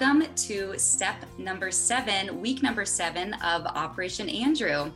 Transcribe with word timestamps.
welcome 0.00 0.34
to 0.34 0.78
step 0.78 1.16
number 1.36 1.70
seven, 1.70 2.40
week 2.40 2.62
number 2.62 2.86
seven 2.86 3.34
of 3.44 3.66
Operation 3.66 4.30
Andrew. 4.30 4.90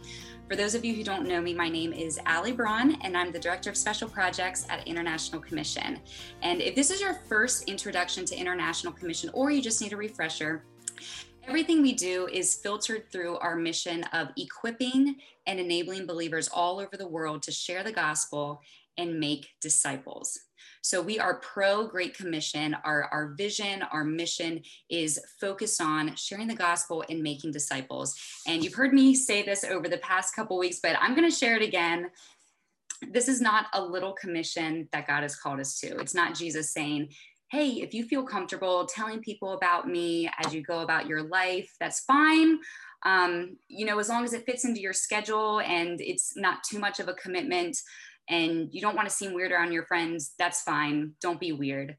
For 0.48 0.57
those 0.57 0.75
of 0.75 0.82
you 0.82 0.95
who 0.95 1.04
don't 1.04 1.29
know 1.29 1.43
me, 1.43 1.53
my 1.53 1.68
name 1.68 1.93
is 1.93 2.18
Alli 2.25 2.53
Braun, 2.53 2.96
and 3.03 3.14
I'm 3.14 3.30
the 3.30 3.39
Director 3.39 3.68
of 3.68 3.77
Special 3.77 4.09
Projects 4.09 4.67
at 4.71 4.86
International 4.89 5.43
Commission. 5.43 6.00
And 6.40 6.62
if 6.62 6.75
this 6.75 6.90
is 6.90 7.03
your 7.03 7.14
first 7.29 7.68
introduction 7.68 8.25
to 8.27 8.36
International 8.36 8.95
Commission, 8.95 9.29
or 9.35 9.50
you 9.50 9.61
just 9.61 9.82
need 9.82 9.93
a 9.93 9.96
refresher, 9.96 10.64
Everything 11.46 11.82
we 11.82 11.93
do 11.93 12.27
is 12.32 12.55
filtered 12.55 13.12
through 13.12 13.36
our 13.36 13.55
mission 13.55 14.02
of 14.14 14.29
equipping 14.39 15.16
and 15.46 15.61
enabling 15.61 16.07
believers 16.07 16.49
all 16.49 16.80
over 16.80 16.96
the 16.96 17.07
world 17.07 17.43
to 17.43 17.52
share 17.52 17.82
the 17.82 17.93
gospel 17.93 18.63
and 18.96 19.21
make 19.21 19.49
disciples. 19.61 20.41
So 20.84 21.00
we 21.00 21.18
are 21.18 21.36
pro 21.36 21.86
Great 21.86 22.14
Commission. 22.14 22.76
Our, 22.84 23.04
our 23.04 23.29
vision, 23.38 23.82
our 23.90 24.04
mission 24.04 24.61
is 24.90 25.18
focused 25.40 25.80
on 25.80 26.14
sharing 26.14 26.46
the 26.46 26.54
gospel 26.54 27.02
and 27.08 27.22
making 27.22 27.52
disciples. 27.52 28.14
And 28.46 28.62
you've 28.62 28.74
heard 28.74 28.93
me 28.93 29.14
say 29.14 29.43
this 29.43 29.64
over 29.64 29.88
the 29.88 29.96
past 29.98 30.36
couple 30.36 30.58
weeks, 30.58 30.80
but 30.82 30.94
I'm 31.00 31.16
going 31.16 31.29
to 31.29 31.34
share 31.34 31.57
it 31.57 31.62
again. 31.62 32.10
This 33.10 33.28
is 33.28 33.41
not 33.41 33.69
a 33.72 33.83
little 33.83 34.12
commission 34.12 34.86
that 34.92 35.06
God 35.06 35.22
has 35.22 35.34
called 35.34 35.58
us 35.58 35.80
to. 35.80 35.97
It's 36.00 36.14
not 36.14 36.34
Jesus 36.34 36.70
saying, 36.70 37.08
hey, 37.50 37.80
if 37.80 37.94
you 37.94 38.05
feel 38.05 38.22
comfortable 38.22 38.84
telling 38.84 39.20
people 39.20 39.55
about 39.55 39.88
me 39.88 40.30
as 40.44 40.52
you 40.52 40.60
go 40.60 40.80
about 40.80 41.06
your 41.06 41.22
life, 41.22 41.74
that's 41.80 42.00
fine. 42.00 42.58
Um, 43.06 43.56
you 43.69 43.86
know, 43.86 43.98
as 43.98 44.10
long 44.10 44.24
as 44.24 44.34
it 44.34 44.44
fits 44.44 44.66
into 44.66 44.82
your 44.82 44.92
schedule 44.92 45.60
and 45.60 45.98
it's 46.02 46.36
not 46.36 46.62
too 46.62 46.78
much 46.78 47.00
of 47.00 47.08
a 47.08 47.14
commitment 47.14 47.78
and 48.28 48.69
you 48.72 48.80
don't 48.80 48.97
want 48.97 49.08
to 49.08 49.14
seem 49.14 49.34
weird 49.34 49.53
around 49.53 49.72
your 49.72 49.86
friends, 49.86 50.33
that's 50.39 50.62
fine. 50.62 51.12
Don't 51.20 51.41
be 51.41 51.53
weird. 51.53 51.97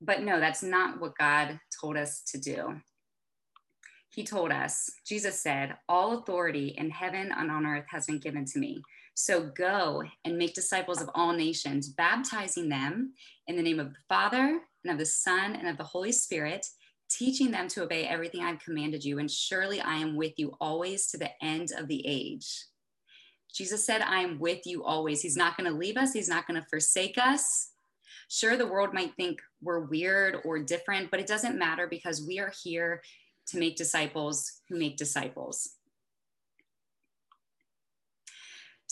But 0.00 0.22
no, 0.22 0.40
that's 0.40 0.62
not 0.62 1.00
what 1.00 1.18
God 1.18 1.60
told 1.80 1.96
us 1.96 2.22
to 2.28 2.38
do. 2.38 2.80
He 4.10 4.24
told 4.24 4.50
us, 4.50 4.90
Jesus 5.06 5.40
said, 5.40 5.76
All 5.88 6.18
authority 6.18 6.74
in 6.76 6.90
heaven 6.90 7.32
and 7.36 7.50
on 7.50 7.64
earth 7.64 7.86
has 7.90 8.06
been 8.06 8.18
given 8.18 8.44
to 8.46 8.58
me. 8.58 8.82
So 9.14 9.50
go 9.56 10.02
and 10.24 10.36
make 10.36 10.54
disciples 10.54 11.00
of 11.00 11.10
all 11.14 11.32
nations, 11.32 11.90
baptizing 11.90 12.68
them 12.68 13.12
in 13.46 13.56
the 13.56 13.62
name 13.62 13.78
of 13.78 13.90
the 13.90 14.00
Father 14.08 14.60
and 14.84 14.92
of 14.92 14.98
the 14.98 15.06
Son 15.06 15.54
and 15.54 15.68
of 15.68 15.76
the 15.76 15.84
Holy 15.84 16.10
Spirit, 16.10 16.66
teaching 17.08 17.50
them 17.50 17.68
to 17.68 17.82
obey 17.82 18.06
everything 18.06 18.42
I've 18.42 18.64
commanded 18.64 19.04
you. 19.04 19.18
And 19.18 19.30
surely 19.30 19.80
I 19.80 19.96
am 19.96 20.16
with 20.16 20.32
you 20.38 20.54
always 20.60 21.06
to 21.08 21.18
the 21.18 21.30
end 21.44 21.70
of 21.76 21.86
the 21.86 22.04
age. 22.06 22.64
Jesus 23.54 23.84
said, 23.84 24.02
I 24.02 24.20
am 24.20 24.38
with 24.38 24.66
you 24.66 24.84
always. 24.84 25.22
He's 25.22 25.36
not 25.36 25.56
going 25.56 25.70
to 25.70 25.76
leave 25.76 25.96
us, 25.96 26.12
He's 26.12 26.28
not 26.28 26.46
going 26.46 26.60
to 26.60 26.68
forsake 26.68 27.18
us. 27.18 27.70
Sure, 28.28 28.56
the 28.56 28.66
world 28.66 28.94
might 28.94 29.14
think 29.16 29.40
we're 29.60 29.80
weird 29.80 30.38
or 30.44 30.60
different, 30.60 31.10
but 31.10 31.18
it 31.18 31.26
doesn't 31.26 31.58
matter 31.58 31.88
because 31.88 32.24
we 32.26 32.38
are 32.38 32.52
here 32.62 33.02
to 33.48 33.58
make 33.58 33.76
disciples 33.76 34.60
who 34.68 34.78
make 34.78 34.96
disciples. 34.96 35.68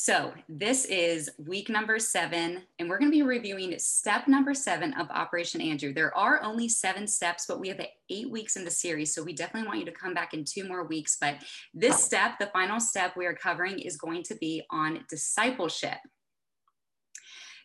So, 0.00 0.32
this 0.48 0.84
is 0.84 1.28
week 1.44 1.68
number 1.68 1.98
seven, 1.98 2.62
and 2.78 2.88
we're 2.88 3.00
going 3.00 3.10
to 3.10 3.16
be 3.16 3.24
reviewing 3.24 3.76
step 3.80 4.28
number 4.28 4.54
seven 4.54 4.94
of 4.94 5.10
Operation 5.10 5.60
Andrew. 5.60 5.92
There 5.92 6.16
are 6.16 6.40
only 6.44 6.68
seven 6.68 7.08
steps, 7.08 7.46
but 7.48 7.58
we 7.58 7.66
have 7.66 7.84
eight 8.08 8.30
weeks 8.30 8.54
in 8.54 8.64
the 8.64 8.70
series. 8.70 9.12
So, 9.12 9.24
we 9.24 9.32
definitely 9.32 9.66
want 9.66 9.80
you 9.80 9.86
to 9.86 9.90
come 9.90 10.14
back 10.14 10.34
in 10.34 10.44
two 10.44 10.68
more 10.68 10.84
weeks. 10.84 11.16
But 11.20 11.42
this 11.74 12.00
step, 12.00 12.38
the 12.38 12.46
final 12.46 12.78
step 12.78 13.16
we 13.16 13.26
are 13.26 13.34
covering, 13.34 13.80
is 13.80 13.96
going 13.96 14.22
to 14.22 14.36
be 14.36 14.62
on 14.70 15.04
discipleship. 15.10 15.98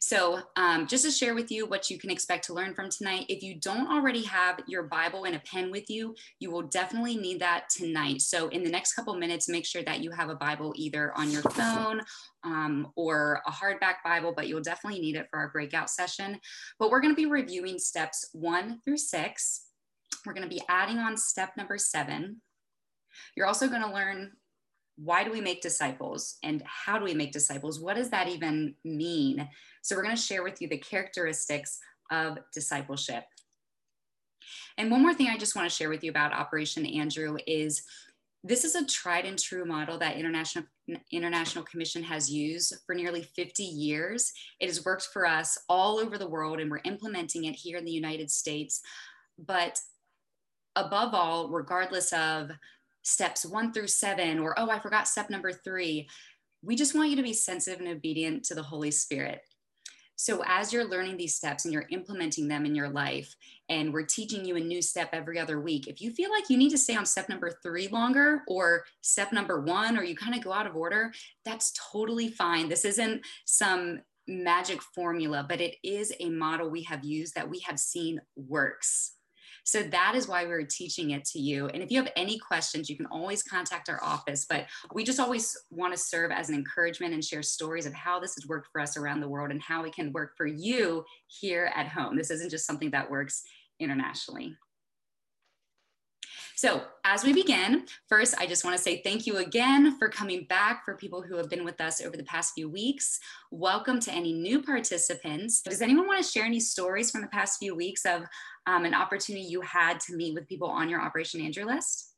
So, 0.05 0.41
um, 0.57 0.85
just 0.85 1.05
to 1.05 1.11
share 1.11 1.33
with 1.33 1.49
you 1.49 1.65
what 1.65 1.89
you 1.89 1.97
can 1.97 2.11
expect 2.11 2.43
to 2.47 2.53
learn 2.53 2.75
from 2.75 2.89
tonight, 2.89 3.25
if 3.29 3.41
you 3.41 3.57
don't 3.57 3.89
already 3.89 4.21
have 4.23 4.59
your 4.67 4.83
Bible 4.83 5.23
and 5.23 5.33
a 5.33 5.39
pen 5.39 5.71
with 5.71 5.89
you, 5.89 6.13
you 6.41 6.51
will 6.51 6.63
definitely 6.63 7.15
need 7.15 7.39
that 7.39 7.69
tonight. 7.69 8.21
So, 8.21 8.49
in 8.49 8.63
the 8.63 8.69
next 8.69 8.95
couple 8.95 9.15
minutes, 9.15 9.47
make 9.47 9.65
sure 9.65 9.81
that 9.83 10.01
you 10.01 10.11
have 10.11 10.27
a 10.27 10.35
Bible 10.35 10.73
either 10.75 11.17
on 11.17 11.31
your 11.31 11.41
phone 11.43 12.01
um, 12.43 12.91
or 12.97 13.41
a 13.47 13.51
hardback 13.51 14.03
Bible, 14.03 14.33
but 14.35 14.49
you'll 14.49 14.61
definitely 14.61 14.99
need 14.99 15.15
it 15.15 15.27
for 15.29 15.39
our 15.39 15.47
breakout 15.51 15.89
session. 15.89 16.37
But 16.79 16.91
we're 16.91 16.99
going 16.99 17.15
to 17.15 17.21
be 17.21 17.31
reviewing 17.31 17.79
steps 17.79 18.27
one 18.33 18.81
through 18.83 18.97
six. 18.97 19.67
We're 20.25 20.33
going 20.33 20.49
to 20.49 20.53
be 20.53 20.61
adding 20.67 20.97
on 20.97 21.15
step 21.15 21.51
number 21.55 21.77
seven. 21.77 22.41
You're 23.37 23.47
also 23.47 23.69
going 23.69 23.83
to 23.83 23.93
learn 23.93 24.33
why 24.95 25.23
do 25.23 25.31
we 25.31 25.41
make 25.41 25.61
disciples 25.61 26.37
and 26.43 26.61
how 26.65 26.99
do 26.99 27.05
we 27.05 27.13
make 27.13 27.31
disciples? 27.31 27.79
What 27.79 27.95
does 27.95 28.09
that 28.11 28.27
even 28.27 28.75
mean? 28.83 29.47
So, 29.83 29.95
we're 29.95 30.03
going 30.03 30.15
to 30.15 30.21
share 30.21 30.43
with 30.43 30.61
you 30.61 30.67
the 30.67 30.77
characteristics 30.79 31.79
of 32.11 32.39
discipleship. 32.51 33.25
And 34.77 34.89
one 34.89 35.01
more 35.01 35.13
thing 35.13 35.27
I 35.27 35.37
just 35.37 35.55
want 35.55 35.69
to 35.69 35.75
share 35.75 35.89
with 35.89 36.03
you 36.03 36.09
about 36.09 36.33
Operation 36.33 36.85
Andrew 36.85 37.37
is 37.45 37.83
this 38.43 38.65
is 38.65 38.75
a 38.75 38.85
tried 38.85 39.25
and 39.25 39.39
true 39.39 39.63
model 39.63 39.97
that 39.99 40.17
International, 40.17 40.65
International 41.11 41.63
Commission 41.63 42.03
has 42.03 42.29
used 42.29 42.75
for 42.85 42.93
nearly 42.93 43.21
50 43.21 43.63
years. 43.63 44.33
It 44.59 44.67
has 44.67 44.83
worked 44.83 45.09
for 45.13 45.25
us 45.25 45.57
all 45.69 45.97
over 45.97 46.17
the 46.17 46.27
world, 46.27 46.59
and 46.59 46.69
we're 46.69 46.81
implementing 46.83 47.45
it 47.45 47.55
here 47.55 47.77
in 47.77 47.85
the 47.85 47.91
United 47.91 48.29
States. 48.29 48.81
But 49.37 49.79
above 50.75 51.13
all, 51.13 51.49
regardless 51.49 52.11
of 52.11 52.51
steps 53.01 53.45
one 53.45 53.71
through 53.71 53.87
seven, 53.87 54.39
or 54.39 54.59
oh, 54.59 54.69
I 54.69 54.79
forgot 54.79 55.07
step 55.07 55.29
number 55.29 55.51
three. 55.51 56.09
We 56.61 56.75
just 56.75 56.95
want 56.95 57.09
you 57.09 57.15
to 57.17 57.23
be 57.23 57.33
sensitive 57.33 57.79
and 57.79 57.89
obedient 57.89 58.43
to 58.45 58.55
the 58.55 58.63
Holy 58.63 58.91
Spirit. 58.91 59.41
So, 60.15 60.43
as 60.45 60.71
you're 60.71 60.87
learning 60.87 61.17
these 61.17 61.35
steps 61.35 61.65
and 61.65 61.73
you're 61.73 61.87
implementing 61.89 62.47
them 62.47 62.65
in 62.65 62.75
your 62.75 62.89
life, 62.89 63.35
and 63.69 63.91
we're 63.93 64.05
teaching 64.05 64.45
you 64.45 64.55
a 64.55 64.59
new 64.59 64.81
step 64.81 65.09
every 65.13 65.39
other 65.39 65.59
week, 65.59 65.87
if 65.87 66.01
you 66.01 66.11
feel 66.11 66.29
like 66.29 66.49
you 66.49 66.57
need 66.57 66.69
to 66.71 66.77
stay 66.77 66.95
on 66.95 67.05
step 67.05 67.29
number 67.29 67.51
three 67.63 67.87
longer 67.87 68.41
or 68.47 68.83
step 69.01 69.31
number 69.31 69.61
one, 69.61 69.97
or 69.97 70.03
you 70.03 70.15
kind 70.15 70.35
of 70.35 70.43
go 70.43 70.53
out 70.53 70.67
of 70.67 70.75
order, 70.75 71.11
that's 71.45 71.73
totally 71.91 72.29
fine. 72.29 72.69
This 72.69 72.85
isn't 72.85 73.21
some 73.45 74.01
magic 74.27 74.81
formula, 74.81 75.45
but 75.47 75.61
it 75.61 75.75
is 75.83 76.13
a 76.19 76.29
model 76.29 76.69
we 76.69 76.83
have 76.83 77.03
used 77.03 77.35
that 77.35 77.49
we 77.49 77.59
have 77.59 77.79
seen 77.79 78.21
works. 78.35 79.13
So 79.63 79.83
that 79.83 80.13
is 80.15 80.27
why 80.27 80.45
we're 80.45 80.63
teaching 80.63 81.11
it 81.11 81.25
to 81.25 81.39
you. 81.39 81.67
And 81.67 81.81
if 81.81 81.91
you 81.91 82.01
have 82.01 82.11
any 82.15 82.37
questions, 82.37 82.89
you 82.89 82.97
can 82.97 83.05
always 83.07 83.43
contact 83.43 83.89
our 83.89 84.03
office. 84.03 84.45
But 84.47 84.65
we 84.93 85.03
just 85.03 85.19
always 85.19 85.57
want 85.71 85.93
to 85.93 85.99
serve 85.99 86.31
as 86.31 86.49
an 86.49 86.55
encouragement 86.55 87.13
and 87.13 87.23
share 87.23 87.43
stories 87.43 87.85
of 87.85 87.93
how 87.93 88.19
this 88.19 88.35
has 88.35 88.47
worked 88.47 88.69
for 88.71 88.81
us 88.81 88.97
around 88.97 89.21
the 89.21 89.29
world 89.29 89.51
and 89.51 89.61
how 89.61 89.83
it 89.83 89.95
can 89.95 90.11
work 90.11 90.33
for 90.35 90.45
you 90.45 91.05
here 91.27 91.71
at 91.75 91.87
home. 91.87 92.17
This 92.17 92.31
isn't 92.31 92.51
just 92.51 92.65
something 92.65 92.91
that 92.91 93.09
works 93.09 93.43
internationally. 93.79 94.55
So, 96.55 96.83
as 97.03 97.23
we 97.23 97.33
begin, 97.33 97.85
first, 98.07 98.35
I 98.37 98.45
just 98.45 98.63
want 98.63 98.77
to 98.77 98.81
say 98.81 99.01
thank 99.01 99.25
you 99.25 99.37
again 99.37 99.97
for 99.97 100.07
coming 100.07 100.45
back 100.45 100.85
for 100.85 100.95
people 100.95 101.21
who 101.21 101.35
have 101.35 101.49
been 101.49 101.65
with 101.65 101.81
us 101.81 101.99
over 101.99 102.15
the 102.15 102.23
past 102.23 102.53
few 102.53 102.69
weeks. 102.69 103.19
Welcome 103.49 103.99
to 104.01 104.13
any 104.13 104.33
new 104.33 104.61
participants. 104.61 105.61
Does 105.61 105.81
anyone 105.81 106.05
want 106.05 106.23
to 106.23 106.31
share 106.31 106.45
any 106.45 106.59
stories 106.59 107.09
from 107.09 107.21
the 107.21 107.33
past 107.33 107.57
few 107.57 107.73
weeks 107.73 108.05
of 108.05 108.23
um, 108.67 108.85
an 108.85 108.93
opportunity 108.93 109.43
you 109.43 109.61
had 109.61 109.99
to 110.01 110.15
meet 110.15 110.35
with 110.35 110.47
people 110.47 110.69
on 110.69 110.89
your 110.89 111.01
Operation 111.01 111.41
Andrew 111.41 111.65
list? 111.65 112.13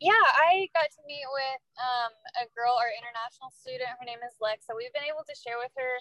Yeah, 0.00 0.24
I 0.40 0.64
got 0.72 0.88
to 0.96 1.02
meet 1.06 1.28
with 1.28 1.62
um, 1.76 2.12
a 2.40 2.48
girl, 2.56 2.72
our 2.80 2.88
international 2.96 3.52
student. 3.52 3.92
Her 4.00 4.08
name 4.08 4.24
is 4.24 4.40
Lex. 4.40 4.64
So 4.64 4.72
we've 4.72 4.92
been 4.96 5.04
able 5.04 5.28
to 5.28 5.36
share 5.36 5.60
with 5.60 5.76
her 5.76 5.94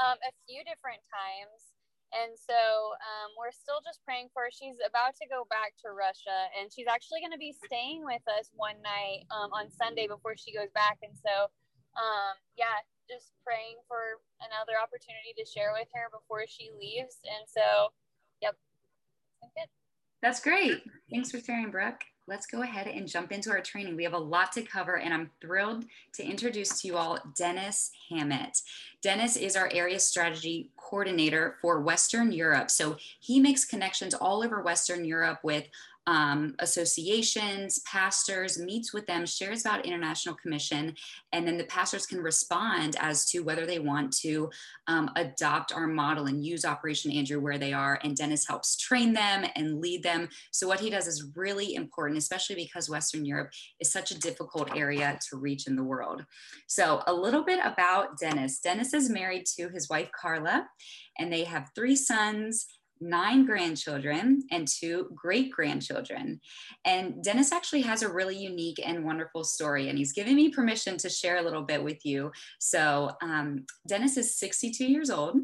um, 0.00 0.16
a 0.24 0.32
few 0.48 0.64
different 0.64 1.04
times. 1.12 1.71
And 2.12 2.36
so 2.36 2.54
um, 3.00 3.32
we're 3.40 3.56
still 3.56 3.80
just 3.80 4.04
praying 4.04 4.28
for 4.36 4.44
her. 4.44 4.52
She's 4.52 4.76
about 4.84 5.16
to 5.16 5.26
go 5.26 5.48
back 5.48 5.72
to 5.80 5.96
Russia, 5.96 6.52
and 6.52 6.68
she's 6.68 6.86
actually 6.86 7.24
going 7.24 7.32
to 7.32 7.40
be 7.40 7.56
staying 7.64 8.04
with 8.04 8.22
us 8.28 8.52
one 8.52 8.76
night 8.84 9.24
um, 9.32 9.48
on 9.56 9.72
Sunday 9.72 10.04
before 10.04 10.36
she 10.36 10.52
goes 10.52 10.68
back. 10.76 11.00
And 11.00 11.16
so, 11.16 11.48
um, 11.96 12.36
yeah, 12.60 12.84
just 13.08 13.32
praying 13.40 13.80
for 13.88 14.20
another 14.44 14.76
opportunity 14.76 15.32
to 15.40 15.44
share 15.48 15.72
with 15.72 15.88
her 15.96 16.12
before 16.12 16.44
she 16.44 16.68
leaves. 16.76 17.16
And 17.24 17.48
so, 17.48 17.96
yep, 18.44 18.60
good. 19.56 19.72
That's 20.20 20.38
great. 20.38 20.84
Thanks 21.08 21.32
for 21.32 21.40
sharing, 21.40 21.72
Brooke 21.72 22.04
let's 22.28 22.46
go 22.46 22.62
ahead 22.62 22.86
and 22.86 23.08
jump 23.08 23.32
into 23.32 23.50
our 23.50 23.60
training. 23.60 23.96
We 23.96 24.04
have 24.04 24.12
a 24.12 24.18
lot 24.18 24.52
to 24.52 24.62
cover, 24.62 24.98
and 24.98 25.12
I'm 25.12 25.30
thrilled 25.40 25.84
to 26.14 26.24
introduce 26.24 26.80
to 26.80 26.88
you 26.88 26.96
all 26.96 27.18
Denis 27.36 27.90
Hammit. 28.10 28.62
Denis 29.02 29.36
is 29.36 29.56
our 29.56 29.68
area 29.72 29.98
strategy 29.98 30.70
coordinator 30.76 31.56
for 31.60 31.80
Western 31.80 32.30
Europe. 32.30 32.70
So 32.70 32.96
he 33.18 33.40
makes 33.40 33.64
connections 33.64 34.14
all 34.14 34.44
over 34.44 34.62
Western 34.62 35.04
Europe 35.04 35.40
with 35.42 35.64
um, 36.06 36.54
associations, 36.58 37.78
pastors, 37.80 38.58
meets 38.58 38.92
with 38.92 39.06
them, 39.06 39.24
shares 39.24 39.60
about 39.60 39.86
International 39.86 40.34
Commission, 40.34 40.94
and 41.32 41.46
then 41.46 41.56
the 41.56 41.64
pastors 41.64 42.06
can 42.06 42.20
respond 42.20 42.96
as 42.98 43.26
to 43.26 43.40
whether 43.40 43.66
they 43.66 43.78
want 43.78 44.12
to 44.18 44.50
um, 44.88 45.10
adopt 45.16 45.72
our 45.72 45.86
model 45.86 46.26
and 46.26 46.44
use 46.44 46.64
Operation 46.64 47.12
Andrew 47.12 47.40
where 47.40 47.58
they 47.58 47.72
are. 47.72 48.00
And 48.02 48.16
Denis 48.16 48.46
helps 48.46 48.76
train 48.76 49.12
them 49.12 49.44
and 49.54 49.80
lead 49.80 50.02
them. 50.02 50.28
So, 50.50 50.66
what 50.66 50.80
he 50.80 50.90
does 50.90 51.06
is 51.06 51.30
really 51.36 51.74
important, 51.74 52.18
especially 52.18 52.56
because 52.56 52.90
Western 52.90 53.24
Europe 53.24 53.52
is 53.80 53.92
such 53.92 54.10
a 54.10 54.18
difficult 54.18 54.76
area 54.76 55.18
to 55.30 55.36
reach 55.36 55.66
in 55.66 55.76
the 55.76 55.84
world. 55.84 56.24
So, 56.66 57.02
a 57.06 57.14
little 57.14 57.44
bit 57.44 57.60
about 57.64 58.18
Denis. 58.18 58.58
Denis 58.58 58.92
is 58.92 59.08
married 59.08 59.46
to 59.56 59.68
his 59.68 59.88
wife, 59.88 60.10
Carla, 60.18 60.66
and 61.18 61.32
they 61.32 61.44
have 61.44 61.70
three 61.74 61.96
sons 61.96 62.66
nine 63.02 63.44
grandchildren 63.44 64.42
and 64.50 64.66
two 64.66 65.10
great 65.14 65.50
grandchildren. 65.50 66.40
And 66.84 67.22
Denis 67.22 67.52
actually 67.52 67.82
has 67.82 68.02
a 68.02 68.12
really 68.12 68.36
unique 68.36 68.80
and 68.84 69.04
wonderful 69.04 69.44
story, 69.44 69.88
and 69.88 69.98
he's 69.98 70.12
given 70.12 70.36
me 70.36 70.50
permission 70.50 70.96
to 70.98 71.08
share 71.08 71.38
a 71.38 71.42
little 71.42 71.62
bit 71.62 71.82
with 71.82 72.04
you. 72.06 72.32
So, 72.60 73.10
um, 73.20 73.66
Denis 73.86 74.16
is 74.16 74.38
62 74.38 74.84
years 74.84 75.10
old, 75.10 75.36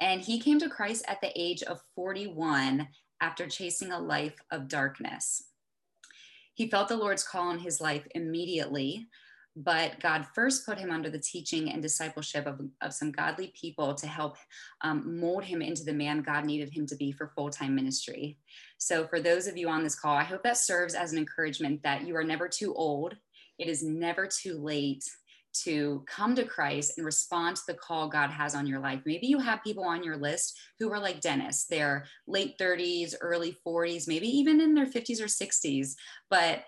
and 0.00 0.20
he 0.20 0.40
came 0.40 0.58
to 0.60 0.68
Christ 0.68 1.04
at 1.08 1.20
the 1.20 1.32
age 1.34 1.62
of 1.62 1.80
41 1.94 2.88
after 3.20 3.46
chasing 3.46 3.92
a 3.92 3.98
life 3.98 4.36
of 4.50 4.68
darkness. 4.68 5.44
He 6.54 6.68
felt 6.68 6.88
the 6.88 6.96
Lord's 6.96 7.24
call 7.24 7.48
on 7.48 7.58
his 7.58 7.80
life 7.80 8.06
immediately, 8.14 9.08
but 9.56 9.98
God 10.00 10.26
first 10.34 10.64
put 10.64 10.78
him 10.78 10.90
under 10.90 11.10
the 11.10 11.18
teaching 11.18 11.70
and 11.70 11.82
discipleship 11.82 12.46
of, 12.46 12.60
of 12.80 12.94
some 12.94 13.10
godly 13.10 13.52
people 13.60 13.94
to 13.94 14.06
help 14.06 14.36
um, 14.82 15.20
mold 15.20 15.44
him 15.44 15.60
into 15.60 15.84
the 15.84 15.92
man 15.92 16.22
God 16.22 16.44
needed 16.44 16.70
him 16.72 16.86
to 16.86 16.96
be 16.96 17.12
for 17.12 17.32
full 17.34 17.50
time 17.50 17.74
ministry. 17.74 18.38
So, 18.78 19.06
for 19.06 19.20
those 19.20 19.46
of 19.46 19.56
you 19.56 19.68
on 19.68 19.82
this 19.82 19.98
call, 19.98 20.16
I 20.16 20.24
hope 20.24 20.42
that 20.44 20.56
serves 20.56 20.94
as 20.94 21.12
an 21.12 21.18
encouragement 21.18 21.82
that 21.82 22.06
you 22.06 22.16
are 22.16 22.24
never 22.24 22.48
too 22.48 22.74
old. 22.74 23.16
It 23.58 23.68
is 23.68 23.82
never 23.82 24.26
too 24.26 24.58
late 24.58 25.04
to 25.52 26.04
come 26.06 26.34
to 26.36 26.44
Christ 26.44 26.92
and 26.96 27.04
respond 27.04 27.56
to 27.56 27.62
the 27.66 27.74
call 27.74 28.08
God 28.08 28.30
has 28.30 28.54
on 28.54 28.66
your 28.66 28.78
life. 28.78 29.00
Maybe 29.04 29.26
you 29.26 29.38
have 29.38 29.64
people 29.64 29.84
on 29.84 30.02
your 30.02 30.16
list 30.16 30.58
who 30.78 30.92
are 30.92 31.00
like 31.00 31.20
Denis, 31.20 31.66
they're 31.68 32.06
late 32.26 32.56
30s, 32.58 33.14
early 33.20 33.56
40s, 33.66 34.06
maybe 34.06 34.28
even 34.28 34.60
in 34.60 34.74
their 34.74 34.86
50s 34.86 35.20
or 35.20 35.24
60s, 35.24 35.94
but 36.28 36.62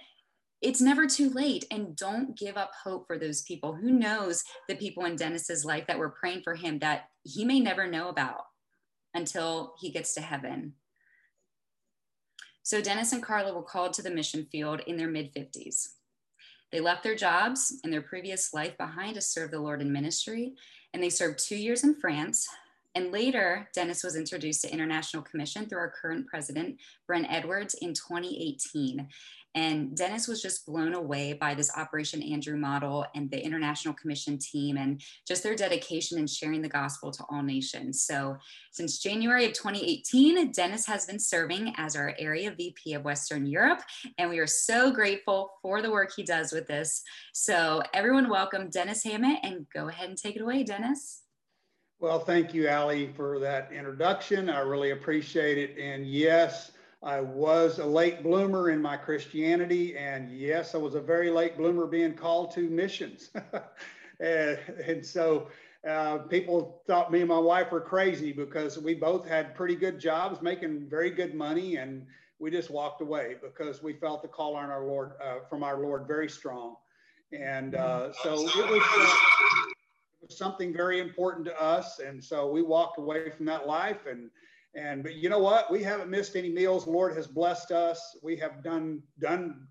it's 0.62 0.80
never 0.80 1.06
too 1.06 1.30
late 1.30 1.66
and 1.70 1.96
don't 1.96 2.38
give 2.38 2.56
up 2.56 2.70
hope 2.84 3.06
for 3.06 3.18
those 3.18 3.42
people. 3.42 3.74
Who 3.74 3.90
knows 3.90 4.44
the 4.68 4.76
people 4.76 5.04
in 5.04 5.16
denis's 5.16 5.64
life 5.64 5.86
that 5.88 5.98
were 5.98 6.10
praying 6.10 6.42
for 6.42 6.54
him 6.54 6.78
that 6.78 7.06
he 7.24 7.44
may 7.44 7.60
never 7.60 7.86
know 7.86 8.08
about 8.08 8.44
until 9.14 9.74
he 9.80 9.90
gets 9.90 10.14
to 10.14 10.20
heaven? 10.20 10.74
So 12.62 12.80
denis 12.80 13.12
and 13.12 13.22
carla 13.22 13.52
were 13.52 13.62
called 13.62 13.92
to 13.94 14.02
the 14.02 14.10
mission 14.10 14.46
field 14.50 14.80
in 14.86 14.96
their 14.96 15.08
mid 15.08 15.34
50s 15.34 15.88
they 16.70 16.80
left 16.80 17.02
their 17.02 17.14
jobs 17.14 17.78
and 17.84 17.92
their 17.92 18.00
previous 18.00 18.54
life 18.54 18.78
behind 18.78 19.14
to 19.16 19.20
serve 19.20 19.50
the 19.50 19.60
lord 19.60 19.82
in 19.82 19.92
ministry 19.92 20.54
and 20.94 21.02
they 21.02 21.10
served 21.10 21.38
two 21.38 21.56
years 21.56 21.84
in 21.84 21.94
france 21.94 22.48
and 22.94 23.10
later, 23.10 23.68
Denis 23.74 24.04
was 24.04 24.16
introduced 24.16 24.62
to 24.62 24.72
International 24.72 25.22
Commission 25.22 25.66
through 25.66 25.78
our 25.78 25.90
current 25.90 26.26
president, 26.26 26.78
Brent 27.06 27.26
Edwards, 27.30 27.74
in 27.80 27.94
2018. 27.94 29.08
And 29.54 29.94
Denis 29.96 30.28
was 30.28 30.40
just 30.40 30.66
blown 30.66 30.94
away 30.94 31.34
by 31.34 31.54
this 31.54 31.70
Operation 31.76 32.22
Andrew 32.22 32.56
model 32.56 33.04
and 33.14 33.30
the 33.30 33.44
International 33.44 33.94
Commission 33.94 34.38
team 34.38 34.76
and 34.76 35.02
just 35.26 35.42
their 35.42 35.54
dedication 35.54 36.18
in 36.18 36.26
sharing 36.26 36.62
the 36.62 36.68
gospel 36.68 37.10
to 37.10 37.24
all 37.30 37.42
nations. 37.42 38.02
So, 38.02 38.36
since 38.72 38.98
January 38.98 39.44
of 39.44 39.52
2018, 39.52 40.52
Denis 40.52 40.86
has 40.86 41.04
been 41.04 41.18
serving 41.18 41.74
as 41.76 41.94
our 41.96 42.14
area 42.18 42.54
VP 42.56 42.94
of 42.94 43.04
Western 43.04 43.44
Europe. 43.44 43.82
And 44.16 44.30
we 44.30 44.38
are 44.38 44.46
so 44.46 44.90
grateful 44.90 45.52
for 45.60 45.82
the 45.82 45.90
work 45.90 46.12
he 46.16 46.22
does 46.22 46.52
with 46.52 46.66
this. 46.66 47.02
So, 47.34 47.82
everyone, 47.92 48.30
welcome 48.30 48.70
Denis 48.70 49.04
Hammit 49.04 49.38
and 49.42 49.66
go 49.74 49.88
ahead 49.88 50.08
and 50.08 50.16
take 50.16 50.36
it 50.36 50.42
away, 50.42 50.62
Denis. 50.62 51.22
Well, 52.00 52.18
thank 52.18 52.52
you, 52.52 52.66
Alli, 52.66 53.12
for 53.14 53.38
that 53.38 53.70
introduction. 53.70 54.50
I 54.50 54.58
really 54.58 54.90
appreciate 54.90 55.56
it. 55.56 55.78
And 55.78 56.04
yes, 56.04 56.72
I 57.02 57.20
was 57.20 57.80
a 57.80 57.86
late 57.86 58.22
bloomer 58.22 58.70
in 58.70 58.80
my 58.80 58.96
Christianity, 58.96 59.96
and 59.96 60.30
yes, 60.30 60.74
I 60.74 60.78
was 60.78 60.94
a 60.94 61.00
very 61.00 61.30
late 61.30 61.56
bloomer 61.56 61.86
being 61.86 62.14
called 62.14 62.52
to 62.52 62.70
missions. 62.70 63.30
and, 64.20 64.58
and, 64.86 65.04
so 65.04 65.48
uh, 65.88 66.18
people 66.18 66.80
thought 66.86 67.10
me 67.10 67.20
and 67.20 67.28
my 67.28 67.38
wife 67.38 67.72
were 67.72 67.80
crazy 67.80 68.32
because 68.32 68.78
we 68.78 68.94
both 68.94 69.26
had 69.26 69.56
pretty 69.56 69.74
good 69.74 69.98
jobs, 69.98 70.40
making 70.42 70.88
very 70.88 71.10
good 71.10 71.34
money, 71.34 71.76
and 71.76 72.06
we 72.38 72.52
just 72.52 72.70
walked 72.70 73.00
away 73.00 73.34
because 73.42 73.82
we 73.82 73.94
felt 73.94 74.22
the 74.22 74.28
call 74.28 74.54
on 74.54 74.70
our 74.70 74.86
Lord 74.86 75.12
uh, 75.20 75.40
from 75.50 75.64
our 75.64 75.80
Lord 75.80 76.06
very 76.06 76.28
strong. 76.28 76.76
And 77.32 77.74
uh, 77.74 78.12
so 78.22 78.34
it 78.34 78.70
was, 78.70 78.82
uh, 78.96 79.14
it 80.22 80.28
was 80.28 80.38
something 80.38 80.72
very 80.72 81.00
important 81.00 81.46
to 81.46 81.60
us, 81.60 81.98
and 81.98 82.22
so 82.22 82.48
we 82.48 82.62
walked 82.62 82.98
away 82.98 83.30
from 83.30 83.46
that 83.46 83.66
life 83.66 84.06
and 84.08 84.30
and 84.74 85.02
but 85.02 85.14
you 85.14 85.28
know 85.28 85.38
what? 85.38 85.70
We 85.70 85.82
haven't 85.82 86.10
missed 86.10 86.36
any 86.36 86.48
meals. 86.48 86.86
Lord 86.86 87.14
has 87.16 87.26
blessed 87.26 87.72
us. 87.72 88.16
We 88.22 88.36
have 88.36 88.62
done 88.62 89.02
done 89.18 89.66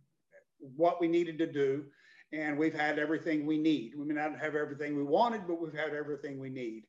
what 0.60 1.02
we 1.02 1.08
needed 1.08 1.40
to 1.40 1.52
do, 1.52 1.86
and 2.34 2.58
we've 2.58 2.74
had 2.74 3.00
everything 3.00 3.46
we 3.46 3.58
need. 3.58 3.94
We 3.98 4.06
may 4.06 4.14
not 4.14 4.40
have 4.40 4.56
everything 4.56 4.96
we 4.96 5.04
wanted, 5.04 5.48
but 5.48 5.60
we've 5.60 5.74
had 5.74 5.94
everything 5.94 6.40
we 6.40 6.50
need. 6.50 6.84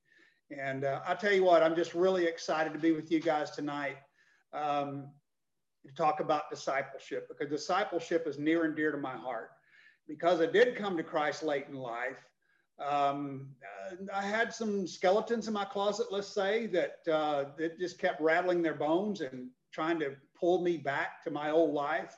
And 0.50 0.85
uh, 0.85 1.00
I 1.06 1.14
tell 1.14 1.32
you 1.32 1.44
what, 1.44 1.62
I'm 1.62 1.75
just 1.75 1.94
really 1.94 2.26
excited 2.26 2.73
to 2.75 2.79
be 2.79 2.93
with 2.93 3.11
you 3.11 3.20
guys 3.20 3.53
tonight 3.53 3.97
um, 4.53 5.08
to 5.87 5.94
talk 5.94 6.20
about 6.20 6.50
discipleship 6.50 7.26
because 7.29 7.50
discipleship 7.50 8.26
is 8.26 8.38
near 8.38 8.65
and 8.65 8.76
dear 8.76 8.93
to 8.93 8.99
my 8.99 9.17
heart. 9.17 9.50
Because 10.06 10.41
I 10.41 10.47
did 10.47 10.76
come 10.76 10.97
to 10.97 11.03
Christ 11.03 11.43
late 11.43 11.67
in 11.69 11.75
life, 11.75 12.19
um, 12.79 13.49
I 14.13 14.23
had 14.23 14.53
some 14.53 14.87
skeletons 14.87 15.49
in 15.49 15.55
my 15.55 15.65
closet, 15.65 16.07
let's 16.11 16.29
say, 16.29 16.67
that 16.69 16.99
uh, 17.11 17.45
that 17.59 17.79
just 17.79 17.99
kept 17.99 18.21
rattling 18.21 18.63
their 18.63 18.75
bones 18.75 19.21
and 19.21 19.49
trying 19.73 19.99
to 20.01 20.17
pull 20.39 20.63
me 20.63 20.77
back 20.77 21.23
to 21.25 21.31
my 21.31 21.51
old 21.51 21.75
life 21.75 22.17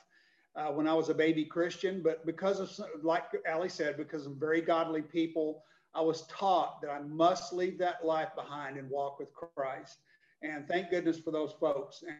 uh, 0.55 0.67
when 0.67 0.87
I 0.87 0.93
was 0.93 1.09
a 1.09 1.13
baby 1.13 1.45
Christian. 1.45 2.01
But 2.01 2.25
because 2.25 2.59
of, 2.59 2.71
like 3.03 3.25
Alli 3.47 3.69
said, 3.69 3.97
because 3.97 4.25
of 4.25 4.37
very 4.37 4.61
godly 4.61 5.01
people, 5.01 5.63
I 5.93 6.01
was 6.01 6.27
taught 6.27 6.81
that 6.81 6.89
I 6.89 6.99
must 7.01 7.53
leave 7.53 7.77
that 7.79 8.05
life 8.05 8.29
behind 8.35 8.77
and 8.77 8.89
walk 8.89 9.19
with 9.19 9.29
Christ. 9.33 9.97
And 10.41 10.67
thank 10.67 10.89
goodness 10.89 11.19
for 11.19 11.31
those 11.31 11.53
folks. 11.53 12.03
And, 12.03 12.17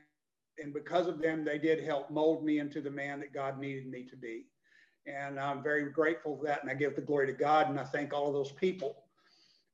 and 0.63 0.73
because 0.73 1.07
of 1.07 1.19
them, 1.19 1.43
they 1.43 1.57
did 1.57 1.83
help 1.83 2.09
mold 2.09 2.45
me 2.45 2.59
into 2.59 2.81
the 2.81 2.89
man 2.89 3.19
that 3.19 3.33
God 3.33 3.59
needed 3.59 3.87
me 3.87 4.03
to 4.03 4.15
be. 4.15 4.45
And 5.07 5.39
I'm 5.39 5.61
very 5.61 5.91
grateful 5.91 6.37
for 6.37 6.45
that. 6.45 6.63
And 6.63 6.71
I 6.71 6.73
give 6.73 6.95
the 6.95 7.01
glory 7.01 7.27
to 7.27 7.33
God 7.33 7.69
and 7.69 7.79
I 7.79 7.83
thank 7.83 8.13
all 8.13 8.27
of 8.27 8.33
those 8.33 8.51
people. 8.51 9.03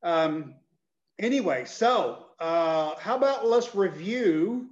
Um, 0.04 0.56
anyway, 1.20 1.66
so 1.66 2.26
uh, 2.40 2.96
how 3.00 3.16
about 3.16 3.48
let's 3.48 3.74
review 3.76 4.70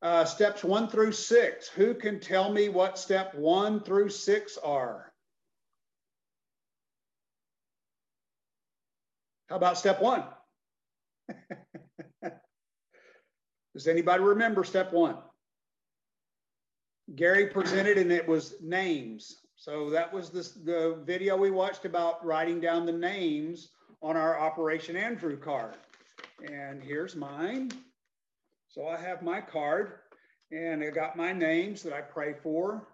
uh, 0.00 0.24
steps 0.24 0.62
one 0.62 0.88
through 0.88 1.12
six. 1.12 1.68
Who 1.68 1.94
can 1.94 2.20
tell 2.20 2.50
me 2.52 2.68
what 2.68 2.98
step 2.98 3.34
one 3.34 3.80
through 3.80 4.10
six 4.10 4.56
are? 4.56 5.12
How 9.48 9.56
about 9.56 9.78
step 9.78 10.00
one? 10.00 10.24
Does 13.74 13.86
anybody 13.86 14.22
remember 14.22 14.62
step 14.64 14.92
one? 14.92 15.16
Gary 17.14 17.46
presented 17.46 17.96
and 17.96 18.12
it 18.12 18.28
was 18.28 18.54
names. 18.60 19.38
So 19.60 19.90
that 19.90 20.12
was 20.12 20.30
this, 20.30 20.52
the 20.52 21.02
video 21.04 21.36
we 21.36 21.50
watched 21.50 21.84
about 21.84 22.24
writing 22.24 22.60
down 22.60 22.86
the 22.86 22.92
names 22.92 23.70
on 24.00 24.16
our 24.16 24.38
Operation 24.38 24.96
Andrew 24.96 25.36
card. 25.36 25.74
And 26.48 26.80
here's 26.80 27.16
mine. 27.16 27.72
So 28.68 28.86
I 28.86 28.96
have 28.96 29.20
my 29.20 29.40
card 29.40 29.94
and 30.52 30.80
I 30.80 30.90
got 30.90 31.16
my 31.16 31.32
names 31.32 31.82
that 31.82 31.92
I 31.92 32.02
pray 32.02 32.34
for. 32.40 32.86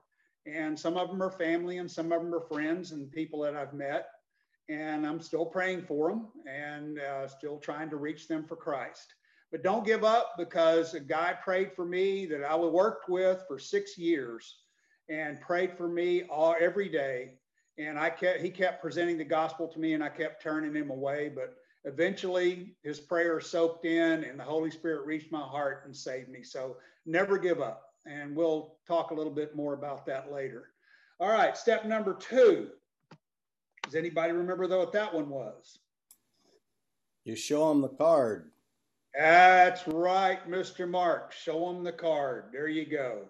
And 0.46 0.78
some 0.78 0.96
of 0.96 1.10
them 1.10 1.22
are 1.22 1.30
family 1.30 1.76
and 1.76 1.90
some 1.90 2.12
of 2.12 2.22
them 2.22 2.34
are 2.34 2.48
friends 2.48 2.92
and 2.92 3.12
people 3.12 3.42
that 3.42 3.54
I've 3.54 3.74
met. 3.74 4.06
And 4.70 5.06
I'm 5.06 5.20
still 5.20 5.44
praying 5.44 5.82
for 5.82 6.08
them 6.08 6.28
and 6.50 6.98
uh, 6.98 7.28
still 7.28 7.58
trying 7.58 7.90
to 7.90 7.96
reach 7.96 8.26
them 8.26 8.42
for 8.42 8.56
Christ. 8.56 9.12
But 9.52 9.62
don't 9.62 9.84
give 9.84 10.02
up 10.02 10.32
because 10.38 10.94
a 10.94 11.00
guy 11.00 11.34
prayed 11.44 11.74
for 11.74 11.84
me 11.84 12.24
that 12.24 12.42
I 12.42 12.56
worked 12.56 13.10
with 13.10 13.44
for 13.46 13.58
six 13.58 13.98
years 13.98 14.63
and 15.08 15.40
prayed 15.40 15.76
for 15.76 15.88
me 15.88 16.24
all 16.24 16.56
every 16.58 16.88
day. 16.88 17.32
And 17.78 17.98
I 17.98 18.10
kept 18.10 18.40
he 18.40 18.50
kept 18.50 18.82
presenting 18.82 19.18
the 19.18 19.24
gospel 19.24 19.66
to 19.68 19.80
me, 19.80 19.94
and 19.94 20.04
I 20.04 20.08
kept 20.08 20.42
turning 20.42 20.74
him 20.74 20.90
away. 20.90 21.30
But 21.34 21.56
eventually, 21.84 22.76
his 22.82 23.00
prayer 23.00 23.40
soaked 23.40 23.84
in, 23.84 24.24
and 24.24 24.38
the 24.38 24.44
Holy 24.44 24.70
Spirit 24.70 25.06
reached 25.06 25.32
my 25.32 25.40
heart 25.40 25.82
and 25.84 25.96
saved 25.96 26.28
me. 26.28 26.42
So 26.42 26.76
never 27.04 27.36
give 27.38 27.60
up. 27.60 27.94
And 28.06 28.36
we'll 28.36 28.76
talk 28.86 29.10
a 29.10 29.14
little 29.14 29.32
bit 29.32 29.56
more 29.56 29.74
about 29.74 30.06
that 30.06 30.30
later. 30.30 30.70
All 31.20 31.30
right, 31.30 31.56
step 31.56 31.84
number 31.84 32.14
two. 32.14 32.68
Does 33.82 33.94
anybody 33.94 34.32
remember 34.32 34.66
though 34.66 34.80
what 34.80 34.92
that 34.92 35.12
one 35.12 35.28
was? 35.28 35.78
You 37.24 37.36
show 37.36 37.68
them 37.68 37.80
the 37.80 37.88
card. 37.88 38.50
That's 39.14 39.86
right, 39.86 40.48
Mr. 40.50 40.88
Mark. 40.88 41.32
Show 41.32 41.72
them 41.72 41.84
the 41.84 41.92
card. 41.92 42.46
There 42.52 42.68
you 42.68 42.84
go. 42.84 43.22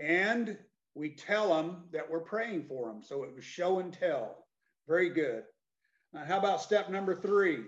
And 0.00 0.56
we 0.94 1.10
tell 1.10 1.54
them 1.54 1.84
that 1.92 2.08
we're 2.10 2.20
praying 2.20 2.64
for 2.68 2.88
them. 2.88 3.02
So 3.02 3.22
it 3.22 3.34
was 3.34 3.44
show 3.44 3.78
and 3.78 3.92
tell. 3.92 4.46
Very 4.86 5.10
good. 5.10 5.44
Now, 6.12 6.24
how 6.24 6.38
about 6.38 6.62
step 6.62 6.88
number 6.90 7.14
three? 7.14 7.64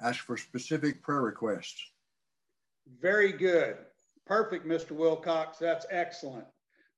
Ask 0.00 0.24
for 0.24 0.36
specific 0.36 1.02
prayer 1.02 1.22
requests. 1.22 1.82
Very 3.00 3.32
good. 3.32 3.76
Perfect, 4.26 4.66
Mr. 4.66 4.92
Wilcox. 4.92 5.58
That's 5.58 5.86
excellent. 5.90 6.46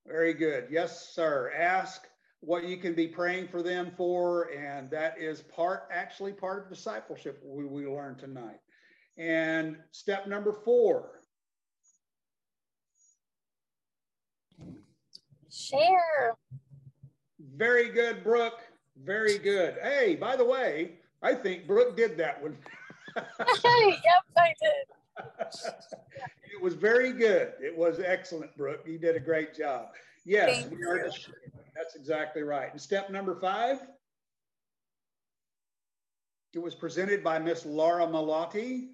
Very 0.07 0.35
good. 0.35 0.67
Yes, 0.71 1.11
sir. 1.15 1.53
Ask 1.57 2.09
what 2.41 2.65
you 2.65 2.77
can 2.77 2.95
be 2.95 3.07
praying 3.07 3.49
for 3.49 3.63
them 3.63 3.93
for. 3.97 4.51
And 4.51 4.91
that 4.91 5.19
is 5.19 5.43
part, 5.43 5.89
actually 5.93 6.33
part 6.33 6.65
of 6.65 6.69
discipleship 6.69 7.41
we, 7.45 7.65
we 7.65 7.87
learned 7.87 8.19
tonight. 8.19 8.59
And 9.17 9.77
step 9.93 10.27
number 10.27 10.53
four. 10.53 11.18
Share. 15.59 16.37
Very 17.57 17.89
good, 17.89 18.23
Brooke. 18.23 18.61
Very 19.05 19.39
good. 19.39 19.77
Hey, 19.83 20.17
by 20.17 20.37
the 20.37 20.45
way, 20.45 20.93
I 21.23 21.35
think 21.35 21.67
Brooke 21.67 21.97
did 21.97 22.17
that 22.19 22.41
one. 22.43 22.57
yep, 23.17 23.27
I 24.37 24.55
did. 24.61 25.25
it 26.55 26.63
was 26.63 26.75
very 26.75 27.13
good. 27.13 27.53
It 27.61 27.77
was 27.77 28.01
excellent, 28.01 28.57
Brooke. 28.57 28.83
You 28.87 28.99
did 28.99 29.17
a 29.17 29.21
great 29.21 29.57
job. 29.57 29.89
Yes, 30.25 30.63
Thank 30.63 30.79
we 30.79 30.85
are. 30.85 31.11
That's 31.75 31.95
exactly 31.97 32.43
right. 32.43 32.71
And 32.71 32.81
step 32.81 33.11
number 33.11 33.35
five, 33.41 33.79
it 36.55 36.59
was 36.59 36.75
presented 36.75 37.25
by 37.25 37.39
Miss 37.39 37.65
Laura 37.67 38.07
Malati. 38.07 38.89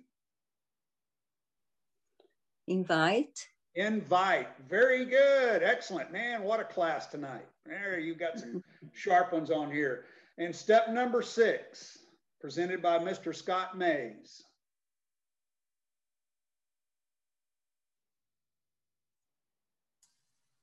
Invite. 2.67 3.49
Invite. 3.77 4.49
Very 4.69 5.05
good. 5.05 5.63
Excellent. 5.63 6.13
Man, 6.13 6.43
what 6.43 6.61
a 6.61 6.65
class 6.65 7.07
tonight. 7.07 7.47
There, 7.67 7.99
you 7.99 8.15
got 8.15 8.39
some 8.39 8.63
sharp 8.93 9.33
ones 9.33 9.51
on 9.51 9.71
here. 9.71 10.05
And 10.39 10.55
step 10.55 10.91
number 10.91 11.23
six, 11.23 11.99
presented 12.41 12.81
by 12.83 12.99
Mr. 12.99 13.35
Scott 13.35 13.77
Mays. 13.77 14.43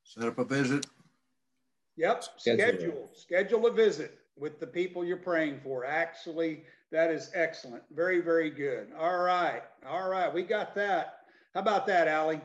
Set 0.03 0.25
up 0.25 0.39
a 0.39 0.45
visit. 0.45 0.85
Yep, 1.97 2.23
Schedule. 2.37 2.65
schedule, 2.65 3.09
schedule 3.13 3.67
a 3.67 3.71
visit 3.71 4.19
with 4.37 4.59
the 4.59 4.67
people 4.67 5.05
you're 5.05 5.17
praying 5.17 5.59
for. 5.63 5.85
Actually, 5.85 6.63
that 6.91 7.11
is 7.11 7.31
excellent. 7.33 7.83
Very, 7.91 8.19
very 8.21 8.49
good. 8.49 8.87
All 8.97 9.19
right, 9.19 9.61
all 9.87 10.09
right, 10.09 10.33
we 10.33 10.43
got 10.43 10.75
that. 10.75 11.19
How 11.53 11.61
about 11.61 11.85
that, 11.87 12.07
Alli? 12.07 12.41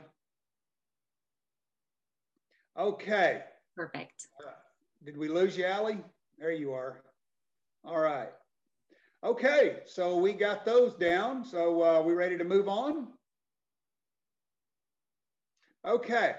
Okay. 2.78 3.42
Perfect. 3.75 4.26
Did 5.04 5.16
we 5.16 5.28
lose 5.28 5.56
you, 5.56 5.64
Alli? 5.64 5.99
There 6.38 6.52
you 6.52 6.73
are. 6.73 7.02
All 7.85 8.00
right. 8.00 8.30
Okay, 9.25 9.78
so 9.87 10.16
we 10.18 10.33
got 10.33 10.64
those 10.64 10.95
down. 10.95 11.45
So 11.45 11.83
uh, 11.83 12.02
we 12.02 12.12
ready 12.12 12.37
to 12.38 12.45
move 12.45 12.68
on? 12.68 13.09
Okay. 15.87 16.35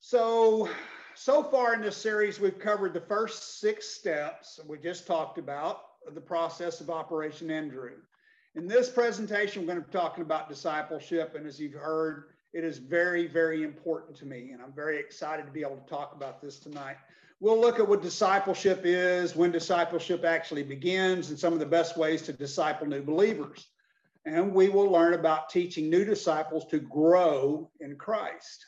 So, 0.00 0.68
so 1.14 1.42
far 1.42 1.74
in 1.74 1.80
this 1.80 1.96
series, 1.96 2.40
we've 2.40 2.58
covered 2.58 2.94
the 2.94 3.00
first 3.00 3.60
six 3.60 3.88
steps 3.88 4.60
we 4.66 4.78
just 4.78 5.06
talked 5.06 5.38
about 5.38 5.82
the 6.14 6.20
process 6.20 6.80
of 6.80 6.90
Operation 6.90 7.50
Andrew. 7.50 7.90
In 8.54 8.66
this 8.66 8.88
presentation, 8.88 9.62
we're 9.62 9.74
going 9.74 9.80
to 9.80 9.86
be 9.86 9.92
talking 9.92 10.22
about 10.22 10.48
discipleship. 10.48 11.34
And 11.34 11.46
as 11.46 11.60
you've 11.60 11.74
heard, 11.74 12.24
it 12.56 12.64
is 12.64 12.78
very, 12.78 13.26
very 13.26 13.62
important 13.64 14.16
to 14.16 14.24
me. 14.24 14.52
And 14.52 14.62
I'm 14.62 14.72
very 14.72 14.98
excited 14.98 15.44
to 15.44 15.52
be 15.52 15.60
able 15.60 15.76
to 15.76 15.90
talk 15.90 16.14
about 16.16 16.40
this 16.40 16.58
tonight. 16.58 16.96
We'll 17.38 17.60
look 17.60 17.78
at 17.78 17.86
what 17.86 18.00
discipleship 18.00 18.80
is, 18.84 19.36
when 19.36 19.52
discipleship 19.52 20.24
actually 20.24 20.62
begins, 20.62 21.28
and 21.28 21.38
some 21.38 21.52
of 21.52 21.58
the 21.58 21.66
best 21.66 21.98
ways 21.98 22.22
to 22.22 22.32
disciple 22.32 22.86
new 22.86 23.02
believers. 23.02 23.66
And 24.24 24.54
we 24.54 24.70
will 24.70 24.90
learn 24.90 25.12
about 25.12 25.50
teaching 25.50 25.90
new 25.90 26.06
disciples 26.06 26.64
to 26.70 26.78
grow 26.78 27.70
in 27.78 27.96
Christ. 27.96 28.64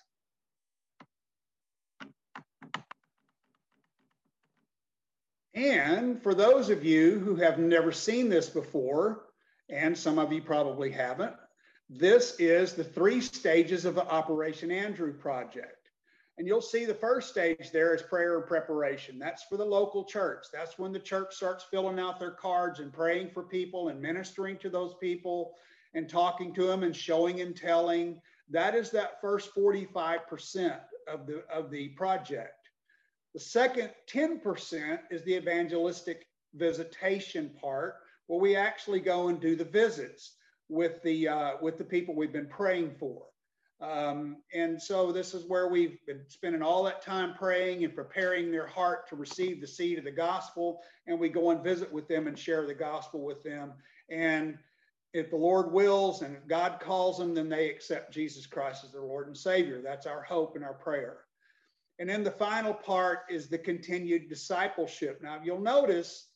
And 5.55 6.23
for 6.23 6.35
those 6.35 6.69
of 6.69 6.85
you 6.85 7.21
who 7.21 7.37
have 7.37 7.59
never 7.59 7.91
seen 7.91 8.29
this 8.29 8.51
before, 8.51 9.25
and 9.71 9.97
some 9.97 10.19
of 10.19 10.31
you 10.31 10.43
probably 10.43 10.91
haven't, 10.91 11.35
this 11.89 12.37
is 12.39 12.75
the 12.75 12.85
three 12.85 13.21
stages 13.21 13.85
of 13.85 13.95
the 13.95 14.07
Operation 14.07 14.71
Andrew 14.71 15.13
project. 15.13 15.91
And 16.37 16.47
you'll 16.47 16.61
see 16.61 16.85
the 16.85 16.95
first 16.95 17.31
stage 17.31 17.71
there 17.73 17.95
is 17.95 18.03
prayer 18.03 18.39
and 18.39 18.47
preparation. 18.47 19.19
That's 19.19 19.43
for 19.45 19.57
the 19.57 19.65
local 19.65 20.05
church. 20.05 20.47
That's 20.53 20.79
when 20.79 20.93
the 20.93 21.01
church 21.01 21.35
starts 21.35 21.65
filling 21.65 21.99
out 21.99 22.21
their 22.21 22.31
cards 22.31 22.79
and 22.79 22.93
praying 22.93 23.31
for 23.31 23.43
people 23.43 23.89
and 23.89 24.01
ministering 24.01 24.57
to 24.59 24.71
those 24.71 24.95
people 25.01 25.55
and 25.95 26.09
talking 26.09 26.55
to 26.55 26.67
them 26.67 26.85
and 26.85 26.95
showing 26.95 27.41
and 27.41 27.57
telling. 27.57 28.21
That 28.51 28.75
is 28.75 28.91
that 28.93 29.21
first 29.21 29.55
45% 29.57 30.79
of 31.09 31.27
the, 31.27 31.43
of 31.53 31.71
the 31.71 31.89
project. 31.89 32.69
The 33.35 33.41
second 33.41 33.91
10% 34.09 34.99
is 35.11 35.25
the 35.25 35.35
evangelistic 35.35 36.27
visitation 36.55 37.51
part, 37.61 37.97
where 38.27 38.41
we 38.41 38.57
actually 38.57 39.01
go 39.01 39.29
and 39.29 39.41
do 39.41 39.57
the 39.57 39.65
visits 39.65 40.35
with 40.69 41.03
the 41.03 41.29
uh, 41.29 41.53
with 41.61 41.79
the 41.79 41.85
people 41.85 42.15
we've 42.15 42.33
been 42.33 42.49
praying 42.49 42.95
for. 42.99 43.23
Um, 43.81 44.39
and 44.53 44.81
so 44.81 45.13
this 45.13 45.35
is 45.35 45.45
where 45.47 45.69
we've 45.69 45.99
been 46.05 46.23
spending 46.29 46.63
all 46.63 46.83
that 46.85 47.01
time 47.01 47.35
praying 47.35 47.85
and 47.85 47.95
preparing 47.95 48.51
their 48.51 48.67
heart 48.67 49.09
to 49.09 49.17
receive 49.17 49.61
the 49.61 49.69
seed 49.69 49.99
of 49.99 50.05
the 50.05 50.11
gospel. 50.11 50.81
And 51.07 51.19
we 51.19 51.29
go 51.29 51.51
and 51.51 51.63
visit 51.63 51.93
with 51.93 52.09
them 52.09 52.27
and 52.27 52.37
share 52.37 52.67
the 52.67 52.75
gospel 52.75 53.25
with 53.25 53.43
them. 53.45 53.75
And 54.11 54.59
if 55.15 55.31
the 55.31 55.37
Lord 55.37 55.73
wills 55.73 56.23
and 56.23 56.37
if 56.37 56.47
God 56.49 56.81
calls 56.81 57.19
them, 57.19 57.35
then 57.35 57.49
they 57.49 57.71
accept 57.71 58.13
Jesus 58.13 58.47
Christ 58.47 58.85
as 58.85 58.93
their 58.93 59.03
Lord 59.03 59.29
and 59.29 59.37
Savior. 59.37 59.81
That's 59.81 60.07
our 60.07 60.23
hope 60.23 60.57
and 60.57 60.65
our 60.65 60.75
prayer. 60.75 61.19
And 62.01 62.09
then 62.09 62.25
the 62.25 62.31
final 62.33 62.75
part 62.75 63.21
is 63.31 63.49
the 63.49 63.59
continued 63.59 64.29
discipleship. 64.29 65.21
Now, 65.23 65.41
you'll 65.43 65.61
notice 65.61 66.29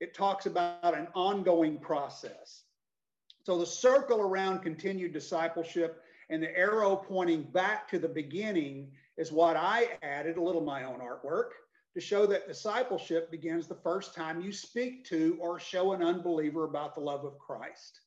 it 0.00 0.14
talks 0.14 0.46
about 0.46 0.96
an 0.96 1.08
ongoing 1.14 1.78
process. 1.78 2.64
So 3.48 3.56
the 3.56 3.64
circle 3.64 4.20
around 4.20 4.58
continued 4.58 5.14
discipleship 5.14 6.02
and 6.28 6.42
the 6.42 6.54
arrow 6.54 6.94
pointing 6.94 7.44
back 7.44 7.88
to 7.88 7.98
the 7.98 8.06
beginning 8.06 8.90
is 9.16 9.32
what 9.32 9.56
I 9.56 9.96
added, 10.02 10.36
a 10.36 10.42
little 10.42 10.60
my 10.60 10.84
own 10.84 11.00
artwork, 11.00 11.52
to 11.94 12.00
show 12.02 12.26
that 12.26 12.46
discipleship 12.46 13.30
begins 13.30 13.66
the 13.66 13.74
first 13.74 14.14
time 14.14 14.42
you 14.42 14.52
speak 14.52 15.06
to 15.06 15.38
or 15.40 15.58
show 15.58 15.94
an 15.94 16.02
unbeliever 16.02 16.64
about 16.64 16.94
the 16.94 17.00
love 17.00 17.24
of 17.24 17.38
Christ. 17.38 18.02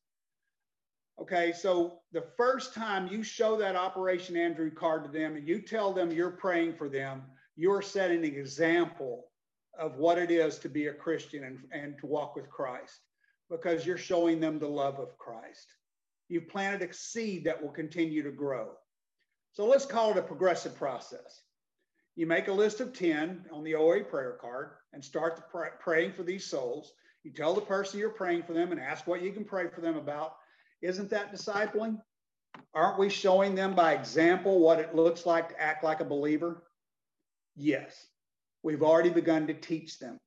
Okay, 1.19 1.51
so 1.53 2.01
the 2.11 2.25
first 2.37 2.75
time 2.75 3.07
you 3.07 3.23
show 3.23 3.57
that 3.57 3.75
Operation 3.75 4.37
Andrew 4.37 4.69
card 4.69 5.05
to 5.05 5.09
them 5.09 5.37
and 5.37 5.47
you 5.47 5.59
tell 5.59 5.91
them 5.91 6.11
you're 6.11 6.29
praying 6.29 6.75
for 6.75 6.87
them, 6.87 7.23
you're 7.55 7.81
setting 7.81 8.19
an 8.19 8.25
example 8.25 9.31
of 9.79 9.95
what 9.95 10.19
it 10.19 10.29
is 10.29 10.59
to 10.59 10.69
be 10.69 10.85
a 10.85 10.93
Christian 10.93 11.45
and, 11.45 11.57
and 11.71 11.97
to 11.97 12.05
walk 12.05 12.35
with 12.35 12.47
Christ 12.47 12.99
because 13.51 13.85
you're 13.85 13.97
showing 13.97 14.39
them 14.39 14.57
the 14.57 14.67
love 14.67 14.97
of 14.99 15.17
Christ. 15.17 15.75
You've 16.29 16.47
planted 16.47 16.89
a 16.89 16.93
seed 16.93 17.43
that 17.43 17.61
will 17.61 17.69
continue 17.69 18.23
to 18.23 18.31
grow. 18.31 18.69
So 19.51 19.65
let's 19.67 19.85
call 19.85 20.11
it 20.11 20.17
a 20.17 20.21
progressive 20.21 20.75
process. 20.75 21.41
You 22.15 22.25
make 22.25 22.47
a 22.47 22.53
list 22.53 22.79
of 22.79 22.93
10 22.93 23.45
on 23.51 23.63
the 23.63 23.75
OA 23.75 24.05
prayer 24.05 24.37
card 24.39 24.71
and 24.93 25.03
start 25.03 25.49
pray- 25.51 25.69
praying 25.81 26.13
for 26.13 26.23
these 26.23 26.45
souls. 26.45 26.93
You 27.23 27.31
tell 27.31 27.53
the 27.53 27.61
person 27.61 27.99
you're 27.99 28.09
praying 28.09 28.43
for 28.43 28.53
them 28.53 28.71
and 28.71 28.79
ask 28.79 29.05
what 29.05 29.21
you 29.21 29.33
can 29.33 29.43
pray 29.43 29.67
for 29.67 29.81
them 29.81 29.97
about. 29.97 30.35
Isn't 30.81 31.09
that 31.09 31.33
discipling? 31.33 31.99
Aren't 32.73 32.99
we 32.99 33.09
showing 33.09 33.53
them 33.53 33.75
by 33.75 33.93
example 33.93 34.59
what 34.59 34.79
it 34.79 34.95
looks 34.95 35.25
like 35.25 35.49
to 35.49 35.61
act 35.61 35.83
like 35.83 35.99
a 35.99 36.05
believer? 36.05 36.63
Yes. 37.57 38.07
We've 38.63 38.83
already 38.83 39.09
begun 39.09 39.47
to 39.47 39.53
teach 39.53 39.99
them. 39.99 40.17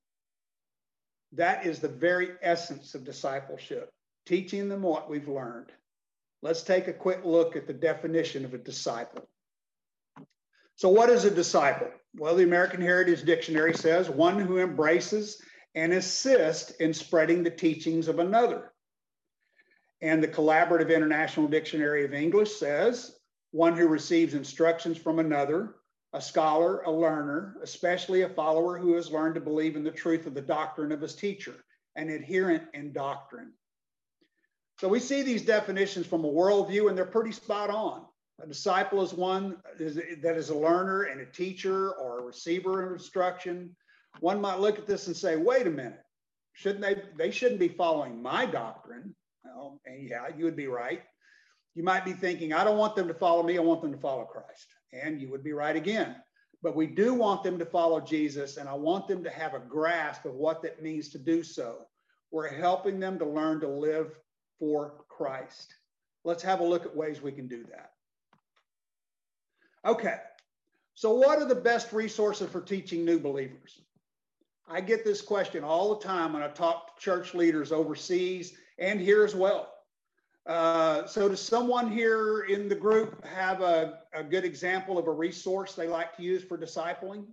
That 1.34 1.66
is 1.66 1.80
the 1.80 1.88
very 1.88 2.30
essence 2.42 2.94
of 2.94 3.04
discipleship, 3.04 3.90
teaching 4.24 4.68
them 4.68 4.82
what 4.82 5.10
we've 5.10 5.28
learned. 5.28 5.72
Let's 6.42 6.62
take 6.62 6.86
a 6.86 6.92
quick 6.92 7.24
look 7.24 7.56
at 7.56 7.66
the 7.66 7.72
definition 7.72 8.44
of 8.44 8.54
a 8.54 8.58
disciple. 8.58 9.28
So, 10.76 10.88
what 10.88 11.10
is 11.10 11.24
a 11.24 11.30
disciple? 11.30 11.88
Well, 12.16 12.36
the 12.36 12.44
American 12.44 12.80
Heritage 12.80 13.24
Dictionary 13.24 13.74
says 13.74 14.08
one 14.08 14.38
who 14.38 14.58
embraces 14.58 15.40
and 15.74 15.92
assists 15.92 16.72
in 16.72 16.94
spreading 16.94 17.42
the 17.42 17.50
teachings 17.50 18.06
of 18.06 18.18
another. 18.20 18.72
And 20.00 20.22
the 20.22 20.28
Collaborative 20.28 20.94
International 20.94 21.48
Dictionary 21.48 22.04
of 22.04 22.14
English 22.14 22.52
says 22.52 23.16
one 23.50 23.76
who 23.76 23.88
receives 23.88 24.34
instructions 24.34 24.98
from 24.98 25.18
another, 25.18 25.76
a 26.14 26.20
scholar, 26.20 26.80
a 26.82 26.90
learner, 26.90 27.56
especially 27.62 28.22
a 28.22 28.28
follower 28.28 28.78
who 28.78 28.94
has 28.94 29.10
learned 29.10 29.34
to 29.34 29.40
believe 29.40 29.74
in 29.74 29.82
the 29.82 29.90
truth 29.90 30.26
of 30.26 30.34
the 30.34 30.40
doctrine 30.40 30.92
of 30.92 31.00
his 31.00 31.14
teacher, 31.14 31.56
an 31.96 32.08
adherent 32.08 32.62
in 32.72 32.92
doctrine. 32.92 33.52
So 34.80 34.88
we 34.88 35.00
see 35.00 35.22
these 35.22 35.42
definitions 35.42 36.06
from 36.06 36.24
a 36.24 36.30
worldview, 36.30 36.88
and 36.88 36.96
they're 36.96 37.04
pretty 37.04 37.32
spot 37.32 37.68
on. 37.68 38.06
A 38.42 38.46
disciple 38.46 39.02
is 39.02 39.12
one 39.12 39.56
that 39.78 40.36
is 40.36 40.50
a 40.50 40.54
learner 40.54 41.02
and 41.02 41.20
a 41.20 41.26
teacher 41.26 41.92
or 41.92 42.20
a 42.20 42.24
receiver 42.24 42.84
of 42.84 42.92
instruction. 42.92 43.74
One 44.20 44.40
might 44.40 44.60
look 44.60 44.78
at 44.78 44.86
this 44.86 45.08
and 45.08 45.16
say, 45.16 45.36
wait 45.36 45.66
a 45.66 45.70
minute, 45.70 46.02
shouldn't 46.52 46.82
they? 46.82 47.02
They 47.16 47.30
shouldn't 47.30 47.60
be 47.60 47.68
following 47.68 48.22
my 48.22 48.46
doctrine. 48.46 49.14
Well, 49.44 49.80
and 49.86 50.08
yeah, 50.08 50.28
you 50.36 50.44
would 50.44 50.56
be 50.56 50.66
right. 50.66 51.02
You 51.74 51.82
might 51.82 52.04
be 52.04 52.12
thinking, 52.12 52.52
I 52.52 52.64
don't 52.64 52.78
want 52.78 52.96
them 52.96 53.08
to 53.08 53.14
follow 53.14 53.42
me, 53.42 53.58
I 53.58 53.62
want 53.62 53.82
them 53.82 53.92
to 53.92 53.98
follow 53.98 54.24
Christ. 54.24 54.73
And 55.02 55.20
you 55.20 55.30
would 55.30 55.42
be 55.44 55.52
right 55.52 55.76
again. 55.76 56.16
but 56.64 56.74
we 56.74 56.86
do 56.86 57.12
want 57.12 57.42
them 57.42 57.58
to 57.58 57.66
follow 57.66 58.00
Jesus, 58.00 58.56
and 58.56 58.66
I 58.70 58.72
want 58.72 59.06
them 59.06 59.22
to 59.22 59.28
have 59.30 59.52
a 59.52 59.58
grasp 59.58 60.24
of 60.24 60.32
what 60.34 60.62
that 60.62 60.82
means 60.82 61.10
to 61.10 61.18
do 61.18 61.42
so. 61.42 61.86
We're 62.30 62.48
helping 62.48 62.98
them 62.98 63.18
to 63.18 63.26
learn 63.26 63.60
to 63.60 63.68
live 63.68 64.18
for 64.58 65.04
Christ. 65.10 65.74
Let's 66.24 66.42
have 66.42 66.60
a 66.60 66.64
look 66.64 66.86
at 66.86 66.96
ways 66.96 67.20
we 67.20 67.32
can 67.32 67.48
do 67.48 67.64
that. 67.64 67.90
Okay, 69.84 70.16
so 70.94 71.12
what 71.12 71.38
are 71.38 71.44
the 71.44 71.54
best 71.54 71.92
resources 71.92 72.48
for 72.48 72.62
teaching 72.62 73.04
new 73.04 73.18
believers? 73.18 73.82
I 74.66 74.80
get 74.80 75.04
this 75.04 75.20
question 75.20 75.62
all 75.62 75.94
the 75.94 76.02
time 76.02 76.32
when 76.32 76.42
I 76.42 76.48
talk 76.48 76.96
to 76.96 77.02
church 77.02 77.34
leaders 77.34 77.72
overseas 77.72 78.54
and 78.78 78.98
here 78.98 79.22
as 79.22 79.34
well. 79.34 79.73
Uh, 80.46 81.06
so, 81.06 81.28
does 81.28 81.40
someone 81.40 81.90
here 81.90 82.42
in 82.42 82.68
the 82.68 82.74
group 82.74 83.24
have 83.24 83.62
a, 83.62 84.00
a 84.12 84.22
good 84.22 84.44
example 84.44 84.98
of 84.98 85.06
a 85.06 85.10
resource 85.10 85.74
they 85.74 85.88
like 85.88 86.14
to 86.16 86.22
use 86.22 86.44
for 86.44 86.58
discipling? 86.58 87.24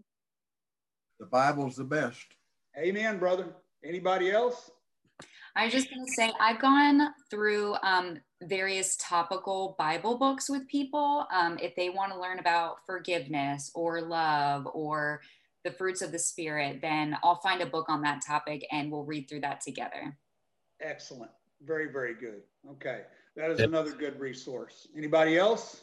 The 1.20 1.25
Bible's 1.25 1.75
the 1.75 1.84
best. 1.84 2.25
Amen, 2.77 3.20
brother. 3.20 3.53
Anybody 3.84 4.32
else? 4.32 4.72
I 5.56 5.65
was 5.65 5.74
just 5.74 5.89
going 5.89 6.06
to 6.06 6.12
say, 6.13 6.32
I've 6.39 6.62
gone 6.62 7.13
through 7.30 7.75
um, 7.84 8.18
various 8.44 8.96
topical 8.98 9.75
Bible 9.77 10.18
books 10.18 10.50
with 10.50 10.68
people. 10.70 11.27
Um, 11.34 11.58
if 11.62 11.75
they 11.75 11.89
want 11.89 12.13
to 12.13 12.20
learn 12.20 12.39
about 12.39 12.77
forgiveness 12.86 13.70
or 13.75 14.01
love 14.01 14.68
or 14.74 15.22
the 15.65 15.72
fruits 15.72 16.01
of 16.01 16.13
the 16.13 16.20
Spirit, 16.20 16.80
then 16.82 17.18
I'll 17.24 17.41
find 17.41 17.62
a 17.62 17.65
book 17.65 17.89
on 17.89 18.01
that 18.03 18.24
topic 18.25 18.65
and 18.72 18.89
we'll 18.89 19.03
read 19.03 19.27
through 19.27 19.41
that 19.41 19.60
together. 19.60 20.18
Excellent. 20.80 21.32
Very, 21.65 21.91
very 21.91 22.15
good. 22.15 22.41
Okay. 22.72 23.01
That 23.36 23.51
is 23.51 23.60
another 23.60 23.91
good 23.91 24.20
resource. 24.20 24.88
Anybody 24.98 25.38
else? 25.38 25.82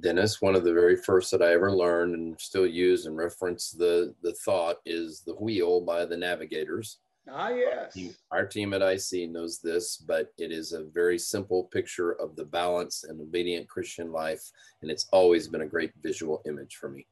Denis, 0.00 0.42
one 0.42 0.54
of 0.54 0.64
the 0.64 0.72
very 0.72 0.96
first 0.96 1.30
that 1.30 1.42
I 1.42 1.52
ever 1.52 1.70
learned 1.72 2.14
and 2.14 2.40
still 2.40 2.66
use 2.66 3.06
and 3.06 3.16
reference 3.16 3.70
the 3.70 4.14
the 4.22 4.34
thought 4.44 4.76
is 4.84 5.22
the 5.24 5.34
wheel 5.34 5.80
by 5.80 6.04
the 6.04 6.16
navigators. 6.16 6.98
Ah, 7.30 7.48
yes. 7.48 7.96
Our 8.30 8.44
team 8.44 8.74
at 8.74 8.82
IC 8.82 9.30
knows 9.30 9.60
this, 9.60 9.96
but 9.96 10.32
it 10.36 10.52
is 10.52 10.72
a 10.72 10.84
very 10.84 11.18
simple 11.18 11.64
picture 11.72 12.12
of 12.20 12.36
the 12.36 12.44
balance 12.44 13.04
and 13.04 13.18
obedient 13.20 13.68
Christian 13.68 14.12
life, 14.12 14.42
and 14.82 14.90
it's 14.90 15.06
always 15.10 15.48
been 15.48 15.62
a 15.62 15.66
great 15.66 15.92
visual 16.02 16.42
image 16.46 16.76
for 16.76 16.90
me. 16.90 17.06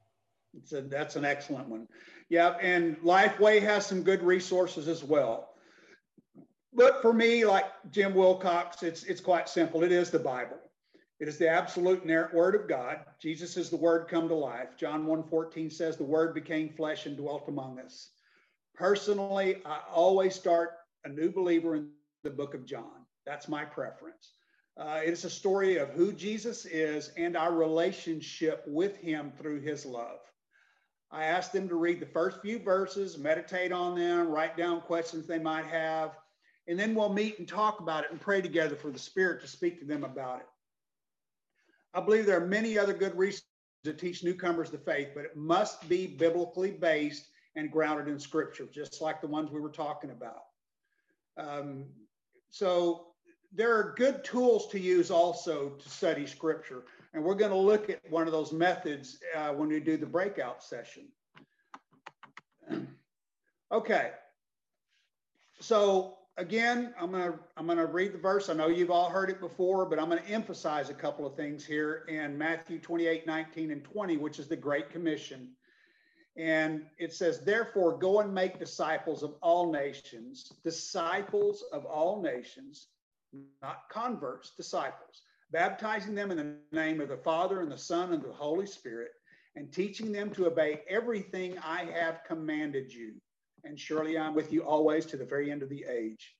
It's 0.54 0.72
a, 0.72 0.82
that's 0.82 1.16
an 1.16 1.24
excellent 1.24 1.68
one. 1.68 1.88
Yeah, 2.28 2.56
and 2.60 2.98
Lifeway 2.98 3.62
has 3.62 3.86
some 3.86 4.02
good 4.02 4.22
resources 4.22 4.86
as 4.86 5.02
well 5.02 5.51
but 6.74 7.02
for 7.02 7.12
me, 7.12 7.44
like 7.44 7.66
Jim 7.90 8.14
Wilcox, 8.14 8.82
it's 8.82 9.04
it's 9.04 9.20
quite 9.20 9.48
simple. 9.48 9.82
It 9.82 9.92
is 9.92 10.10
the 10.10 10.18
Bible. 10.18 10.58
It 11.20 11.28
is 11.28 11.38
the 11.38 11.48
absolute 11.48 12.04
word 12.34 12.54
of 12.54 12.68
God. 12.68 13.00
Jesus 13.20 13.56
is 13.56 13.70
the 13.70 13.76
word 13.76 14.08
come 14.08 14.28
to 14.28 14.34
life. 14.34 14.76
John 14.76 15.06
1:14 15.06 15.70
says 15.70 15.96
the 15.96 16.04
word 16.04 16.34
became 16.34 16.68
flesh 16.70 17.06
and 17.06 17.16
dwelt 17.16 17.46
among 17.48 17.78
us. 17.78 18.10
Personally, 18.74 19.62
I 19.64 19.80
always 19.92 20.34
start 20.34 20.78
a 21.04 21.08
new 21.08 21.30
believer 21.30 21.76
in 21.76 21.90
the 22.22 22.30
book 22.30 22.54
of 22.54 22.64
John. 22.64 23.06
That's 23.26 23.48
my 23.48 23.64
preference. 23.64 24.32
Uh, 24.76 25.00
it's 25.04 25.24
a 25.24 25.30
story 25.30 25.76
of 25.76 25.90
who 25.90 26.12
Jesus 26.12 26.64
is 26.64 27.10
and 27.16 27.36
our 27.36 27.52
relationship 27.52 28.64
with 28.66 28.96
him 28.96 29.30
through 29.36 29.60
his 29.60 29.84
love. 29.84 30.20
I 31.10 31.26
ask 31.26 31.52
them 31.52 31.68
to 31.68 31.74
read 31.74 32.00
the 32.00 32.06
first 32.06 32.40
few 32.40 32.58
verses, 32.58 33.18
meditate 33.18 33.70
on 33.70 33.94
them, 33.94 34.28
write 34.28 34.56
down 34.56 34.80
questions 34.80 35.26
they 35.26 35.38
might 35.38 35.66
have, 35.66 36.16
and 36.68 36.78
then 36.78 36.94
we'll 36.94 37.12
meet 37.12 37.38
and 37.38 37.48
talk 37.48 37.80
about 37.80 38.04
it 38.04 38.10
and 38.10 38.20
pray 38.20 38.40
together 38.40 38.76
for 38.76 38.90
the 38.90 38.98
Spirit 38.98 39.40
to 39.42 39.48
speak 39.48 39.80
to 39.80 39.86
them 39.86 40.04
about 40.04 40.40
it. 40.40 40.46
I 41.94 42.00
believe 42.00 42.26
there 42.26 42.40
are 42.40 42.46
many 42.46 42.78
other 42.78 42.94
good 42.94 43.16
reasons 43.16 43.44
to 43.84 43.92
teach 43.92 44.22
newcomers 44.22 44.70
the 44.70 44.78
faith, 44.78 45.08
but 45.14 45.24
it 45.24 45.36
must 45.36 45.88
be 45.88 46.06
biblically 46.06 46.70
based 46.70 47.28
and 47.56 47.70
grounded 47.70 48.08
in 48.08 48.18
Scripture, 48.18 48.66
just 48.72 49.02
like 49.02 49.20
the 49.20 49.26
ones 49.26 49.50
we 49.50 49.60
were 49.60 49.68
talking 49.68 50.10
about. 50.10 50.44
Um, 51.36 51.86
so 52.48 53.08
there 53.52 53.76
are 53.76 53.94
good 53.96 54.24
tools 54.24 54.68
to 54.68 54.78
use 54.78 55.10
also 55.10 55.70
to 55.70 55.88
study 55.88 56.26
Scripture, 56.26 56.84
and 57.12 57.22
we're 57.22 57.34
going 57.34 57.50
to 57.50 57.56
look 57.56 57.90
at 57.90 58.00
one 58.10 58.26
of 58.26 58.32
those 58.32 58.52
methods 58.52 59.18
uh, 59.36 59.50
when 59.50 59.68
we 59.68 59.80
do 59.80 59.96
the 59.96 60.06
breakout 60.06 60.62
session. 60.62 61.08
Okay, 63.72 64.10
so 65.60 66.18
again, 66.36 66.94
I'm 67.00 67.12
gonna 67.12 67.38
I'm 67.56 67.66
gonna 67.66 67.86
read 67.86 68.12
the 68.12 68.18
verse. 68.18 68.48
I 68.48 68.54
know 68.54 68.68
you've 68.68 68.90
all 68.90 69.10
heard 69.10 69.30
it 69.30 69.40
before, 69.40 69.86
but 69.86 69.98
I'm 69.98 70.08
gonna 70.08 70.22
emphasize 70.28 70.90
a 70.90 70.94
couple 70.94 71.26
of 71.26 71.36
things 71.36 71.64
here 71.64 72.04
in 72.08 72.36
Matthew 72.36 72.78
28, 72.78 73.26
19, 73.26 73.70
and 73.70 73.84
20, 73.84 74.16
which 74.16 74.38
is 74.38 74.48
the 74.48 74.56
Great 74.56 74.90
Commission. 74.90 75.50
And 76.36 76.86
it 76.98 77.12
says, 77.12 77.40
therefore, 77.40 77.98
go 77.98 78.20
and 78.20 78.32
make 78.32 78.58
disciples 78.58 79.22
of 79.22 79.34
all 79.42 79.70
nations, 79.70 80.50
disciples 80.64 81.62
of 81.74 81.84
all 81.84 82.22
nations, 82.22 82.86
not 83.60 83.82
converts, 83.90 84.52
disciples, 84.56 85.22
baptizing 85.50 86.14
them 86.14 86.30
in 86.30 86.38
the 86.38 86.56
name 86.74 87.02
of 87.02 87.10
the 87.10 87.18
Father 87.18 87.60
and 87.60 87.70
the 87.70 87.76
Son 87.76 88.14
and 88.14 88.22
the 88.22 88.32
Holy 88.32 88.64
Spirit, 88.64 89.10
and 89.56 89.70
teaching 89.70 90.10
them 90.10 90.30
to 90.30 90.46
obey 90.46 90.80
everything 90.88 91.58
I 91.58 91.84
have 91.84 92.24
commanded 92.26 92.90
you 92.90 93.12
and 93.64 93.78
surely 93.78 94.18
I'm 94.18 94.34
with 94.34 94.52
you 94.52 94.62
always 94.62 95.06
to 95.06 95.16
the 95.16 95.24
very 95.24 95.50
end 95.50 95.62
of 95.62 95.68
the 95.68 95.84
age. 95.88 96.34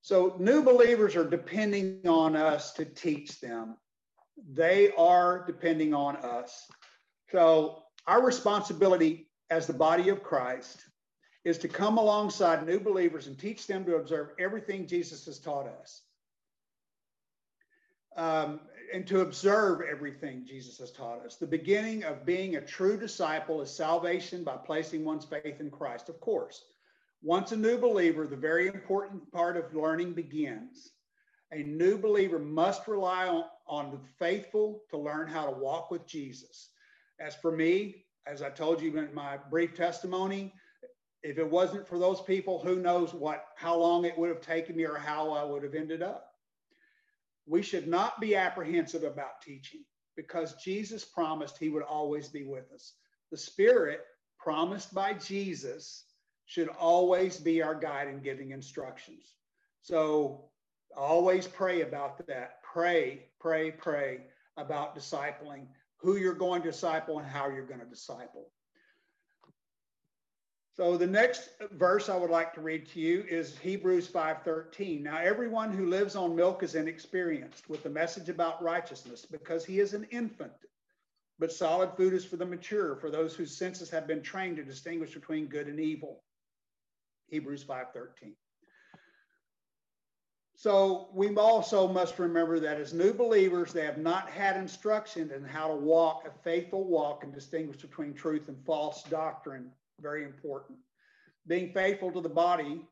So, 0.00 0.36
new 0.38 0.62
believers 0.62 1.14
are 1.14 1.28
depending 1.28 2.00
on 2.06 2.34
us 2.34 2.72
to 2.74 2.84
teach 2.84 3.40
them. 3.40 3.76
They 4.52 4.90
are 4.98 5.44
depending 5.46 5.94
on 5.94 6.16
us. 6.16 6.66
So, 7.30 7.82
our 8.06 8.24
responsibility 8.24 9.30
as 9.50 9.66
the 9.66 9.72
body 9.72 10.08
of 10.08 10.22
Christ 10.22 10.84
is 11.44 11.58
to 11.58 11.68
come 11.68 11.98
alongside 11.98 12.66
new 12.66 12.80
believers 12.80 13.26
and 13.26 13.38
teach 13.38 13.66
them 13.66 13.84
to 13.84 13.96
observe 13.96 14.30
everything 14.38 14.86
Jesus 14.86 15.26
has 15.26 15.38
taught 15.38 15.66
us. 15.66 16.02
Um, 18.16 18.60
and 18.92 19.06
to 19.06 19.20
observe 19.20 19.80
everything 19.80 20.44
Jesus 20.46 20.78
has 20.78 20.92
taught 20.92 21.24
us. 21.24 21.36
The 21.36 21.46
beginning 21.46 22.04
of 22.04 22.26
being 22.26 22.56
a 22.56 22.60
true 22.60 22.98
disciple 22.98 23.62
is 23.62 23.70
salvation 23.70 24.44
by 24.44 24.56
placing 24.56 25.04
one's 25.04 25.24
faith 25.24 25.60
in 25.60 25.70
Christ, 25.70 26.08
of 26.08 26.20
course. 26.20 26.64
Once 27.22 27.52
a 27.52 27.56
new 27.56 27.78
believer, 27.78 28.26
the 28.26 28.36
very 28.36 28.66
important 28.66 29.30
part 29.32 29.56
of 29.56 29.74
learning 29.74 30.12
begins. 30.12 30.90
A 31.52 31.62
new 31.62 31.96
believer 31.96 32.38
must 32.38 32.86
rely 32.86 33.28
on, 33.28 33.44
on 33.66 33.90
the 33.90 34.00
faithful 34.18 34.82
to 34.90 34.98
learn 34.98 35.28
how 35.28 35.46
to 35.46 35.52
walk 35.52 35.90
with 35.90 36.06
Jesus. 36.06 36.70
As 37.20 37.34
for 37.36 37.52
me, 37.52 38.04
as 38.26 38.42
I 38.42 38.50
told 38.50 38.82
you 38.82 38.96
in 38.98 39.14
my 39.14 39.38
brief 39.50 39.74
testimony, 39.74 40.52
if 41.22 41.38
it 41.38 41.48
wasn't 41.48 41.86
for 41.86 41.98
those 41.98 42.20
people, 42.20 42.58
who 42.58 42.76
knows 42.76 43.14
what 43.14 43.46
how 43.56 43.78
long 43.78 44.04
it 44.04 44.18
would 44.18 44.28
have 44.28 44.40
taken 44.40 44.76
me 44.76 44.84
or 44.84 44.96
how 44.96 45.30
I 45.30 45.44
would 45.44 45.62
have 45.62 45.74
ended 45.74 46.02
up 46.02 46.31
we 47.46 47.62
should 47.62 47.88
not 47.88 48.20
be 48.20 48.36
apprehensive 48.36 49.02
about 49.02 49.42
teaching 49.42 49.80
because 50.16 50.54
Jesus 50.62 51.04
promised 51.04 51.58
he 51.58 51.68
would 51.68 51.82
always 51.82 52.28
be 52.28 52.44
with 52.44 52.70
us. 52.72 52.94
The 53.30 53.36
Spirit 53.36 54.00
promised 54.38 54.94
by 54.94 55.14
Jesus 55.14 56.04
should 56.46 56.68
always 56.68 57.38
be 57.38 57.62
our 57.62 57.74
guide 57.74 58.08
in 58.08 58.20
giving 58.20 58.50
instructions. 58.50 59.34
So 59.82 60.50
always 60.96 61.46
pray 61.46 61.82
about 61.82 62.26
that. 62.26 62.62
Pray, 62.62 63.26
pray, 63.40 63.70
pray 63.70 64.20
about 64.56 64.96
discipling, 64.96 65.66
who 65.96 66.16
you're 66.16 66.34
going 66.34 66.62
to 66.62 66.70
disciple 66.70 67.18
and 67.18 67.28
how 67.28 67.48
you're 67.48 67.66
going 67.66 67.80
to 67.80 67.86
disciple. 67.86 68.50
So 70.74 70.96
the 70.96 71.06
next 71.06 71.50
verse 71.72 72.08
I 72.08 72.16
would 72.16 72.30
like 72.30 72.54
to 72.54 72.62
read 72.62 72.88
to 72.90 73.00
you 73.00 73.24
is 73.28 73.58
Hebrews 73.58 74.08
5:13. 74.08 75.02
Now 75.02 75.18
everyone 75.18 75.70
who 75.70 75.84
lives 75.84 76.16
on 76.16 76.34
milk 76.34 76.62
is 76.62 76.74
inexperienced 76.74 77.68
with 77.68 77.82
the 77.82 77.90
message 77.90 78.30
about 78.30 78.62
righteousness 78.62 79.26
because 79.26 79.66
he 79.66 79.80
is 79.80 79.92
an 79.92 80.04
infant. 80.04 80.52
But 81.38 81.52
solid 81.52 81.94
food 81.94 82.14
is 82.14 82.24
for 82.24 82.36
the 82.36 82.46
mature, 82.46 82.96
for 82.96 83.10
those 83.10 83.36
whose 83.36 83.54
senses 83.54 83.90
have 83.90 84.06
been 84.06 84.22
trained 84.22 84.56
to 84.56 84.64
distinguish 84.64 85.12
between 85.12 85.46
good 85.46 85.68
and 85.68 85.78
evil. 85.78 86.24
Hebrews 87.26 87.64
5:13. 87.64 88.34
So 90.54 91.10
we 91.12 91.34
also 91.36 91.86
must 91.86 92.18
remember 92.18 92.58
that 92.60 92.80
as 92.80 92.94
new 92.94 93.12
believers, 93.12 93.74
they 93.74 93.84
have 93.84 93.98
not 93.98 94.30
had 94.30 94.56
instruction 94.56 95.32
in 95.32 95.44
how 95.44 95.68
to 95.68 95.74
walk 95.74 96.26
a 96.26 96.30
faithful 96.30 96.84
walk 96.84 97.24
and 97.24 97.34
distinguish 97.34 97.82
between 97.82 98.14
truth 98.14 98.48
and 98.48 98.64
false 98.64 99.02
doctrine 99.02 99.70
very 100.02 100.24
important. 100.24 100.78
Being 101.46 101.72
faithful 101.72 102.12
to 102.12 102.20
the 102.20 102.28
body, 102.28 102.84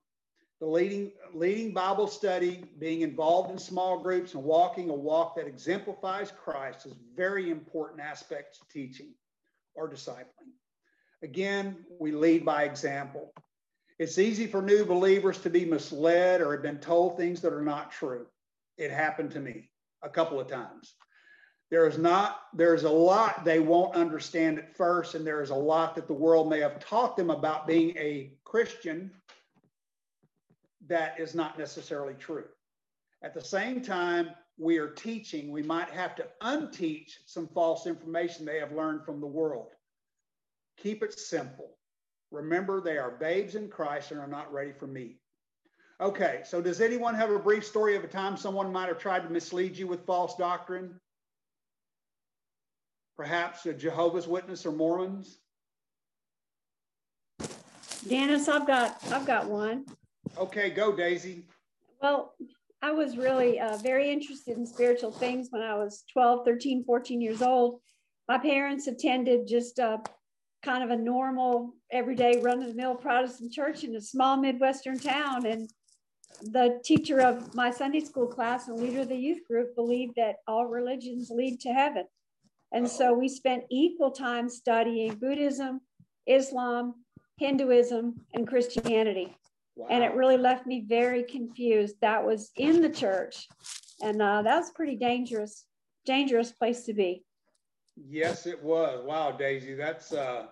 the 0.61 0.67
leading, 0.67 1.13
leading 1.33 1.73
Bible 1.73 2.07
study, 2.07 2.65
being 2.79 3.01
involved 3.01 3.51
in 3.51 3.59
small 3.59 3.99
groups, 3.99 4.35
and 4.35 4.45
walking 4.45 4.91
a 4.91 4.95
walk 4.95 5.37
that 5.37 5.47
exemplifies 5.47 6.33
Christ 6.33 6.87
is 6.87 6.95
very 7.17 7.51
important 7.51 8.01
aspects 8.01 8.61
of 8.61 8.69
teaching 8.69 9.15
or 9.75 9.89
discipling. 9.89 10.53
Again, 11.23 11.85
we 11.99 12.13
lead 12.13 12.45
by 12.45 12.65
example. 12.65 13.33
It's 13.99 14.19
easy 14.19 14.47
for 14.47 14.63
new 14.63 14.85
believers 14.85 15.39
to 15.39 15.51
be 15.51 15.65
misled 15.65 16.41
or 16.41 16.53
have 16.53 16.63
been 16.63 16.79
told 16.79 17.17
things 17.17 17.41
that 17.43 17.53
are 17.53 17.63
not 17.63 17.93
true. 17.93 18.27
It 18.79 18.91
happened 18.91 19.31
to 19.33 19.41
me 19.41 19.71
a 20.03 20.09
couple 20.09 20.41
of 20.41 20.49
times. 20.49 20.95
There 21.71 21.87
is 21.87 21.99
not, 21.99 22.41
there's 22.53 22.83
a 22.83 22.91
lot 22.91 23.45
they 23.45 23.61
won't 23.61 23.95
understand 23.95 24.59
at 24.59 24.77
first, 24.77 25.15
and 25.15 25.25
there 25.25 25.41
is 25.41 25.51
a 25.51 25.55
lot 25.55 25.95
that 25.95 26.09
the 26.09 26.15
world 26.15 26.51
may 26.51 26.59
have 26.61 26.81
taught 26.81 27.17
them 27.17 27.31
about 27.31 27.67
being 27.67 27.97
a 27.97 28.33
Christian 28.45 29.13
that 30.89 31.21
is 31.21 31.35
not 31.35 31.59
necessarily 31.59 32.15
true. 32.15 32.47
At 33.23 33.35
the 33.35 33.41
same 33.41 33.83
time, 33.83 34.31
we 34.59 34.79
are 34.79 34.89
teaching, 34.89 35.53
we 35.53 35.63
might 35.63 35.89
have 35.91 36.17
to 36.17 36.27
unteach 36.43 37.21
some 37.27 37.47
false 37.49 37.87
information 37.87 38.45
they 38.45 38.59
have 38.59 38.73
learned 38.73 39.05
from 39.05 39.21
the 39.21 39.27
world. 39.27 39.69
Keep 40.77 41.05
it 41.05 41.19
simple. 41.19 41.77
Remember, 42.33 42.81
they 42.81 42.99
are 42.99 43.13
babes 43.13 43.55
in 43.55 43.69
Christ 43.69 44.11
and 44.11 44.21
are 44.21 44.27
not 44.27 44.53
ready 44.53 44.73
for 44.73 44.87
meat. 44.87 45.21
Okay, 46.01 46.41
so 46.45 46.61
does 46.61 46.81
anyone 46.81 47.15
have 47.15 47.31
a 47.31 47.39
brief 47.39 47.65
story 47.65 47.95
of 47.95 48.03
a 48.03 48.09
time 48.09 48.37
someone 48.37 48.73
might 48.73 48.89
have 48.89 48.99
tried 48.99 49.23
to 49.23 49.31
mislead 49.31 49.77
you 49.77 49.87
with 49.87 50.07
false 50.07 50.35
doctrine? 50.37 50.99
Perhaps 53.21 53.67
a 53.67 53.75
Jehovah's 53.75 54.27
Witness 54.27 54.65
or 54.65 54.73
Mormons? 54.73 55.41
Denis, 58.09 58.49
I've 58.49 58.67
got 58.67 58.97
I've 59.13 59.27
got 59.27 59.47
one. 59.47 59.85
Okay, 60.39 60.71
go 60.71 60.97
Daisy. 60.97 61.45
Well, 62.01 62.33
I 62.81 62.93
was 62.93 63.19
really 63.19 63.61
uh, 63.61 63.77
very 63.77 64.11
interested 64.11 64.57
in 64.57 64.65
spiritual 64.65 65.13
things 65.13 65.49
when 65.51 65.61
I 65.61 65.75
was 65.75 66.05
12, 66.15 66.47
13, 66.47 66.83
14 66.83 67.21
years 67.21 67.43
old. 67.43 67.83
My 68.27 68.39
parents 68.39 68.87
attended 68.87 69.47
just 69.47 69.79
a, 69.79 69.99
kind 70.63 70.83
of 70.83 70.89
a 70.89 70.97
normal, 70.97 71.75
everyday 71.93 72.41
run 72.41 72.63
of 72.63 72.69
the 72.69 72.75
mill 72.75 72.95
Protestant 72.95 73.53
church 73.53 73.85
in 73.85 73.95
a 73.97 74.01
small 74.01 74.39
Midwestern 74.39 74.99
town. 74.99 75.45
And 75.45 75.69
the 76.41 76.81
teacher 76.83 77.21
of 77.21 77.55
my 77.55 77.71
Sunday 77.71 78.01
school 78.01 78.29
class 78.29 78.69
and 78.69 78.81
leader 78.81 79.03
of 79.03 79.11
the 79.11 79.15
youth 79.15 79.47
group 79.47 79.77
believed 79.77 80.15
that 80.17 80.37
all 80.49 80.65
religions 80.65 81.29
lead 81.29 81.61
to 81.61 81.69
heaven. 81.69 82.07
And 82.73 82.89
so 82.89 83.13
we 83.13 83.29
spent 83.29 83.65
equal 83.71 84.11
time 84.11 84.49
studying 84.49 85.15
Buddhism, 85.15 85.81
Islam, 86.27 86.95
Hinduism, 87.39 88.15
and 88.35 88.47
Christianity. 88.47 89.35
Wow. 89.77 89.89
And 89.91 90.05
it 90.05 90.15
really 90.15 90.37
left 90.37 90.67
me 90.67 90.85
very 90.87 91.23
confused. 91.23 91.97
That 92.01 92.25
was 92.25 92.51
in 92.57 92.81
the 92.83 92.91
church. 92.91 93.49
And 94.03 94.21
uh, 94.23 94.43
that 94.43 94.59
was 94.59 94.71
pretty 94.71 94.97
dangerous, 94.97 95.65
dangerous 96.07 96.53
place 96.53 96.85
to 96.85 96.95
be. 96.95 97.25
Yes, 97.97 98.47
it 98.47 98.63
was. 98.63 99.05
Wow, 99.05 99.33
Daisy, 99.33 99.75
that's 99.75 100.13
uh, 100.13 100.47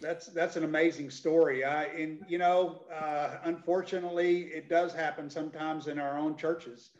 that's 0.00 0.26
that's 0.28 0.56
an 0.56 0.64
amazing 0.64 1.10
story. 1.10 1.64
I 1.64 1.84
and 1.84 2.18
you 2.28 2.38
know, 2.38 2.82
uh, 2.92 3.38
unfortunately, 3.44 4.42
it 4.42 4.68
does 4.68 4.92
happen 4.92 5.30
sometimes 5.30 5.86
in 5.86 5.98
our 5.98 6.18
own 6.18 6.36
churches. 6.36 6.90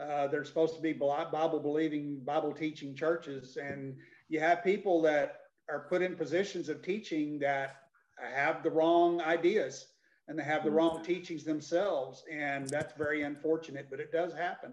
Uh, 0.00 0.26
they're 0.28 0.44
supposed 0.44 0.74
to 0.76 0.80
be 0.80 0.92
Bible 0.92 1.60
believing, 1.60 2.20
Bible 2.24 2.52
teaching 2.52 2.94
churches, 2.94 3.56
and 3.56 3.96
you 4.28 4.40
have 4.40 4.64
people 4.64 5.02
that 5.02 5.40
are 5.68 5.86
put 5.88 6.02
in 6.02 6.16
positions 6.16 6.68
of 6.68 6.82
teaching 6.82 7.38
that 7.40 7.76
have 8.18 8.62
the 8.62 8.70
wrong 8.70 9.20
ideas 9.20 9.86
and 10.30 10.38
they 10.38 10.44
have 10.44 10.62
the 10.62 10.70
wrong 10.70 10.94
mm-hmm. 10.94 11.02
teachings 11.02 11.42
themselves, 11.42 12.22
and 12.32 12.68
that's 12.68 12.96
very 12.96 13.22
unfortunate. 13.22 13.88
But 13.90 13.98
it 13.98 14.12
does 14.12 14.32
happen. 14.32 14.72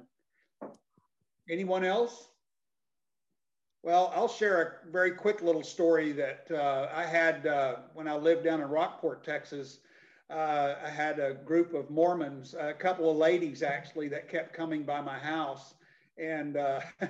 Anyone 1.49 1.83
else? 1.83 2.29
Well, 3.81 4.11
I'll 4.15 4.27
share 4.27 4.61
a 4.61 4.91
very 4.91 5.11
quick 5.11 5.41
little 5.41 5.63
story 5.63 6.11
that 6.11 6.45
uh, 6.51 6.89
I 6.93 7.05
had 7.05 7.47
uh, 7.47 7.77
when 7.95 8.07
I 8.07 8.15
lived 8.15 8.43
down 8.43 8.61
in 8.61 8.67
Rockport, 8.67 9.23
Texas. 9.23 9.79
Uh, 10.29 10.75
I 10.83 10.89
had 10.89 11.19
a 11.19 11.33
group 11.33 11.73
of 11.73 11.89
Mormons, 11.89 12.53
a 12.59 12.73
couple 12.73 13.09
of 13.09 13.17
ladies 13.17 13.63
actually, 13.63 14.09
that 14.09 14.29
kept 14.29 14.53
coming 14.53 14.83
by 14.83 14.99
my 15.01 15.17
house 15.17 15.75
and 16.17 16.57
uh, 16.57 16.81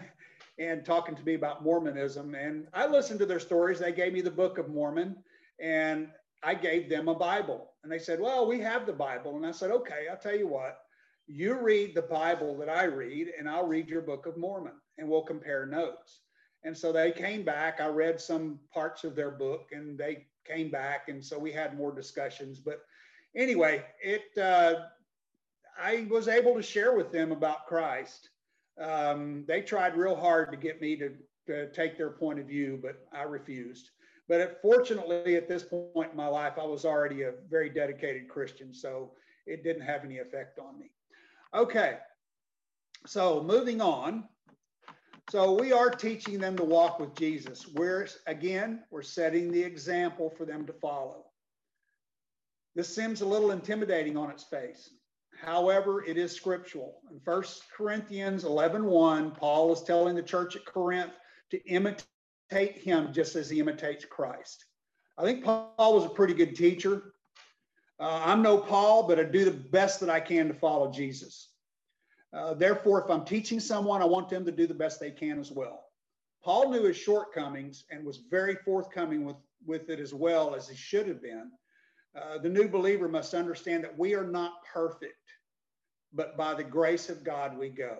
and 0.60 0.86
talking 0.86 1.16
to 1.16 1.24
me 1.24 1.34
about 1.34 1.64
Mormonism. 1.64 2.36
And 2.36 2.68
I 2.74 2.86
listened 2.86 3.20
to 3.20 3.26
their 3.26 3.40
stories. 3.40 3.80
They 3.80 3.92
gave 3.92 4.14
me 4.14 4.22
the 4.22 4.32
Book 4.32 4.60
of 4.60 4.70
Mormon, 4.70 5.16
and 5.60 6.10
I 6.44 6.54
gave 6.54 6.90
them 6.90 7.08
a 7.08 7.16
Bible. 7.16 7.72
And 7.84 7.92
they 7.92 8.00
said, 8.00 8.20
"Well, 8.20 8.48
we 8.48 8.60
have 8.60 8.86
the 8.86 8.94
Bible." 8.94 9.36
And 9.36 9.46
I 9.46 9.52
said, 9.52 9.72
"Okay, 9.72 10.08
I'll 10.10 10.18
tell 10.18 10.38
you 10.38 10.48
what. 10.48 10.80
You 11.26 11.60
read 11.60 11.96
the 11.96 12.04
Bible 12.04 12.56
that 12.58 12.70
I 12.70 12.84
read, 12.84 13.30
and 13.38 13.50
I'll 13.50 13.68
read 13.68 13.90
your 13.90 14.02
Book 14.02 14.28
of 14.28 14.38
Mormon, 14.38 14.74
and 14.98 15.10
we'll 15.10 15.24
compare 15.24 15.66
notes." 15.66 16.22
And 16.64 16.78
so 16.78 16.92
they 16.92 17.12
came 17.12 17.44
back. 17.44 17.80
I 17.80 17.88
read 17.88 18.20
some 18.20 18.60
parts 18.74 19.04
of 19.04 19.16
their 19.16 19.32
book 19.32 19.70
and 19.72 19.98
they 19.98 20.26
came 20.46 20.70
back. 20.70 21.08
And 21.08 21.24
so 21.24 21.38
we 21.38 21.52
had 21.52 21.78
more 21.78 21.94
discussions. 21.94 22.60
But 22.60 22.82
anyway, 23.38 23.86
it, 24.04 24.38
uh, 24.38 24.82
I 25.80 26.08
was 26.10 26.28
able 26.28 26.56
to 26.56 26.62
share 26.62 26.95
with 26.95 27.12
them 27.12 27.32
about 27.32 27.67
Christ. 27.67 28.30
Um, 28.82 29.45
they 29.47 29.62
tried 29.62 29.95
real 29.95 30.15
hard 30.15 30.52
to 30.52 30.58
get 30.58 30.82
me 30.82 30.97
to, 30.97 31.12
to 31.47 31.71
take 31.71 31.97
their 31.97 32.10
point 32.10 32.39
of 32.39 32.47
view, 32.47 32.80
but 32.82 33.06
I 33.13 33.23
refused. 33.23 33.91
But 34.28 34.41
it, 34.41 34.58
fortunately, 34.62 35.36
at 35.36 35.47
this 35.47 35.63
point 35.63 36.12
in 36.12 36.17
my 36.17 36.28
life, 36.28 36.54
I 36.60 36.65
was 36.65 36.84
already 36.84 37.23
a 37.23 37.34
very 37.50 37.69
dedicated 37.69 38.28
Christian. 38.28 38.73
So 38.73 39.13
it 39.45 39.63
didn't 39.63 39.84
have 39.84 40.04
any 40.04 40.17
effect 40.17 40.60
on 40.60 40.78
me. 40.78 40.91
Okay. 41.54 41.97
So 43.06 43.41
moving 43.41 43.80
on. 43.80 44.26
So 45.30 45.54
we 45.54 45.71
are 45.73 45.89
teaching 45.89 46.39
them 46.39 46.56
to 46.58 46.63
walk 46.63 47.00
with 47.00 47.13
Jesus. 47.15 47.67
We're, 47.67 48.08
again, 48.28 48.84
we're 48.91 49.02
setting 49.02 49.52
the 49.52 49.62
example 49.62 50.34
for 50.38 50.45
them 50.45 50.65
to 50.65 50.73
follow. 50.73 51.27
This 52.78 52.94
seems 52.94 53.22
a 53.22 53.26
little 53.26 53.50
intimidating 53.50 54.16
on 54.16 54.30
its 54.30 54.44
face. 54.44 54.92
However, 55.42 56.06
it 56.06 56.16
is 56.16 56.32
scriptural. 56.32 57.02
In 57.10 57.20
1 57.26 57.44
Corinthians 57.76 58.44
11 58.44 58.86
1, 58.86 59.32
Paul 59.32 59.74
is 59.74 59.82
telling 59.82 60.16
the 60.16 60.22
church 60.22 60.56
at 60.56 60.63
Corinth 60.63 61.13
to 61.50 61.66
imitate 61.66 62.06
him 62.78 63.12
just 63.12 63.36
as 63.36 63.50
he 63.50 63.60
imitates 63.60 64.06
Christ. 64.06 64.63
I 65.18 65.24
think 65.24 65.44
Paul 65.44 65.74
was 65.96 66.06
a 66.06 66.10
pretty 66.10 66.36
good 66.36 66.56
teacher. 66.56 67.13
Uh, 68.00 68.22
I'm 68.24 68.44
no 68.44 68.60
Paul, 68.60 69.08
but 69.08 69.20
I 69.20 69.24
do 69.24 69.44
the 69.44 69.50
best 69.72 70.00
that 70.02 70.12
I 70.12 70.20
can 70.20 70.48
to 70.48 70.54
follow 70.54 70.92
Jesus. 70.92 71.50
Uh, 72.32 72.54
therefore, 72.54 73.04
if 73.04 73.10
I'm 73.10 73.26
teaching 73.26 73.60
someone, 73.60 74.04
I 74.04 74.06
want 74.06 74.30
them 74.30 74.46
to 74.46 74.52
do 74.52 74.68
the 74.68 74.76
best 74.76 75.00
they 75.00 75.10
can 75.10 75.40
as 75.40 75.52
well. 75.52 75.86
Paul 76.44 76.70
knew 76.70 76.84
his 76.84 76.98
shortcomings 76.98 77.86
and 77.90 78.06
was 78.06 78.18
very 78.30 78.54
forthcoming 78.54 79.26
with, 79.26 79.38
with 79.66 79.90
it 79.90 80.00
as 80.00 80.13
well 80.13 80.54
as 80.54 80.70
he 80.70 80.76
should 80.76 81.08
have 81.08 81.24
been. 81.24 81.50
Uh, 82.18 82.38
the 82.40 82.50
new 82.50 82.68
believer 82.68 83.08
must 83.08 83.34
understand 83.34 83.84
that 83.84 83.98
we 83.98 84.16
are 84.16 84.26
not 84.26 84.64
perfect, 84.74 85.16
but 86.14 86.38
by 86.38 86.54
the 86.54 86.64
grace 86.64 87.10
of 87.10 87.24
God 87.24 87.58
we 87.58 87.70
go. 87.70 87.98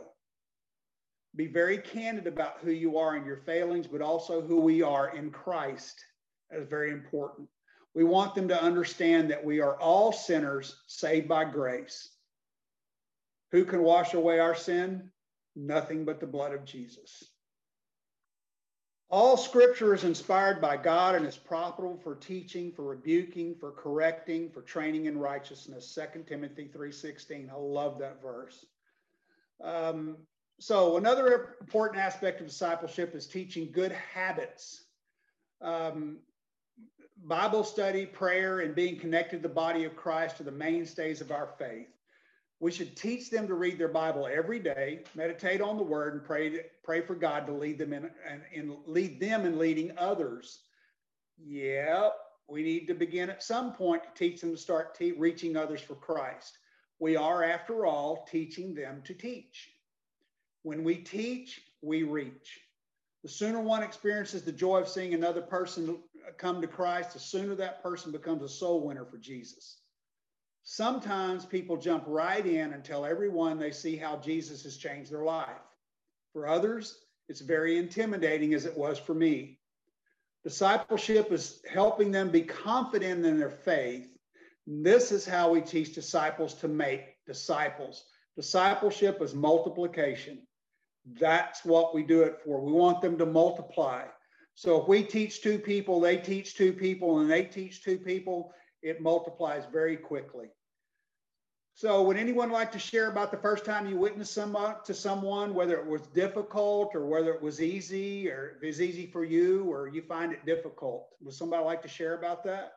Be 1.36 1.48
very 1.48 1.78
candid 1.78 2.26
about 2.26 2.60
who 2.62 2.72
you 2.72 2.98
are 2.98 3.16
and 3.16 3.26
your 3.26 3.38
failings, 3.38 3.86
but 3.86 4.02
also 4.02 4.42
who 4.42 4.60
we 4.60 4.82
are 4.82 5.16
in 5.16 5.30
Christ. 5.30 6.04
That 6.50 6.62
is 6.62 6.68
very 6.68 6.92
important. 6.92 7.48
We 7.94 8.04
want 8.04 8.34
them 8.34 8.48
to 8.48 8.64
understand 8.64 9.30
that 9.30 9.44
we 9.44 9.60
are 9.60 9.80
all 9.80 10.12
sinners 10.12 10.76
saved 10.88 11.28
by 11.28 11.46
grace. 11.46 12.10
Who 13.52 13.66
can 13.66 13.84
wash 13.84 14.14
away 14.14 14.40
our 14.40 14.56
sin? 14.56 15.12
Nothing 15.56 16.06
but 16.06 16.20
the 16.20 16.28
blood 16.28 16.54
of 16.54 16.66
Jesus. 16.66 17.24
All 19.10 19.38
scripture 19.38 19.93
is 19.93 20.04
inspired 20.04 20.60
by 20.60 20.76
God 20.76 21.15
and 21.15 21.26
is 21.26 21.38
profitable 21.38 21.98
for 22.04 22.15
teaching, 22.15 22.74
for 22.74 22.84
rebuking, 22.84 23.56
for 23.56 23.72
correcting, 23.72 24.50
for 24.50 24.62
training 24.62 25.06
in 25.06 25.17
righteousness. 25.17 25.98
2 26.13 26.24
Timothy 26.24 26.70
3.16. 26.76 27.50
I 27.50 27.56
love 27.56 28.00
that 28.00 28.22
verse. 28.22 28.65
Um, 29.63 30.17
so 30.60 30.98
another 30.98 31.56
important 31.62 32.02
aspect 32.02 32.41
of 32.41 32.48
discipleship 32.48 33.15
is 33.15 33.28
teaching 33.28 33.72
good 33.72 33.93
habits. 34.13 34.84
Um, 35.62 36.17
Bible 37.24 37.63
study, 37.63 38.06
prayer, 38.06 38.60
and 38.60 38.76
being 38.76 39.00
connected 39.00 39.38
to 39.38 39.48
the 39.48 39.54
body 39.54 39.86
of 39.86 39.96
Christ 39.96 40.41
are 40.41 40.43
the 40.43 40.52
mainstays 40.52 41.22
of 41.22 41.32
our 41.32 41.48
faith. 41.58 41.88
We 42.60 42.72
should 42.72 42.96
teach 42.96 43.30
them 43.30 43.48
to 43.48 43.54
read 43.54 43.78
their 43.78 43.88
Bible 43.88 44.28
every 44.32 44.60
day, 44.60 45.04
meditate 45.13 45.62
on 45.62 45.78
the 45.78 45.84
word, 45.84 46.15
and 46.15 46.24
pray, 46.24 46.65
pray 46.84 47.02
for 47.02 47.13
God 47.13 47.46
to 47.46 47.54
lead 47.54 47.78
them 47.78 47.93
in 47.93 48.10
and, 48.28 48.41
and 48.56 48.78
lead 48.88 49.20
them 49.20 49.46
in 49.46 49.60
leading 49.60 49.91
others. 49.98 50.62
Yep, 51.38 52.15
we 52.50 52.63
need 52.63 52.88
to 52.88 52.96
begin 52.96 53.30
at 53.30 53.43
some 53.43 53.74
point 53.74 54.04
to 54.04 54.10
teach 54.15 54.41
them 54.41 54.52
to 54.52 54.58
start 54.58 54.96
te- 54.96 55.12
reaching 55.12 55.56
others 55.56 55.82
for 55.82 55.96
Christ. 55.96 56.58
We 57.00 57.15
are, 57.15 57.43
after 57.43 57.86
all, 57.86 58.26
teaching 58.30 58.74
them 58.74 59.04
to 59.04 59.13
teach. 59.13 59.70
When 60.63 60.84
we 60.84 60.96
teach, 60.96 61.62
we 61.84 62.02
reach. 62.04 62.60
The 63.22 63.30
sooner 63.30 63.60
one 63.60 63.84
experiences 63.84 64.41
the 64.41 64.52
joy 64.52 64.80
of 64.80 64.88
seeing 64.88 65.13
another 65.13 65.41
person 65.41 66.00
come 66.38 66.60
to 66.62 66.67
Christ, 66.67 67.13
the 67.13 67.20
sooner 67.20 67.54
that 67.56 67.84
person 67.84 68.12
becomes 68.12 68.41
a 68.41 68.50
soul 68.50 68.88
winner 68.88 69.06
for 69.06 69.17
Jesus. 69.17 69.78
Sometimes 70.70 71.46
people 71.46 71.78
jump 71.78 72.04
right 72.08 72.46
in 72.46 72.74
and 72.74 72.84
tell 72.84 73.06
everyone 73.06 73.58
they 73.58 73.72
see 73.72 73.96
how 73.96 74.18
Jesus 74.18 74.64
has 74.64 74.76
changed 74.76 75.10
their 75.10 75.24
life. 75.24 75.62
For 76.34 76.46
others, 76.46 77.06
it's 77.30 77.40
very 77.40 77.78
intimidating 77.78 78.54
as 78.54 78.66
it 78.66 78.78
was 78.78 79.00
for 79.00 79.14
me. 79.14 79.60
Discipleship 80.44 81.32
is 81.32 81.62
helping 81.72 82.12
them 82.12 82.30
be 82.30 82.42
confident 82.42 83.26
in 83.26 83.40
their 83.40 83.50
faith. 83.50 84.10
This 84.68 85.14
is 85.14 85.26
how 85.26 85.50
we 85.50 85.62
teach 85.62 85.96
disciples 85.96 86.54
to 86.56 86.68
make 86.68 87.16
disciples. 87.26 88.04
Discipleship 88.36 89.22
is 89.22 89.34
multiplication. 89.34 90.46
That's 91.18 91.64
what 91.64 91.96
we 91.96 92.04
do 92.04 92.24
it 92.24 92.42
for. 92.44 92.60
We 92.60 92.74
want 92.74 93.00
them 93.00 93.18
to 93.20 93.26
multiply. 93.26 94.04
So 94.56 94.82
if 94.82 94.90
we 94.90 95.04
teach 95.04 95.42
two 95.42 95.60
people, 95.60 96.02
they 96.02 96.18
teach 96.18 96.56
two 96.56 96.74
people, 96.74 97.20
and 97.20 97.32
they 97.32 97.44
teach 97.44 97.86
two 97.86 97.98
people, 97.98 98.52
it 98.82 99.02
multiplies 99.02 99.64
very 99.72 99.96
quickly. 99.96 100.50
So 101.78 102.02
would 102.02 102.18
anyone 102.18 102.50
like 102.50 102.72
to 102.72 102.80
share 102.80 103.08
about 103.08 103.30
the 103.30 103.38
first 103.38 103.63
time 103.63 103.86
you 103.86 103.98
witnessed 103.98 104.34
someone 104.34 104.78
to 104.84 104.96
someone, 104.96 105.54
whether 105.54 105.78
it 105.78 105.86
was 105.86 106.08
difficult 106.08 106.96
or 106.96 107.06
whether 107.06 107.32
it 107.32 107.40
was 107.40 107.62
easy 107.62 108.32
or 108.32 108.56
if 108.58 108.63
it 108.63 108.66
was 108.66 108.82
easy 108.82 109.06
for 109.06 109.24
you 109.24 109.63
or 109.72 109.88
you 109.88 110.02
find 110.02 110.34
it 110.34 110.44
difficult? 110.44 111.10
Would 111.22 111.36
somebody 111.36 111.63
like 111.63 111.84
to 111.84 111.88
share 111.88 112.16
about 112.16 112.44
that? 112.46 112.74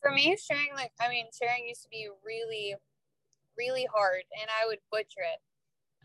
For 0.00 0.10
me, 0.10 0.38
sharing 0.40 0.72
like 0.74 0.90
I 0.98 1.10
mean, 1.10 1.26
sharing 1.38 1.68
used 1.68 1.82
to 1.82 1.90
be 1.90 2.08
really, 2.24 2.76
really 3.58 3.86
hard 3.94 4.22
and 4.40 4.48
I 4.48 4.66
would 4.68 4.80
butcher 4.90 5.20
it. 5.20 5.40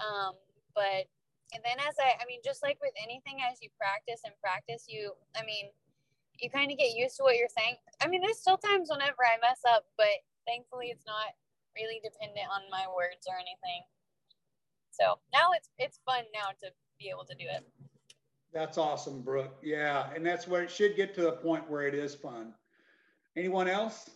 Um, 0.03 0.33
but 0.75 1.07
and 1.55 1.63
then 1.63 1.79
as 1.87 1.95
I 2.03 2.21
I 2.21 2.27
mean, 2.27 2.41
just 2.43 2.61
like 2.61 2.79
with 2.81 2.91
anything 3.01 3.39
as 3.49 3.61
you 3.61 3.69
practice 3.79 4.19
and 4.25 4.33
practice, 4.43 4.87
you 4.89 5.13
I 5.39 5.45
mean, 5.45 5.71
you 6.37 6.49
kind 6.49 6.69
of 6.69 6.77
get 6.77 6.97
used 6.97 7.15
to 7.15 7.23
what 7.23 7.37
you're 7.37 7.47
saying. 7.47 7.77
I 8.03 8.09
mean, 8.09 8.19
there's 8.19 8.39
still 8.39 8.57
times 8.57 8.89
whenever 8.91 9.23
I 9.23 9.39
mess 9.39 9.61
up, 9.65 9.85
but 9.97 10.11
thankfully 10.47 10.87
it's 10.87 11.05
not 11.05 11.33
really 11.75 11.99
dependent 12.03 12.47
on 12.51 12.61
my 12.69 12.85
words 12.95 13.25
or 13.27 13.35
anything. 13.35 13.81
So 14.91 15.19
now 15.33 15.51
it's 15.55 15.69
it's 15.77 15.99
fun 16.05 16.23
now 16.33 16.49
to 16.61 16.69
be 16.99 17.09
able 17.09 17.25
to 17.25 17.35
do 17.35 17.45
it. 17.49 17.65
That's 18.53 18.77
awesome, 18.77 19.21
Brooke. 19.21 19.57
Yeah, 19.63 20.09
and 20.15 20.25
that's 20.25 20.47
where 20.47 20.61
it 20.61 20.69
should 20.69 20.95
get 20.95 21.15
to 21.15 21.21
the 21.21 21.31
point 21.31 21.69
where 21.69 21.87
it 21.87 21.95
is 21.95 22.13
fun. 22.13 22.53
Anyone 23.35 23.67
else? 23.67 24.11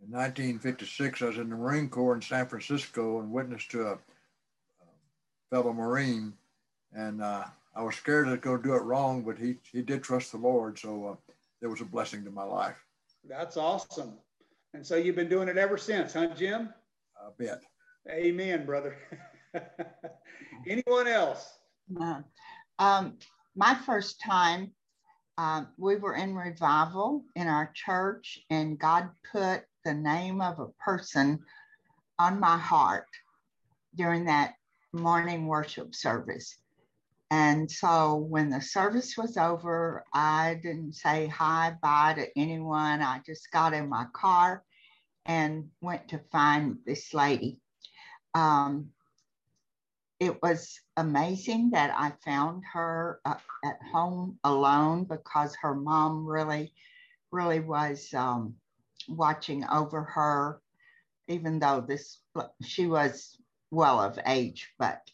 In 0.00 0.10
1956, 0.10 1.22
I 1.22 1.26
was 1.26 1.38
in 1.38 1.50
the 1.50 1.56
Marine 1.56 1.88
Corps 1.88 2.14
in 2.14 2.22
San 2.22 2.46
Francisco 2.46 3.20
and 3.20 3.30
witnessed 3.30 3.70
to 3.72 3.82
a, 3.82 3.92
a 3.92 3.98
fellow 5.50 5.72
Marine, 5.72 6.32
and 6.92 7.20
uh, 7.20 7.44
I 7.74 7.82
was 7.82 7.96
scared 7.96 8.26
to 8.26 8.36
go 8.36 8.56
do 8.56 8.74
it 8.74 8.82
wrong, 8.82 9.22
but 9.22 9.38
he 9.38 9.56
he 9.70 9.82
did 9.82 10.02
trust 10.02 10.30
the 10.30 10.38
Lord, 10.38 10.78
so 10.78 11.06
uh, 11.06 11.34
it 11.60 11.66
was 11.66 11.80
a 11.80 11.84
blessing 11.84 12.24
to 12.24 12.30
my 12.30 12.44
life. 12.44 12.84
That's 13.28 13.56
awesome. 13.56 14.18
And 14.74 14.86
so 14.86 14.96
you've 14.96 15.16
been 15.16 15.28
doing 15.28 15.48
it 15.48 15.58
ever 15.58 15.76
since, 15.76 16.14
huh, 16.14 16.28
Jim? 16.34 16.72
A 17.20 17.30
bit. 17.36 17.58
Amen, 18.08 18.64
brother. 18.64 18.96
Anyone 20.66 21.06
else? 21.06 21.58
Uh, 22.00 22.22
um, 22.78 23.18
my 23.54 23.74
first 23.86 24.20
time, 24.20 24.72
um, 25.36 25.68
we 25.76 25.96
were 25.96 26.14
in 26.14 26.34
revival 26.34 27.24
in 27.36 27.48
our 27.48 27.70
church, 27.74 28.38
and 28.50 28.78
God 28.78 29.10
put 29.30 29.64
the 29.84 29.94
name 29.94 30.40
of 30.40 30.58
a 30.58 30.68
person 30.82 31.40
on 32.18 32.40
my 32.40 32.56
heart 32.56 33.08
during 33.94 34.24
that 34.24 34.54
morning 34.92 35.46
worship 35.46 35.94
service. 35.94 36.58
And 37.32 37.70
so 37.70 38.16
when 38.16 38.50
the 38.50 38.60
service 38.60 39.16
was 39.16 39.38
over, 39.38 40.04
I 40.12 40.60
didn't 40.62 40.92
say 40.92 41.28
hi, 41.28 41.74
bye 41.80 42.12
to 42.12 42.28
anyone. 42.38 43.00
I 43.00 43.22
just 43.24 43.50
got 43.50 43.72
in 43.72 43.88
my 43.88 44.04
car 44.12 44.62
and 45.24 45.70
went 45.80 46.08
to 46.08 46.20
find 46.30 46.76
this 46.84 47.14
lady. 47.14 47.58
Um, 48.34 48.90
it 50.20 50.42
was 50.42 50.78
amazing 50.98 51.70
that 51.70 51.90
I 51.96 52.12
found 52.22 52.64
her 52.70 53.18
uh, 53.24 53.36
at 53.64 53.78
home 53.90 54.38
alone 54.44 55.04
because 55.04 55.56
her 55.62 55.74
mom 55.74 56.26
really, 56.26 56.74
really 57.30 57.60
was 57.60 58.12
um, 58.12 58.56
watching 59.08 59.64
over 59.72 60.02
her, 60.02 60.60
even 61.28 61.60
though 61.60 61.80
this 61.80 62.18
she 62.62 62.86
was 62.86 63.38
well 63.70 64.00
of 64.00 64.18
age, 64.26 64.68
but 64.78 65.10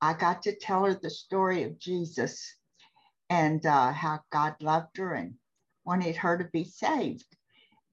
I 0.00 0.14
got 0.14 0.42
to 0.42 0.54
tell 0.54 0.84
her 0.84 0.94
the 0.94 1.10
story 1.10 1.62
of 1.62 1.78
Jesus 1.78 2.54
and 3.30 3.64
uh, 3.64 3.92
how 3.92 4.20
God 4.30 4.54
loved 4.60 4.96
her 4.98 5.14
and 5.14 5.34
wanted 5.84 6.16
her 6.16 6.38
to 6.38 6.44
be 6.44 6.64
saved. 6.64 7.24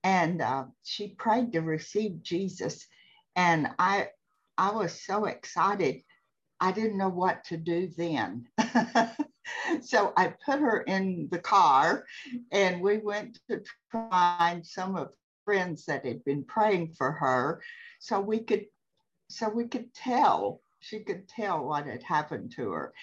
And 0.04 0.42
uh, 0.42 0.66
she 0.84 1.10
prayed 1.10 1.54
to 1.54 1.62
receive 1.62 2.22
Jesus. 2.22 2.86
And 3.36 3.70
I, 3.80 4.10
I 4.58 4.72
was 4.72 5.02
so 5.02 5.26
excited. 5.26 6.02
I 6.60 6.72
didn't 6.72 6.98
know 6.98 7.10
what 7.10 7.44
to 7.46 7.58
do 7.58 7.90
then. 7.98 8.48
so 9.82 10.14
I 10.16 10.34
put 10.46 10.60
her 10.60 10.82
in 10.82 11.30
the 11.32 11.40
car 11.40 12.06
and 12.52 12.82
we 12.82 12.98
went 12.98 13.40
to 13.50 13.62
find 13.92 14.66
some 14.66 14.96
of 14.96 15.14
friends 15.46 15.86
that 15.86 16.06
had 16.06 16.24
been 16.24 16.44
praying 16.44 16.94
for 16.98 17.12
her 17.12 17.62
so 18.00 18.20
we 18.20 18.40
could 18.40 18.66
so 19.30 19.50
we 19.50 19.68
could 19.68 19.94
tell 19.94 20.62
she 20.84 21.00
could 21.00 21.28
tell 21.28 21.64
what 21.64 21.86
had 21.86 22.04
happened 22.04 22.52
to 22.58 22.72
her. 22.72 22.94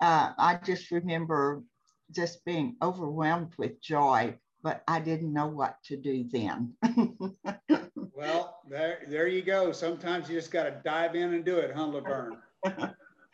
Uh, 0.00 0.32
I 0.38 0.58
just 0.64 0.90
remember 0.90 1.62
just 2.10 2.44
being 2.44 2.76
overwhelmed 2.82 3.52
with 3.56 3.80
joy, 3.80 4.36
but 4.62 4.82
I 4.86 5.00
didn't 5.00 5.32
know 5.32 5.46
what 5.46 5.76
to 5.86 5.96
do 5.96 6.24
then. 6.30 6.74
well, 8.14 8.58
there, 8.68 9.00
there 9.08 9.28
you 9.28 9.42
go. 9.42 9.72
Sometimes 9.72 10.28
you 10.28 10.36
just 10.36 10.50
got 10.50 10.64
to 10.64 10.80
dive 10.84 11.14
in 11.14 11.34
and 11.34 11.44
do 11.44 11.56
it, 11.56 11.72
huh, 11.74 11.86
Laverne? 11.86 12.36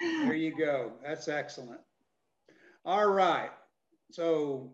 there 0.01 0.35
you 0.35 0.57
go. 0.57 0.93
That's 1.05 1.29
excellent. 1.29 1.81
All 2.85 3.11
right. 3.11 3.51
So 4.13 4.73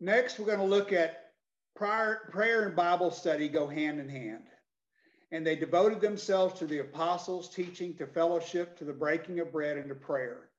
next, 0.00 0.38
we're 0.38 0.46
going 0.46 0.58
to 0.58 0.64
look 0.64 0.92
at 0.92 1.32
prior, 1.74 2.28
prayer 2.30 2.66
and 2.66 2.74
Bible 2.74 3.10
study 3.10 3.48
go 3.48 3.66
hand 3.66 4.00
in 4.00 4.08
hand 4.08 4.44
and 5.32 5.46
they 5.46 5.56
devoted 5.56 6.00
themselves 6.00 6.58
to 6.58 6.66
the 6.66 6.78
apostles' 6.78 7.48
teaching, 7.48 7.94
to 7.96 8.06
fellowship, 8.06 8.76
to 8.78 8.84
the 8.84 8.92
breaking 8.92 9.40
of 9.40 9.52
bread, 9.52 9.76
and 9.76 9.88
to 9.88 9.94
prayer. 9.94 10.50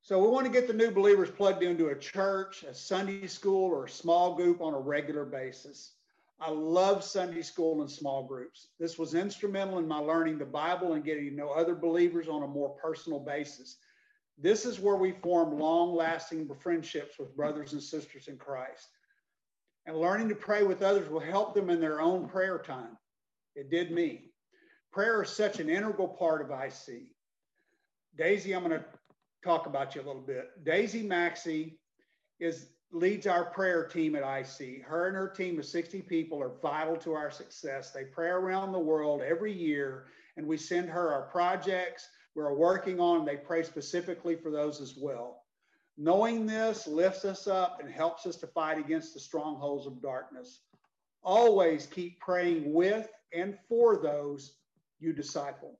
So 0.00 0.18
we 0.18 0.28
want 0.28 0.46
to 0.46 0.52
get 0.52 0.66
the 0.66 0.72
new 0.72 0.90
believers 0.90 1.30
plugged 1.30 1.62
into 1.62 1.88
a 1.88 1.98
church, 1.98 2.64
a 2.64 2.74
Sunday 2.74 3.28
school, 3.28 3.70
or 3.70 3.84
a 3.84 3.90
small 3.90 4.34
group 4.34 4.60
on 4.60 4.74
a 4.74 4.80
regular 4.80 5.24
basis. 5.24 5.92
I 6.40 6.50
love 6.50 7.04
Sunday 7.04 7.42
school 7.42 7.82
and 7.82 7.90
small 7.90 8.26
groups. 8.26 8.70
This 8.80 8.98
was 8.98 9.14
instrumental 9.14 9.78
in 9.78 9.86
my 9.86 9.98
learning 9.98 10.38
the 10.38 10.44
Bible 10.44 10.94
and 10.94 11.04
getting 11.04 11.30
to 11.30 11.36
know 11.36 11.50
other 11.50 11.76
believers 11.76 12.26
on 12.26 12.42
a 12.42 12.48
more 12.48 12.70
personal 12.70 13.20
basis. 13.20 13.76
This 14.38 14.66
is 14.66 14.80
where 14.80 14.96
we 14.96 15.12
form 15.12 15.56
long 15.56 15.94
lasting 15.94 16.50
friendships 16.58 17.16
with 17.20 17.36
brothers 17.36 17.74
and 17.74 17.82
sisters 17.82 18.26
in 18.26 18.38
Christ. 18.38 18.88
And 19.86 19.96
learning 19.96 20.28
to 20.30 20.34
pray 20.34 20.64
with 20.64 20.82
others 20.82 21.08
will 21.08 21.20
help 21.20 21.54
them 21.54 21.70
in 21.70 21.80
their 21.80 22.00
own 22.00 22.28
prayer 22.28 22.58
time. 22.58 22.98
It 23.54 23.70
did 23.70 23.90
me. 23.90 24.30
Prayer 24.92 25.22
is 25.22 25.30
such 25.30 25.60
an 25.60 25.68
integral 25.68 26.08
part 26.08 26.42
of 26.42 26.50
IC. 26.50 27.04
Daisy, 28.16 28.54
I'm 28.54 28.64
going 28.64 28.78
to 28.78 28.84
talk 29.44 29.66
about 29.66 29.94
you 29.94 30.02
a 30.02 30.04
little 30.04 30.22
bit. 30.22 30.64
Daisy 30.64 31.02
Maxey 31.02 31.78
is 32.40 32.68
leads 32.92 33.26
our 33.26 33.46
prayer 33.46 33.86
team 33.86 34.14
at 34.16 34.22
IC. 34.22 34.82
Her 34.84 35.06
and 35.06 35.16
her 35.16 35.28
team 35.28 35.58
of 35.58 35.64
60 35.64 36.02
people 36.02 36.42
are 36.42 36.52
vital 36.60 36.96
to 36.98 37.14
our 37.14 37.30
success. 37.30 37.90
They 37.90 38.04
pray 38.04 38.28
around 38.28 38.72
the 38.72 38.78
world 38.78 39.22
every 39.22 39.52
year, 39.52 40.06
and 40.36 40.46
we 40.46 40.58
send 40.58 40.90
her 40.90 41.12
our 41.12 41.22
projects 41.22 42.08
we're 42.34 42.54
working 42.54 43.00
on. 43.00 43.24
They 43.24 43.36
pray 43.36 43.62
specifically 43.62 44.36
for 44.36 44.50
those 44.50 44.80
as 44.80 44.94
well. 44.96 45.42
Knowing 45.98 46.46
this 46.46 46.86
lifts 46.86 47.24
us 47.24 47.46
up 47.46 47.80
and 47.80 47.92
helps 47.92 48.26
us 48.26 48.36
to 48.36 48.46
fight 48.46 48.78
against 48.78 49.12
the 49.12 49.20
strongholds 49.20 49.86
of 49.86 50.00
darkness. 50.00 50.60
Always 51.22 51.86
keep 51.86 52.18
praying 52.20 52.72
with 52.72 53.08
and 53.34 53.56
for 53.68 53.96
those 53.96 54.54
you 55.00 55.12
disciple. 55.12 55.78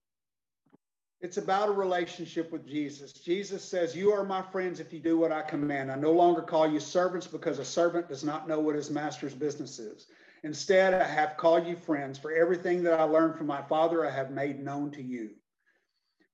It's 1.20 1.36
about 1.36 1.68
a 1.68 1.72
relationship 1.72 2.50
with 2.50 2.66
Jesus. 2.66 3.12
Jesus 3.12 3.62
says, 3.62 3.94
You 3.94 4.12
are 4.12 4.24
my 4.24 4.42
friends 4.42 4.80
if 4.80 4.92
you 4.92 4.98
do 4.98 5.16
what 5.16 5.30
I 5.30 5.42
command. 5.42 5.92
I 5.92 5.94
no 5.94 6.10
longer 6.10 6.42
call 6.42 6.68
you 6.68 6.80
servants 6.80 7.28
because 7.28 7.60
a 7.60 7.64
servant 7.64 8.08
does 8.08 8.24
not 8.24 8.48
know 8.48 8.58
what 8.58 8.74
his 8.74 8.90
master's 8.90 9.34
business 9.34 9.78
is. 9.78 10.08
Instead, 10.42 10.94
I 10.94 11.04
have 11.04 11.36
called 11.36 11.68
you 11.68 11.76
friends, 11.76 12.18
for 12.18 12.32
everything 12.32 12.82
that 12.82 12.98
I 12.98 13.04
learned 13.04 13.36
from 13.36 13.46
my 13.46 13.62
Father 13.62 14.04
I 14.04 14.10
have 14.10 14.32
made 14.32 14.58
known 14.58 14.90
to 14.92 15.02
you. 15.02 15.30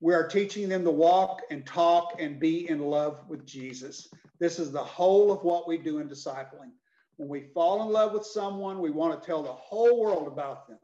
We 0.01 0.15
are 0.15 0.27
teaching 0.27 0.71
them 0.71 0.85
to 0.85 0.91
walk 0.91 1.43
and 1.51 1.67
talk 1.67 2.15
and 2.19 2.41
be 2.41 2.71
in 2.71 2.81
love 2.81 3.29
with 3.29 3.45
Jesus. 3.45 4.09
This 4.39 4.59
is 4.59 4.73
the 4.73 4.83
whole 4.83 5.31
of 5.31 5.43
what 5.43 5.69
we 5.69 5.77
do 5.77 5.99
in 5.99 6.09
discipling. 6.09 6.71
When 7.17 7.29
we 7.29 7.51
fall 7.53 7.83
in 7.83 7.93
love 7.93 8.13
with 8.13 8.25
someone, 8.25 8.79
we 8.79 8.91
want 8.91 9.21
to 9.21 9.27
tell 9.27 9.43
the 9.43 9.53
whole 9.53 10.01
world 10.01 10.29
about 10.29 10.67
them. 10.69 10.79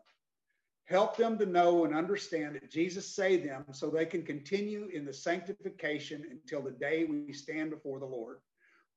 Help 0.87 1.17
them 1.17 1.39
to 1.39 1.47
know 1.47 1.85
and 1.85 1.95
understand 1.95 2.55
that 2.55 2.71
Jesus 2.71 3.15
saved 3.15 3.49
them 3.49 3.65
so 3.73 3.89
they 3.89 4.05
can 4.05 4.23
continue 4.23 4.89
in 4.93 5.07
the 5.07 5.13
sanctification 5.13 6.25
until 6.31 6.61
the 6.61 6.71
day 6.71 7.05
we 7.05 7.33
stand 7.33 7.71
before 7.71 7.99
the 7.99 8.05
Lord. 8.05 8.39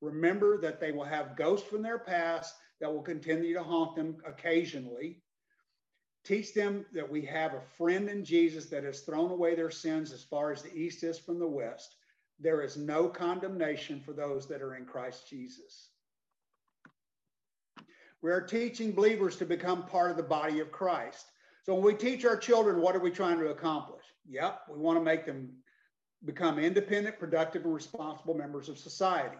Remember 0.01 0.59
that 0.59 0.81
they 0.81 0.91
will 0.91 1.05
have 1.05 1.37
ghosts 1.37 1.67
from 1.67 1.81
their 1.81 1.99
past 1.99 2.53
that 2.81 2.93
will 2.93 3.01
continue 3.01 3.53
to 3.53 3.63
haunt 3.63 3.95
them 3.95 4.17
occasionally. 4.25 5.21
Teach 6.25 6.53
them 6.53 6.85
that 6.93 7.09
we 7.09 7.21
have 7.21 7.53
a 7.53 7.61
friend 7.77 8.09
in 8.09 8.25
Jesus 8.25 8.65
that 8.65 8.83
has 8.83 8.99
thrown 8.99 9.31
away 9.31 9.55
their 9.55 9.71
sins 9.71 10.11
as 10.11 10.23
far 10.23 10.51
as 10.51 10.61
the 10.61 10.75
east 10.75 11.03
is 11.03 11.17
from 11.17 11.39
the 11.39 11.47
west. 11.47 11.95
There 12.37 12.61
is 12.61 12.75
no 12.75 13.07
condemnation 13.07 14.01
for 14.01 14.11
those 14.11 14.45
that 14.47 14.61
are 14.61 14.75
in 14.75 14.85
Christ 14.85 15.29
Jesus. 15.29 15.89
We 18.21 18.31
are 18.31 18.41
teaching 18.41 18.91
believers 18.91 19.37
to 19.37 19.45
become 19.45 19.85
part 19.85 20.11
of 20.11 20.17
the 20.17 20.23
body 20.23 20.59
of 20.59 20.71
Christ. 20.71 21.25
So 21.67 21.75
when 21.75 21.83
we 21.83 21.95
teach 21.95 22.23
our 22.23 22.37
children, 22.37 22.81
what 22.81 22.95
are 22.95 22.99
we 22.99 23.11
trying 23.11 23.39
to 23.39 23.49
accomplish? 23.49 24.03
Yep, 24.29 24.61
we 24.71 24.79
want 24.79 24.97
to 24.97 25.03
make 25.03 25.25
them 25.25 25.49
become 26.23 26.59
independent, 26.59 27.19
productive, 27.19 27.65
and 27.65 27.73
responsible 27.73 28.35
members 28.35 28.69
of 28.69 28.77
society. 28.77 29.35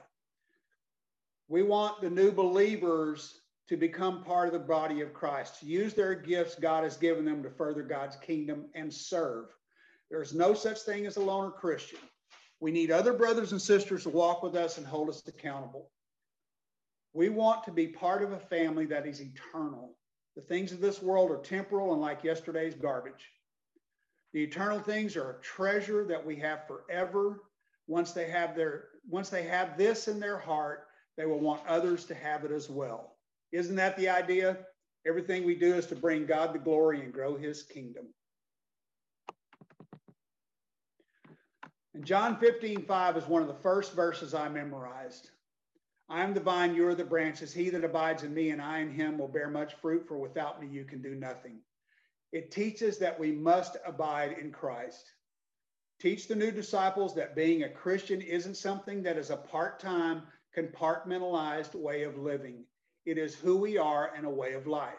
We 1.48 1.64
want 1.64 2.02
the 2.02 2.10
new 2.10 2.34
believers 2.34 3.40
to 3.70 3.78
become 3.78 4.26
part 4.26 4.48
of 4.48 4.54
the 4.54 4.60
body 4.60 5.00
of 5.00 5.14
Christ, 5.14 5.62
to 5.62 5.66
use 5.66 5.94
their 5.94 6.16
gifts 6.16 6.56
God 6.56 6.84
has 6.84 6.98
given 6.98 7.24
them 7.24 7.44
to 7.44 7.50
further 7.50 7.82
God's 7.82 8.18
kingdom 8.18 8.66
and 8.76 8.94
serve. 8.94 9.46
There's 10.12 10.34
no 10.34 10.54
such 10.54 10.82
thing 10.82 11.06
as 11.06 11.16
a 11.16 11.22
loner 11.22 11.52
Christian. 11.52 12.00
We 12.60 12.72
need 12.72 12.92
other 12.92 13.14
brothers 13.14 13.54
and 13.54 13.62
sisters 13.62 14.04
to 14.04 14.10
walk 14.10 14.44
with 14.44 14.56
us 14.56 14.78
and 14.78 14.86
hold 14.86 15.08
us 15.10 15.24
accountable. 15.28 15.92
We 17.14 17.30
want 17.30 17.64
to 17.64 17.72
be 17.72 17.88
part 17.88 18.22
of 18.22 18.34
a 18.34 18.40
family 18.40 18.86
that 18.88 19.08
is 19.08 19.22
eternal. 19.22 19.96
The 20.38 20.44
things 20.44 20.72
of 20.72 20.80
this 20.80 21.02
world 21.02 21.32
are 21.32 21.42
temporal 21.42 21.94
and 21.94 22.02
like 22.02 22.24
yesterday's 22.24 22.76
garbage. 22.76 23.32
The 24.34 24.44
eternal 24.44 24.80
things 24.80 25.16
are 25.16 25.32
a 25.32 25.42
treasure 25.42 26.06
that 26.06 26.24
we 26.24 26.36
have 26.36 26.68
forever. 26.68 27.42
Once 27.88 28.12
they 28.12 28.30
have 28.30 28.56
their 28.56 28.90
once 29.10 29.30
they 29.30 29.42
have 29.42 29.80
this 29.80 30.08
in 30.08 30.20
their 30.20 30.38
heart, 30.38 30.90
they 31.18 31.26
will 31.26 31.40
want 31.40 31.66
others 31.68 32.06
to 32.06 32.14
have 32.14 32.46
it 32.46 32.52
as 32.52 32.70
well. 32.70 33.16
Isn't 33.52 33.78
that 33.78 33.98
the 33.98 34.10
idea? 34.10 34.60
Everything 35.08 35.44
we 35.44 35.56
do 35.56 35.74
is 35.74 35.88
to 35.88 35.96
bring 35.96 36.28
God 36.28 36.54
the 36.54 36.60
glory 36.60 37.02
and 37.02 37.12
grow 37.12 37.36
his 37.36 37.64
kingdom. 37.64 38.06
And 41.96 42.06
John 42.06 42.38
15, 42.38 42.86
5 42.86 43.18
is 43.18 43.28
one 43.28 43.42
of 43.42 43.48
the 43.48 43.56
first 43.56 43.96
verses 43.96 44.36
I 44.36 44.50
memorized. 44.50 45.32
I 46.10 46.24
am 46.24 46.34
the 46.34 46.40
vine, 46.40 46.74
you 46.74 46.88
are 46.88 46.96
the 46.96 47.04
branches. 47.04 47.54
He 47.54 47.70
that 47.70 47.84
abides 47.84 48.24
in 48.24 48.34
me 48.34 48.52
and 48.52 48.62
I 48.62 48.80
in 48.80 48.92
him 48.92 49.18
will 49.18 49.28
bear 49.28 49.50
much 49.50 49.76
fruit, 49.76 50.08
for 50.08 50.18
without 50.18 50.62
me 50.62 50.68
you 50.68 50.86
can 50.86 51.02
do 51.02 51.16
nothing. 51.16 51.60
It 52.32 52.52
teaches 52.52 52.98
that 53.00 53.20
we 53.20 53.32
must 53.32 53.78
abide 53.86 54.38
in 54.40 54.52
Christ. 54.52 55.12
Teach 56.00 56.28
the 56.28 56.36
new 56.36 56.52
disciples 56.52 57.16
that 57.16 57.36
being 57.36 57.64
a 57.64 57.70
Christian 57.70 58.22
isn't 58.22 58.56
something 58.56 59.04
that 59.04 59.18
is 59.18 59.32
a 59.32 59.38
part 59.38 59.80
time, 59.80 60.24
compartmentalized 60.56 61.76
way 61.76 62.04
of 62.04 62.18
living. 62.18 62.64
It 63.06 63.18
is 63.18 63.36
who 63.36 63.58
we 63.58 63.78
are 63.78 64.12
and 64.16 64.26
a 64.26 64.30
way 64.30 64.54
of 64.54 64.68
life. 64.68 64.94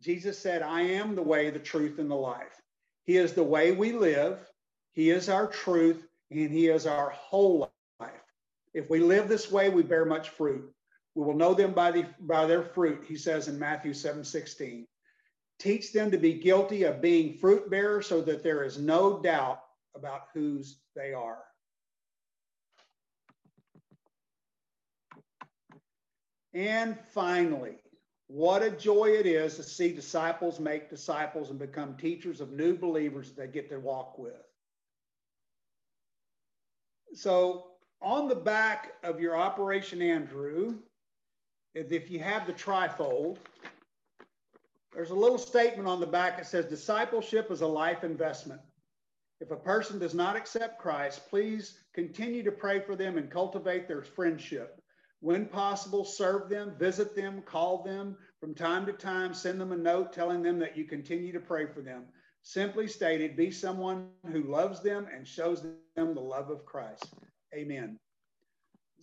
Jesus 0.00 0.38
said, 0.38 0.62
I 0.62 0.82
am 0.82 1.14
the 1.14 1.22
way, 1.22 1.50
the 1.50 1.58
truth, 1.58 1.98
and 1.98 2.10
the 2.10 2.16
life. 2.16 2.60
He 3.04 3.16
is 3.16 3.32
the 3.32 3.42
way 3.42 3.72
we 3.72 3.92
live, 3.92 4.38
He 4.92 5.10
is 5.10 5.28
our 5.28 5.46
truth, 5.46 6.06
and 6.30 6.50
He 6.50 6.68
is 6.68 6.86
our 6.86 7.10
whole 7.10 7.58
life. 7.60 7.71
If 8.74 8.88
we 8.88 9.00
live 9.00 9.28
this 9.28 9.50
way, 9.50 9.68
we 9.68 9.82
bear 9.82 10.04
much 10.04 10.30
fruit. 10.30 10.72
We 11.14 11.24
will 11.24 11.34
know 11.34 11.54
them 11.54 11.74
by, 11.74 11.90
the, 11.90 12.06
by 12.20 12.46
their 12.46 12.62
fruit, 12.62 13.04
he 13.06 13.16
says 13.16 13.48
in 13.48 13.58
Matthew 13.58 13.92
7 13.92 14.24
16. 14.24 14.86
Teach 15.58 15.92
them 15.92 16.10
to 16.10 16.18
be 16.18 16.34
guilty 16.34 16.84
of 16.84 17.02
being 17.02 17.38
fruit 17.38 17.70
bearers 17.70 18.06
so 18.06 18.20
that 18.22 18.42
there 18.42 18.64
is 18.64 18.78
no 18.78 19.20
doubt 19.20 19.60
about 19.94 20.22
whose 20.34 20.80
they 20.96 21.12
are. 21.12 21.44
And 26.54 26.98
finally, 27.14 27.76
what 28.26 28.62
a 28.62 28.70
joy 28.70 29.10
it 29.10 29.26
is 29.26 29.56
to 29.56 29.62
see 29.62 29.92
disciples 29.92 30.58
make 30.58 30.90
disciples 30.90 31.50
and 31.50 31.58
become 31.58 31.96
teachers 31.96 32.40
of 32.40 32.52
new 32.52 32.76
believers 32.76 33.28
that 33.28 33.36
they 33.36 33.46
get 33.46 33.70
to 33.70 33.78
walk 33.78 34.18
with. 34.18 34.32
So, 37.14 37.71
on 38.02 38.28
the 38.28 38.34
back 38.34 38.94
of 39.02 39.20
your 39.20 39.36
Operation 39.36 40.02
Andrew, 40.02 40.74
if 41.74 42.10
you 42.10 42.18
have 42.18 42.46
the 42.46 42.52
trifold, 42.52 43.38
there's 44.94 45.10
a 45.10 45.14
little 45.14 45.38
statement 45.38 45.88
on 45.88 46.00
the 46.00 46.06
back 46.06 46.36
that 46.36 46.46
says 46.46 46.66
discipleship 46.66 47.50
is 47.50 47.62
a 47.62 47.66
life 47.66 48.04
investment. 48.04 48.60
If 49.40 49.50
a 49.50 49.56
person 49.56 49.98
does 49.98 50.14
not 50.14 50.36
accept 50.36 50.80
Christ, 50.80 51.28
please 51.28 51.78
continue 51.94 52.42
to 52.42 52.52
pray 52.52 52.80
for 52.80 52.94
them 52.94 53.16
and 53.16 53.30
cultivate 53.30 53.88
their 53.88 54.02
friendship. 54.02 54.80
When 55.20 55.46
possible, 55.46 56.04
serve 56.04 56.48
them, 56.48 56.74
visit 56.78 57.16
them, 57.16 57.42
call 57.42 57.82
them 57.82 58.16
from 58.40 58.54
time 58.54 58.84
to 58.86 58.92
time, 58.92 59.32
send 59.32 59.60
them 59.60 59.72
a 59.72 59.76
note 59.76 60.12
telling 60.12 60.42
them 60.42 60.58
that 60.58 60.76
you 60.76 60.84
continue 60.84 61.32
to 61.32 61.40
pray 61.40 61.66
for 61.66 61.80
them. 61.80 62.04
Simply 62.42 62.88
stated, 62.88 63.36
be 63.36 63.50
someone 63.50 64.08
who 64.30 64.42
loves 64.42 64.80
them 64.80 65.06
and 65.14 65.26
shows 65.26 65.62
them 65.62 66.14
the 66.14 66.20
love 66.20 66.50
of 66.50 66.66
Christ. 66.66 67.14
Amen. 67.54 67.98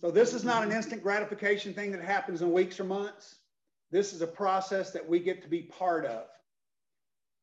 So, 0.00 0.10
this 0.10 0.32
is 0.32 0.44
not 0.44 0.64
an 0.64 0.72
instant 0.72 1.02
gratification 1.02 1.74
thing 1.74 1.92
that 1.92 2.02
happens 2.02 2.42
in 2.42 2.52
weeks 2.52 2.80
or 2.80 2.84
months. 2.84 3.36
This 3.90 4.12
is 4.12 4.22
a 4.22 4.26
process 4.26 4.92
that 4.92 5.08
we 5.08 5.20
get 5.20 5.42
to 5.42 5.48
be 5.48 5.62
part 5.62 6.06
of. 6.06 6.26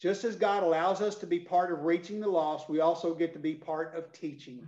Just 0.02 0.24
as 0.24 0.36
God 0.36 0.64
allows 0.64 1.02
us 1.02 1.16
to 1.16 1.28
be 1.28 1.40
part 1.40 1.72
of 1.72 1.86
reaching 1.86 2.20
the 2.20 2.30
lost, 2.30 2.70
we 2.70 2.80
also 2.80 3.14
get 3.14 3.34
to 3.34 3.40
be 3.40 3.54
part 3.54 3.96
of 3.96 4.12
teaching. 4.12 4.68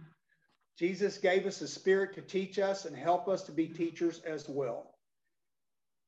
Jesus 0.77 1.17
gave 1.17 1.45
us 1.45 1.61
a 1.61 1.67
spirit 1.67 2.15
to 2.15 2.21
teach 2.21 2.57
us 2.57 2.85
and 2.85 2.95
help 2.95 3.27
us 3.27 3.43
to 3.43 3.51
be 3.51 3.67
teachers 3.67 4.21
as 4.21 4.47
well. 4.47 4.95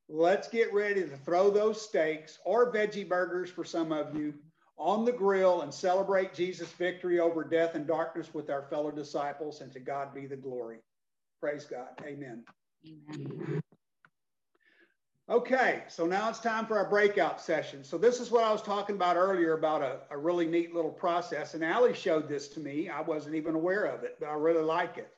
Let's 0.10 0.48
get 0.48 0.74
ready 0.74 1.02
to 1.02 1.17
throw 1.17 1.52
those 1.52 1.82
steaks 1.82 2.39
or 2.46 2.72
veggie 2.72 3.08
burgers 3.08 3.50
for 3.50 3.63
some 3.63 3.91
of 3.91 4.15
you 4.15 4.34
on 4.78 5.06
the 5.06 5.12
grill 5.12 5.62
and 5.62 5.74
celebrate 5.74 6.34
Jesus' 6.34 6.72
victory 6.72 7.20
over 7.20 7.44
death 7.44 7.76
and 7.76 7.86
darkness 7.86 8.34
with 8.34 8.50
our 8.50 8.64
fellow 8.64 8.92
disciples, 8.92 9.62
and 9.62 9.72
to 9.74 9.80
God 9.80 10.14
be 10.14 10.26
the 10.26 10.36
glory. 10.36 10.80
Praise 11.40 11.66
God. 11.66 11.90
Amen. 12.04 12.44
Amen. 12.88 13.62
Okay, 15.30 15.84
so 15.88 16.06
now 16.06 16.30
it's 16.30 16.40
time 16.40 16.66
for 16.66 16.78
our 16.78 16.90
breakout 16.90 17.40
session. 17.40 17.86
So 17.86 17.98
this 17.98 18.20
is 18.20 18.32
what 18.32 18.44
I 18.44 18.52
was 18.52 18.62
talking 18.62 18.96
about 18.96 19.16
earlier 19.16 19.54
about 19.54 19.82
a, 19.82 20.00
a 20.10 20.18
really 20.18 20.46
neat 20.46 20.74
little 20.74 20.92
process. 20.92 21.54
And 21.54 21.64
Alli 21.64 21.94
showed 21.94 22.28
this 22.28 22.50
to 22.50 22.60
me. 22.60 22.90
I 22.90 23.00
wasn't 23.00 23.36
even 23.36 23.56
aware 23.56 23.86
of 23.86 24.04
it, 24.04 24.18
but 24.20 24.28
I 24.28 24.34
really 24.34 24.64
like 24.64 24.98
it. 24.98 25.10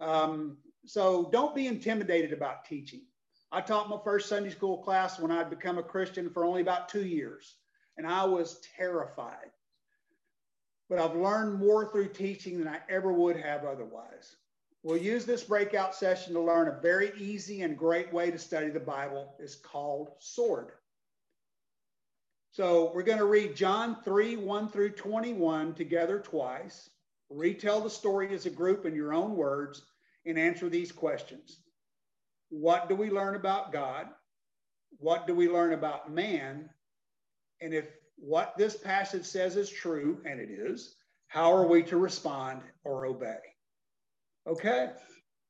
Um, 0.00 0.56
so 0.86 1.28
don't 1.30 1.54
be 1.54 1.66
intimidated 1.66 2.32
about 2.32 2.64
teaching. 2.64 3.02
I 3.52 3.60
taught 3.60 3.90
my 3.90 3.98
first 4.02 4.28
Sunday 4.28 4.50
school 4.50 4.78
class 4.78 5.20
when 5.20 5.30
I'd 5.30 5.50
become 5.50 5.78
a 5.78 5.82
Christian 5.82 6.30
for 6.30 6.44
only 6.44 6.62
about 6.62 6.88
two 6.88 7.04
years, 7.04 7.56
and 7.96 8.06
I 8.06 8.24
was 8.24 8.60
terrified. 8.76 9.50
But 10.88 10.98
I've 10.98 11.16
learned 11.16 11.58
more 11.58 11.90
through 11.90 12.08
teaching 12.08 12.58
than 12.58 12.68
I 12.68 12.80
ever 12.88 13.12
would 13.12 13.36
have 13.36 13.64
otherwise. 13.64 14.36
We'll 14.82 14.98
use 14.98 15.24
this 15.24 15.44
breakout 15.44 15.94
session 15.94 16.34
to 16.34 16.40
learn 16.40 16.68
a 16.68 16.80
very 16.80 17.12
easy 17.16 17.62
and 17.62 17.76
great 17.76 18.12
way 18.12 18.30
to 18.30 18.38
study 18.38 18.68
the 18.68 18.80
Bible. 18.80 19.34
It's 19.38 19.56
called 19.56 20.10
SWORD. 20.18 20.72
So 22.50 22.92
we're 22.94 23.02
going 23.02 23.18
to 23.18 23.24
read 23.24 23.56
John 23.56 23.96
3 24.04 24.36
1 24.36 24.68
through 24.68 24.90
21 24.90 25.74
together 25.74 26.20
twice, 26.20 26.90
retell 27.30 27.80
the 27.80 27.90
story 27.90 28.32
as 28.34 28.44
a 28.44 28.50
group 28.50 28.84
in 28.84 28.94
your 28.94 29.14
own 29.14 29.34
words, 29.34 29.82
and 30.26 30.38
answer 30.38 30.68
these 30.68 30.92
questions 30.92 31.58
What 32.50 32.88
do 32.88 32.94
we 32.94 33.10
learn 33.10 33.36
about 33.36 33.72
God? 33.72 34.08
What 34.98 35.26
do 35.26 35.34
we 35.34 35.48
learn 35.48 35.72
about 35.72 36.12
man? 36.12 36.68
And 37.60 37.72
if 37.74 37.86
what 38.16 38.54
this 38.56 38.76
passage 38.76 39.24
says 39.24 39.56
is 39.56 39.70
true, 39.70 40.20
and 40.24 40.40
it 40.40 40.50
is, 40.50 40.96
how 41.28 41.52
are 41.52 41.66
we 41.66 41.82
to 41.84 41.96
respond 41.96 42.62
or 42.84 43.06
obey? 43.06 43.38
Okay. 44.46 44.90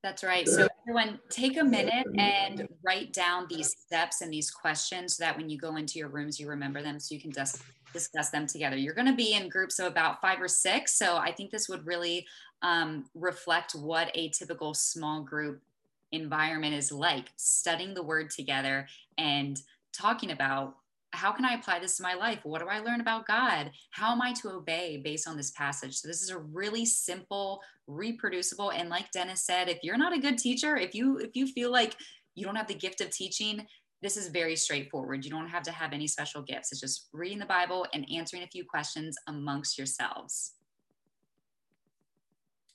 That's 0.03 0.23
right. 0.23 0.47
So 0.47 0.69
everyone 0.83 1.19
take 1.31 1.59
a 1.59 1.65
minute 1.65 2.07
and 2.19 2.69
write 2.85 3.15
down 3.15 3.47
these 3.49 3.75
steps 3.87 4.21
and 4.21 4.31
these 4.31 4.51
questions 4.51 5.17
so 5.17 5.25
that 5.25 5.37
when 5.37 5.49
you 5.49 5.57
go 5.57 5.77
into 5.77 5.99
your 5.99 6.09
rooms, 6.09 6.39
you 6.39 6.47
remember 6.47 6.83
them 6.83 7.01
so 7.01 7.15
you 7.15 7.21
can 7.21 7.33
just 7.33 7.63
discuss 7.95 8.29
them 8.29 8.47
together. 8.47 8.77
You're 8.77 8.95
going 8.95 9.07
to 9.07 9.15
be 9.15 9.33
in 9.33 9.49
groups 9.49 9.79
of 9.79 9.87
about 9.87 10.21
five 10.21 10.43
or 10.43 10.49
six. 10.49 10.99
So 10.99 11.17
I 11.17 11.33
think 11.33 11.51
this 11.51 11.71
would 11.71 11.87
really 11.87 12.27
um, 12.61 13.07
reflect 13.15 13.75
what 13.75 14.11
a 14.15 14.29
typical 14.29 14.75
small 14.75 15.23
group 15.23 15.63
environment 16.13 16.75
is 16.75 16.93
like, 16.93 17.33
studying 17.37 17.95
the 17.95 18.03
word 18.03 18.31
together 18.31 18.87
and 19.17 19.59
talking 19.93 20.33
about 20.33 20.77
how 21.15 21.33
can 21.33 21.45
I 21.45 21.55
apply 21.55 21.79
this 21.79 21.97
to 21.97 22.03
my 22.03 22.15
life? 22.15 22.41
What 22.43 22.61
do 22.61 22.69
I 22.69 22.81
learn 22.81 23.01
about 23.01 23.27
God? 23.27 23.71
How 23.91 24.13
am 24.13 24.21
I 24.21 24.33
to 24.35 24.51
obey 24.51 25.01
based 25.03 25.29
on 25.29 25.37
this 25.37 25.51
passage? 25.53 25.97
So 25.97 26.09
this 26.09 26.23
is 26.23 26.31
a 26.31 26.39
really 26.39 26.85
simple, 26.85 27.61
reproducible, 27.87 28.73
and 28.73 28.89
like 28.89 29.11
Denis 29.13 29.45
said, 29.45 29.69
if 29.69 29.79
you're 29.83 29.97
not 29.97 30.13
a 30.13 30.21
good 30.21 30.39
teacher, 30.39 30.77
if 30.77 30.95
you 30.95 31.19
if 31.19 31.35
you 31.35 31.47
feel 31.47 31.71
like 31.71 31.97
you 32.35 32.45
don't 32.45 32.57
have 32.57 32.67
the 32.67 32.75
gift 32.75 33.01
of 33.01 33.11
teaching, 33.11 33.67
this 34.03 34.17
is 34.17 34.29
very 34.29 34.57
straightforward. 34.57 35.25
You 35.25 35.31
don't 35.31 35.49
have 35.49 35.63
to 35.63 35.73
have 35.73 35.93
any 35.93 36.07
special 36.07 36.43
gifts. 36.43 36.73
It's 36.73 36.81
just 36.81 37.09
reading 37.13 37.39
the 37.39 37.47
Bible 37.47 37.87
and 37.95 38.07
answering 38.15 38.43
a 38.43 38.49
few 38.49 38.65
questions 38.65 39.17
amongst 39.29 39.79
yourselves. 39.79 40.53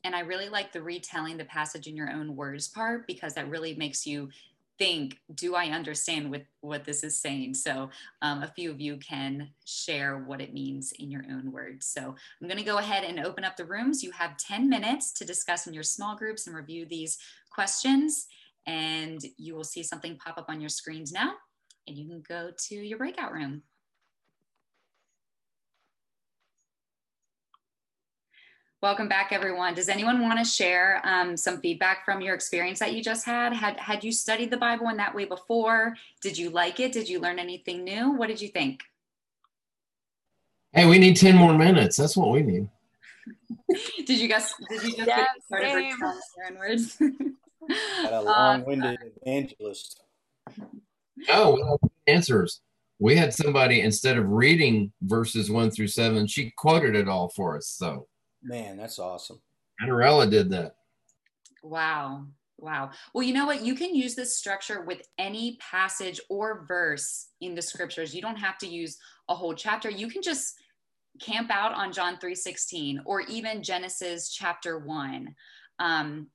And 0.03 0.15
I 0.15 0.21
really 0.21 0.49
like 0.49 0.71
the 0.71 0.81
retelling 0.81 1.37
the 1.37 1.45
passage 1.45 1.87
in 1.87 1.95
your 1.95 2.09
own 2.09 2.35
words 2.35 2.69
part 2.69 3.05
because 3.05 3.33
that 3.33 3.49
really 3.49 3.75
makes 3.75 4.07
you 4.07 4.29
think, 4.79 5.19
do 5.35 5.53
I 5.55 5.65
understand 5.67 6.31
what, 6.31 6.43
what 6.61 6.85
this 6.85 7.03
is 7.03 7.19
saying? 7.19 7.53
So 7.53 7.89
um, 8.23 8.41
a 8.41 8.47
few 8.47 8.71
of 8.71 8.81
you 8.81 8.97
can 8.97 9.49
share 9.65 10.19
what 10.19 10.41
it 10.41 10.53
means 10.53 10.93
in 10.93 11.11
your 11.11 11.25
own 11.29 11.51
words. 11.51 11.85
So 11.85 12.15
I'm 12.41 12.47
gonna 12.47 12.63
go 12.63 12.77
ahead 12.79 13.03
and 13.03 13.19
open 13.19 13.43
up 13.43 13.57
the 13.57 13.65
rooms. 13.65 14.01
You 14.01 14.11
have 14.11 14.37
10 14.37 14.69
minutes 14.69 15.11
to 15.13 15.25
discuss 15.25 15.67
in 15.67 15.73
your 15.73 15.83
small 15.83 16.15
groups 16.15 16.47
and 16.47 16.55
review 16.55 16.85
these 16.87 17.19
questions. 17.51 18.27
And 18.65 19.21
you 19.37 19.55
will 19.55 19.63
see 19.63 19.83
something 19.83 20.17
pop 20.17 20.37
up 20.37 20.49
on 20.49 20.61
your 20.61 20.69
screens 20.69 21.11
now. 21.11 21.33
and 21.87 21.97
you 21.97 22.07
can 22.07 22.23
go 22.27 22.51
to 22.67 22.75
your 22.75 22.97
breakout 22.97 23.33
room. 23.33 23.63
Welcome 28.81 29.09
back, 29.09 29.33
everyone. 29.33 29.73
Does 29.73 29.89
anyone 29.89 30.21
want 30.21 30.39
to 30.39 30.45
share 30.45 31.01
um, 31.03 31.35
some 31.35 31.59
feedback 31.59 32.05
from 32.05 32.21
your 32.21 32.33
experience 32.33 32.79
that 32.79 32.93
you 32.93 33.03
just 33.03 33.25
had? 33.25 33.51
Had 33.51 33.77
had 33.77 34.05
you 34.05 34.11
studied 34.13 34.51
the 34.51 34.57
Bible 34.57 34.87
in 34.87 34.95
that 34.95 35.13
way 35.13 35.25
before? 35.25 35.97
Did 36.21 36.37
you 36.37 36.49
like 36.49 36.79
it? 36.79 36.93
Did 36.93 37.09
you 37.09 37.19
learn 37.19 37.39
anything 37.39 37.83
new? 37.83 38.11
What 38.11 38.27
did 38.27 38.39
you 38.39 38.47
think? 38.47 38.83
Hey, 40.71 40.85
we 40.85 40.97
need 40.97 41.17
ten 41.17 41.35
more 41.35 41.53
minutes. 41.57 41.97
That's 41.97 42.15
what 42.15 42.31
we 42.31 42.41
need. 42.41 42.69
did 44.05 44.17
you 44.17 44.29
guess? 44.29 44.53
Did 44.69 44.83
you 44.83 44.95
just 44.95 45.07
Yeah, 45.09 45.17
get 45.17 45.27
started 45.45 45.71
same. 45.73 45.97
Sharon 46.37 46.57
words? 46.57 46.95
Got 48.03 48.13
a 48.13 48.17
Uh, 48.19 48.21
long-winded 48.23 48.97
evangelist. 49.25 50.03
Oh, 51.27 51.55
we 51.55 51.61
have 51.63 51.79
answers. 52.07 52.61
We 52.97 53.17
had 53.17 53.33
somebody 53.33 53.81
instead 53.81 54.17
of 54.17 54.29
reading 54.29 54.93
verses 55.01 55.51
one 55.51 55.69
through 55.69 55.87
seven, 55.87 56.27
she 56.27 56.53
quoted 56.55 56.95
it 56.95 57.09
all 57.09 57.27
for 57.29 57.57
us. 57.57 57.67
So 57.67 58.07
Man, 58.41 58.77
that's 58.77 58.99
awesome. 58.99 59.41
Anarella 59.81 60.29
did 60.29 60.49
that. 60.51 60.75
Wow. 61.63 62.25
Wow. 62.57 62.91
Well, 63.13 63.23
you 63.23 63.33
know 63.33 63.45
what? 63.45 63.63
You 63.63 63.73
can 63.73 63.95
use 63.95 64.15
this 64.15 64.37
structure 64.37 64.81
with 64.81 65.01
any 65.17 65.57
passage 65.61 66.19
or 66.29 66.65
verse 66.67 67.27
in 67.41 67.55
the 67.55 67.61
scriptures. 67.61 68.13
You 68.13 68.21
don't 68.21 68.37
have 68.37 68.57
to 68.59 68.67
use 68.67 68.97
a 69.29 69.35
whole 69.35 69.53
chapter. 69.53 69.89
You 69.89 70.09
can 70.09 70.21
just 70.21 70.55
camp 71.21 71.49
out 71.51 71.73
on 71.73 71.93
John 71.93 72.17
3:16 72.17 72.99
or 73.05 73.21
even 73.21 73.63
Genesis 73.63 74.29
chapter 74.29 74.79
1. 74.79 75.33
Um, 75.79 76.27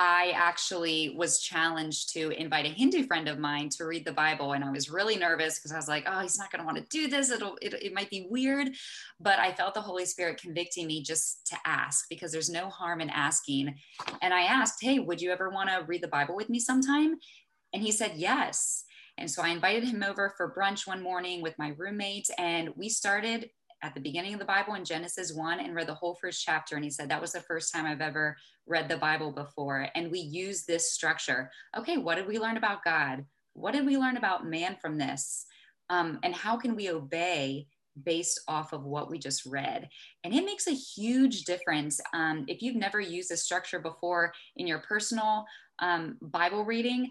I 0.00 0.32
actually 0.36 1.12
was 1.16 1.40
challenged 1.40 2.12
to 2.12 2.30
invite 2.30 2.66
a 2.66 2.68
Hindu 2.68 3.04
friend 3.08 3.28
of 3.28 3.40
mine 3.40 3.68
to 3.70 3.84
read 3.84 4.04
the 4.04 4.12
Bible, 4.12 4.52
and 4.52 4.64
I 4.64 4.70
was 4.70 4.88
really 4.88 5.16
nervous 5.16 5.58
because 5.58 5.72
I 5.72 5.76
was 5.76 5.88
like, 5.88 6.04
"Oh, 6.06 6.20
he's 6.20 6.38
not 6.38 6.52
going 6.52 6.60
to 6.60 6.66
want 6.66 6.78
to 6.78 6.84
do 6.88 7.08
this. 7.08 7.32
It'll, 7.32 7.58
it, 7.60 7.74
it 7.74 7.92
might 7.92 8.08
be 8.08 8.28
weird," 8.30 8.70
but 9.18 9.40
I 9.40 9.52
felt 9.52 9.74
the 9.74 9.80
Holy 9.80 10.04
Spirit 10.04 10.40
convicting 10.40 10.86
me 10.86 11.02
just 11.02 11.44
to 11.48 11.56
ask 11.66 12.06
because 12.08 12.30
there's 12.30 12.48
no 12.48 12.68
harm 12.70 13.00
in 13.00 13.10
asking. 13.10 13.74
And 14.22 14.32
I 14.32 14.42
asked, 14.42 14.78
"Hey, 14.80 15.00
would 15.00 15.20
you 15.20 15.32
ever 15.32 15.50
want 15.50 15.68
to 15.68 15.84
read 15.84 16.02
the 16.02 16.08
Bible 16.08 16.36
with 16.36 16.48
me 16.48 16.60
sometime?" 16.60 17.16
And 17.72 17.82
he 17.82 17.90
said 17.90 18.12
yes. 18.14 18.84
And 19.18 19.28
so 19.28 19.42
I 19.42 19.48
invited 19.48 19.82
him 19.82 20.04
over 20.04 20.32
for 20.36 20.54
brunch 20.54 20.86
one 20.86 21.02
morning 21.02 21.42
with 21.42 21.58
my 21.58 21.74
roommate, 21.76 22.30
and 22.38 22.70
we 22.76 22.88
started 22.88 23.50
at 23.82 23.94
the 23.94 24.00
beginning 24.00 24.32
of 24.32 24.40
the 24.40 24.44
Bible 24.44 24.74
in 24.74 24.84
Genesis 24.84 25.32
1 25.32 25.60
and 25.60 25.74
read 25.74 25.86
the 25.86 25.94
whole 25.94 26.14
first 26.14 26.44
chapter. 26.44 26.74
And 26.74 26.84
he 26.84 26.90
said, 26.90 27.08
That 27.08 27.20
was 27.20 27.32
the 27.32 27.40
first 27.40 27.72
time 27.72 27.86
I've 27.86 28.00
ever 28.00 28.36
read 28.66 28.88
the 28.88 28.96
Bible 28.96 29.32
before. 29.32 29.88
And 29.94 30.10
we 30.10 30.20
use 30.20 30.64
this 30.64 30.92
structure. 30.92 31.50
Okay, 31.76 31.96
what 31.96 32.16
did 32.16 32.26
we 32.26 32.38
learn 32.38 32.56
about 32.56 32.84
God? 32.84 33.24
What 33.54 33.72
did 33.72 33.86
we 33.86 33.96
learn 33.96 34.16
about 34.16 34.46
man 34.46 34.76
from 34.80 34.98
this? 34.98 35.46
Um, 35.90 36.18
and 36.22 36.34
how 36.34 36.56
can 36.56 36.76
we 36.76 36.90
obey 36.90 37.66
based 38.04 38.40
off 38.46 38.72
of 38.72 38.84
what 38.84 39.10
we 39.10 39.18
just 39.18 39.46
read? 39.46 39.88
And 40.24 40.34
it 40.34 40.44
makes 40.44 40.66
a 40.66 40.72
huge 40.72 41.44
difference. 41.44 42.00
Um, 42.12 42.44
if 42.46 42.62
you've 42.62 42.76
never 42.76 43.00
used 43.00 43.30
this 43.30 43.42
structure 43.42 43.80
before 43.80 44.32
in 44.56 44.66
your 44.66 44.80
personal 44.80 45.44
um, 45.80 46.16
Bible 46.20 46.64
reading, 46.64 47.10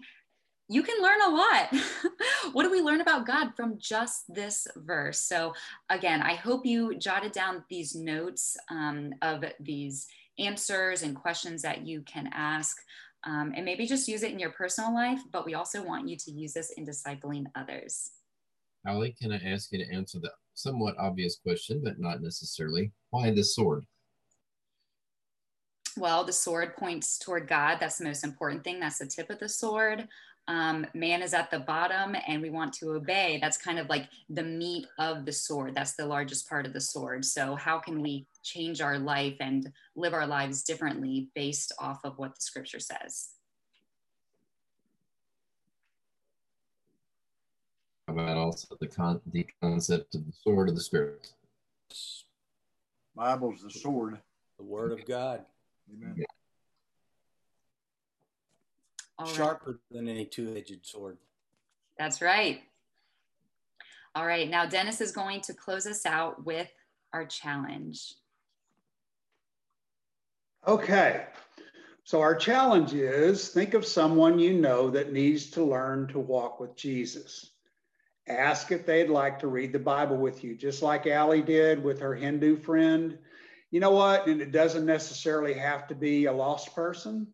you 0.68 0.82
can 0.82 1.02
learn 1.02 1.20
a 1.26 1.30
lot. 1.30 1.74
what 2.52 2.62
do 2.62 2.70
we 2.70 2.82
learn 2.82 3.00
about 3.00 3.26
God 3.26 3.54
from 3.56 3.78
just 3.78 4.32
this 4.32 4.66
verse? 4.76 5.18
So, 5.18 5.54
again, 5.88 6.20
I 6.22 6.34
hope 6.34 6.66
you 6.66 6.96
jotted 6.98 7.32
down 7.32 7.64
these 7.70 7.94
notes 7.94 8.56
um, 8.70 9.14
of 9.22 9.44
these 9.60 10.06
answers 10.38 11.02
and 11.02 11.16
questions 11.16 11.62
that 11.62 11.86
you 11.86 12.02
can 12.02 12.28
ask. 12.32 12.76
Um, 13.24 13.52
and 13.56 13.64
maybe 13.64 13.86
just 13.86 14.08
use 14.08 14.22
it 14.22 14.30
in 14.30 14.38
your 14.38 14.52
personal 14.52 14.94
life, 14.94 15.20
but 15.32 15.44
we 15.44 15.54
also 15.54 15.82
want 15.82 16.08
you 16.08 16.16
to 16.16 16.30
use 16.30 16.52
this 16.52 16.70
in 16.76 16.86
discipling 16.86 17.46
others. 17.56 18.10
Alli, 18.86 19.14
can 19.20 19.32
I 19.32 19.40
ask 19.44 19.72
you 19.72 19.84
to 19.84 19.92
answer 19.92 20.20
the 20.20 20.30
somewhat 20.54 20.94
obvious 20.98 21.36
question, 21.36 21.80
but 21.82 21.98
not 21.98 22.22
necessarily? 22.22 22.92
Why 23.10 23.30
the 23.30 23.42
sword? 23.42 23.84
Well, 25.96 26.22
the 26.22 26.32
sword 26.32 26.76
points 26.76 27.18
toward 27.18 27.48
God. 27.48 27.78
That's 27.80 27.98
the 27.98 28.04
most 28.04 28.22
important 28.22 28.62
thing. 28.62 28.78
That's 28.78 28.98
the 28.98 29.06
tip 29.06 29.30
of 29.30 29.40
the 29.40 29.48
sword. 29.48 30.06
Um, 30.48 30.86
man 30.94 31.20
is 31.20 31.34
at 31.34 31.50
the 31.50 31.58
bottom, 31.58 32.16
and 32.26 32.40
we 32.40 32.48
want 32.48 32.72
to 32.74 32.92
obey. 32.92 33.38
That's 33.40 33.58
kind 33.58 33.78
of 33.78 33.90
like 33.90 34.08
the 34.30 34.42
meat 34.42 34.86
of 34.98 35.26
the 35.26 35.32
sword. 35.32 35.74
That's 35.74 35.92
the 35.92 36.06
largest 36.06 36.48
part 36.48 36.64
of 36.64 36.72
the 36.72 36.80
sword. 36.80 37.22
So, 37.26 37.54
how 37.54 37.78
can 37.78 38.00
we 38.00 38.26
change 38.42 38.80
our 38.80 38.98
life 38.98 39.36
and 39.40 39.70
live 39.94 40.14
our 40.14 40.26
lives 40.26 40.62
differently 40.62 41.28
based 41.34 41.74
off 41.78 42.00
of 42.02 42.18
what 42.18 42.34
the 42.34 42.40
scripture 42.40 42.80
says? 42.80 43.28
About 48.08 48.38
also 48.38 48.74
the 48.80 48.86
con 48.86 49.20
the 49.30 49.46
concept 49.60 50.14
of 50.14 50.26
the 50.26 50.32
sword 50.32 50.70
of 50.70 50.74
the 50.74 50.80
spirit? 50.80 51.30
Bible's 53.14 53.60
the 53.60 53.70
sword. 53.70 54.18
The 54.56 54.64
Word 54.64 54.92
of 54.92 55.06
God, 55.06 55.44
Amen. 55.92 56.24
All 59.18 59.26
right. 59.26 59.34
sharper 59.34 59.80
than 59.90 60.08
any 60.08 60.24
two-edged 60.24 60.86
sword. 60.86 61.18
That's 61.98 62.22
right. 62.22 62.60
All 64.14 64.26
right. 64.26 64.48
Now, 64.48 64.66
Denis 64.66 65.00
is 65.00 65.12
going 65.12 65.40
to 65.42 65.54
close 65.54 65.86
us 65.86 66.06
out 66.06 66.44
with 66.44 66.70
our 67.12 67.26
challenge. 67.26 68.14
Okay. 70.66 71.26
So 72.04 72.20
our 72.20 72.34
challenge 72.34 72.94
is 72.94 73.48
think 73.48 73.74
of 73.74 73.84
someone 73.84 74.38
you 74.38 74.54
know 74.54 74.90
that 74.90 75.12
needs 75.12 75.50
to 75.50 75.64
learn 75.64 76.08
to 76.08 76.18
walk 76.18 76.60
with 76.60 76.76
Jesus. 76.76 77.50
Ask 78.26 78.72
if 78.72 78.86
they'd 78.86 79.10
like 79.10 79.38
to 79.40 79.48
read 79.48 79.72
the 79.72 79.78
Bible 79.78 80.16
with 80.16 80.44
you, 80.44 80.54
just 80.54 80.82
like 80.82 81.06
Alli 81.06 81.42
did 81.42 81.82
with 81.82 82.00
her 82.00 82.14
Hindu 82.14 82.58
friend. 82.58 83.18
You 83.70 83.80
know 83.80 83.90
what? 83.90 84.26
And 84.26 84.40
it 84.40 84.52
doesn't 84.52 84.86
necessarily 84.86 85.54
have 85.54 85.86
to 85.88 85.94
be 85.94 86.26
a 86.26 86.32
lost 86.32 86.74
person 86.74 87.26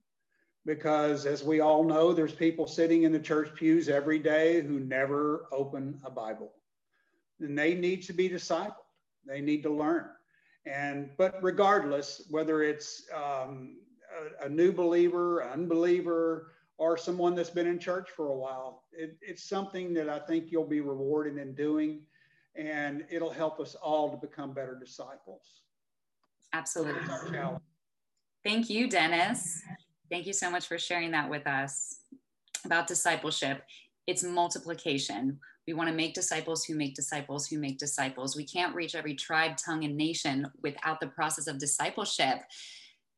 because 0.66 1.26
as 1.26 1.42
we 1.42 1.60
all 1.60 1.84
know, 1.84 2.12
there's 2.12 2.32
people 2.32 2.66
sitting 2.66 3.02
in 3.02 3.12
the 3.12 3.18
church 3.18 3.54
pews 3.54 3.88
every 3.88 4.18
day 4.18 4.62
who 4.62 4.80
never 4.80 5.46
open 5.52 6.00
a 6.04 6.10
Bible. 6.10 6.52
And 7.40 7.58
they 7.58 7.74
need 7.74 8.02
to 8.04 8.12
be 8.12 8.28
discipled. 8.28 8.74
They 9.26 9.40
need 9.40 9.62
to 9.64 9.70
learn. 9.70 10.06
And 10.66 11.10
but 11.18 11.42
regardless, 11.42 12.22
whether 12.30 12.62
it's 12.62 13.04
um, 13.14 13.76
a, 14.40 14.46
a 14.46 14.48
new 14.48 14.72
believer, 14.72 15.44
unbeliever, 15.44 16.52
or 16.78 16.96
someone 16.96 17.34
that's 17.34 17.50
been 17.50 17.66
in 17.66 17.78
church 17.78 18.08
for 18.16 18.28
a 18.28 18.36
while, 18.36 18.84
it, 18.92 19.16
it's 19.20 19.44
something 19.44 19.92
that 19.94 20.08
I 20.08 20.18
think 20.18 20.50
you'll 20.50 20.64
be 20.64 20.80
rewarded 20.80 21.36
in 21.36 21.54
doing, 21.54 22.00
and 22.56 23.04
it'll 23.10 23.30
help 23.30 23.60
us 23.60 23.74
all 23.74 24.10
to 24.10 24.16
become 24.16 24.54
better 24.54 24.78
disciples. 24.78 25.62
Absolutely. 26.52 27.00
That's 27.06 27.24
our 27.24 27.30
challenge. 27.30 27.62
Thank 28.44 28.70
you, 28.70 28.88
Denis. 28.88 29.62
Thank 30.10 30.26
you 30.26 30.32
so 30.32 30.50
much 30.50 30.66
for 30.66 30.78
sharing 30.78 31.10
that 31.12 31.30
with 31.30 31.46
us 31.46 31.96
about 32.64 32.86
discipleship. 32.86 33.62
It's 34.06 34.22
multiplication. 34.22 35.38
We 35.66 35.72
want 35.72 35.88
to 35.88 35.94
make 35.94 36.14
disciples 36.14 36.64
who 36.64 36.74
make 36.74 36.94
disciples 36.94 37.46
who 37.46 37.58
make 37.58 37.78
disciples. 37.78 38.36
We 38.36 38.44
can't 38.44 38.74
reach 38.74 38.94
every 38.94 39.14
tribe, 39.14 39.56
tongue, 39.56 39.84
and 39.84 39.96
nation 39.96 40.46
without 40.62 41.00
the 41.00 41.06
process 41.06 41.46
of 41.46 41.58
discipleship. 41.58 42.40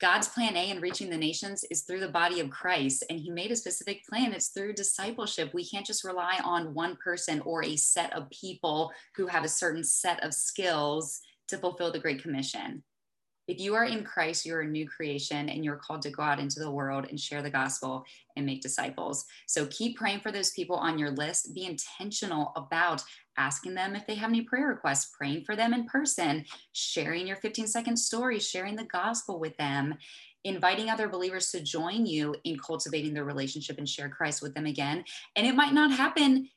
God's 0.01 0.29
plan 0.29 0.57
A 0.57 0.71
in 0.71 0.81
reaching 0.81 1.11
the 1.11 1.17
nations 1.17 1.65
is 1.71 1.83
through 1.83 2.01
the 2.01 2.09
body 2.09 2.39
of 2.39 2.51
Christ, 2.51 3.03
and 3.09 3.19
He 3.19 3.31
made 3.31 3.51
a 3.51 3.57
specific 3.57 4.05
plan. 4.07 4.33
It's 4.33 4.49
through 4.49 4.75
discipleship. 4.75 5.53
We 5.55 5.67
can't 5.67 5.87
just 5.87 6.05
rely 6.05 6.39
on 6.45 6.75
one 6.75 6.97
person 6.97 7.41
or 7.41 7.65
a 7.65 7.77
set 7.77 8.13
of 8.13 8.31
people 8.31 8.93
who 9.17 9.27
have 9.27 9.45
a 9.45 9.49
certain 9.49 9.83
set 9.83 10.23
of 10.23 10.35
skills 10.35 11.21
to 11.49 11.57
fulfill 11.57 11.91
the 11.91 11.99
Great 11.99 12.23
Commission. 12.23 12.85
If 13.49 13.61
you 13.61 13.75
are 13.75 13.85
in 13.85 14.03
Christ, 14.03 14.45
you're 14.45 14.63
a 14.63 14.67
new 14.67 14.89
creation 14.89 15.49
and 15.49 15.65
you're 15.65 15.77
called 15.77 16.03
to 16.03 16.11
go 16.11 16.23
out 16.23 16.41
into 16.41 16.59
the 16.59 16.71
world 16.71 17.07
and 17.09 17.19
share 17.19 17.43
the 17.43 17.51
gospel 17.51 18.05
and 18.37 18.45
make 18.45 18.61
disciples. 18.61 19.25
So 19.47 19.67
keep 19.67 19.97
praying 19.97 20.21
for 20.21 20.33
those 20.33 20.51
people 20.51 20.77
on 20.77 20.99
your 20.99 21.11
list. 21.11 21.55
Be 21.55 21.65
intentional 21.65 22.53
about 22.57 23.03
asking 23.39 23.75
them 23.75 23.95
if 23.95 24.07
they 24.07 24.15
have 24.17 24.31
any 24.31 24.43
prayer 24.43 24.69
requests, 24.69 25.15
praying 25.17 25.45
for 25.45 25.55
them 25.55 25.73
in 25.73 25.87
person, 25.87 26.45
sharing 26.73 27.27
your 27.27 27.37
15 27.37 27.67
second 27.67 27.97
story, 27.97 28.41
sharing 28.41 28.75
the 28.75 28.85
gospel 28.85 29.39
with 29.39 29.57
them, 29.59 29.95
inviting 30.45 30.91
other 30.91 31.09
believers 31.09 31.51
to 31.51 31.61
join 31.61 32.07
you 32.07 32.35
in 32.45 32.59
cultivating 32.59 33.15
their 33.15 33.25
relationship 33.25 33.79
and 33.79 33.89
share 33.89 34.09
Christ 34.09 34.43
with 34.43 34.55
them 34.55 34.67
again. 34.67 35.05
And 35.35 35.47
it 35.47 35.55
might 35.55 35.73
not 35.73 35.91
happen 35.91 36.49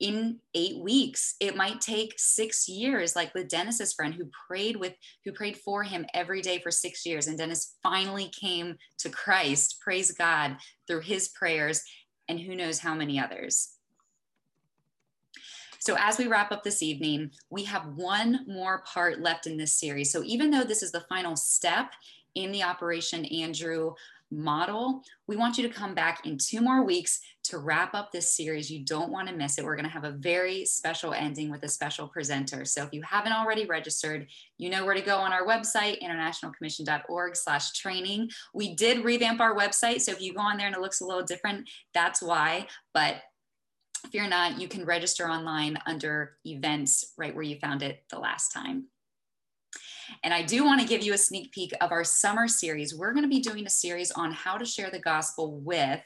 in 0.00 0.38
eight 0.54 0.78
weeks. 0.78 1.36
It 1.40 1.56
might 1.56 1.80
take 1.80 2.14
six 2.16 2.68
years 2.68 3.14
like 3.14 3.32
with 3.34 3.48
denis's 3.48 3.92
friend 3.92 4.12
who 4.12 4.28
prayed 4.48 4.76
with 4.76 4.94
who 5.24 5.32
prayed 5.32 5.56
for 5.56 5.82
him 5.82 6.06
every 6.14 6.42
day 6.42 6.58
for 6.58 6.70
six 6.70 7.06
years. 7.06 7.26
And 7.26 7.38
dennis 7.38 7.76
finally 7.82 8.28
came 8.28 8.76
to 8.98 9.08
christ 9.08 9.80
praise 9.80 10.10
god 10.10 10.56
through 10.86 11.00
his 11.00 11.28
prayers 11.28 11.82
and 12.28 12.40
who 12.40 12.56
knows 12.56 12.78
how 12.78 12.94
many 12.94 13.20
others. 13.20 13.70
So 15.78 15.96
as 15.98 16.16
we 16.16 16.26
wrap 16.26 16.50
up 16.50 16.64
this 16.64 16.82
evening 16.82 17.30
we 17.50 17.64
have 17.64 17.86
one 17.94 18.40
more 18.48 18.82
part 18.82 19.20
left 19.20 19.46
in 19.46 19.56
this 19.56 19.78
series. 19.78 20.10
So 20.10 20.22
even 20.24 20.50
though 20.50 20.64
this 20.64 20.82
is 20.82 20.92
the 20.92 21.06
final 21.08 21.36
step 21.36 21.92
in 22.34 22.50
the 22.50 22.64
operation 22.64 23.24
andrew 23.26 23.94
model. 24.36 25.02
We 25.26 25.36
want 25.36 25.56
you 25.56 25.66
to 25.66 25.74
come 25.74 25.94
back 25.94 26.26
in 26.26 26.38
two 26.38 26.60
more 26.60 26.84
weeks 26.84 27.20
to 27.44 27.58
wrap 27.58 27.94
up 27.94 28.10
this 28.10 28.36
series. 28.36 28.70
You 28.70 28.84
don't 28.84 29.10
want 29.10 29.28
to 29.28 29.34
miss 29.34 29.58
it. 29.58 29.64
We're 29.64 29.76
going 29.76 29.84
to 29.84 29.90
have 29.90 30.04
a 30.04 30.12
very 30.12 30.64
special 30.64 31.12
ending 31.12 31.50
with 31.50 31.62
a 31.62 31.68
special 31.68 32.08
presenter. 32.08 32.64
So 32.64 32.82
if 32.84 32.92
you 32.92 33.02
haven't 33.02 33.32
already 33.32 33.66
registered, 33.66 34.26
you 34.58 34.70
know 34.70 34.84
where 34.84 34.94
to 34.94 35.00
go 35.00 35.18
on 35.18 35.32
our 35.32 35.46
website, 35.46 36.02
internationalcommission.org 36.02 37.36
slash 37.36 37.72
training. 37.72 38.30
We 38.54 38.74
did 38.74 39.04
revamp 39.04 39.40
our 39.40 39.56
website. 39.56 40.00
So 40.00 40.12
if 40.12 40.20
you 40.20 40.34
go 40.34 40.40
on 40.40 40.56
there 40.56 40.66
and 40.66 40.76
it 40.76 40.82
looks 40.82 41.00
a 41.00 41.06
little 41.06 41.24
different, 41.24 41.68
that's 41.92 42.22
why. 42.22 42.66
But 42.92 43.16
if 44.04 44.14
you're 44.14 44.28
not, 44.28 44.60
you 44.60 44.68
can 44.68 44.84
register 44.84 45.28
online 45.28 45.78
under 45.86 46.36
events 46.44 47.12
right 47.16 47.34
where 47.34 47.42
you 47.42 47.58
found 47.58 47.82
it 47.82 48.04
the 48.10 48.18
last 48.18 48.50
time. 48.50 48.88
And 50.22 50.32
I 50.32 50.42
do 50.42 50.64
want 50.64 50.80
to 50.80 50.86
give 50.86 51.02
you 51.02 51.14
a 51.14 51.18
sneak 51.18 51.52
peek 51.52 51.72
of 51.80 51.92
our 51.92 52.04
summer 52.04 52.48
series. 52.48 52.94
We're 52.94 53.12
going 53.12 53.24
to 53.24 53.28
be 53.28 53.40
doing 53.40 53.66
a 53.66 53.70
series 53.70 54.10
on 54.12 54.32
how 54.32 54.56
to 54.56 54.64
share 54.64 54.90
the 54.90 54.98
gospel 54.98 55.60
with, 55.60 56.02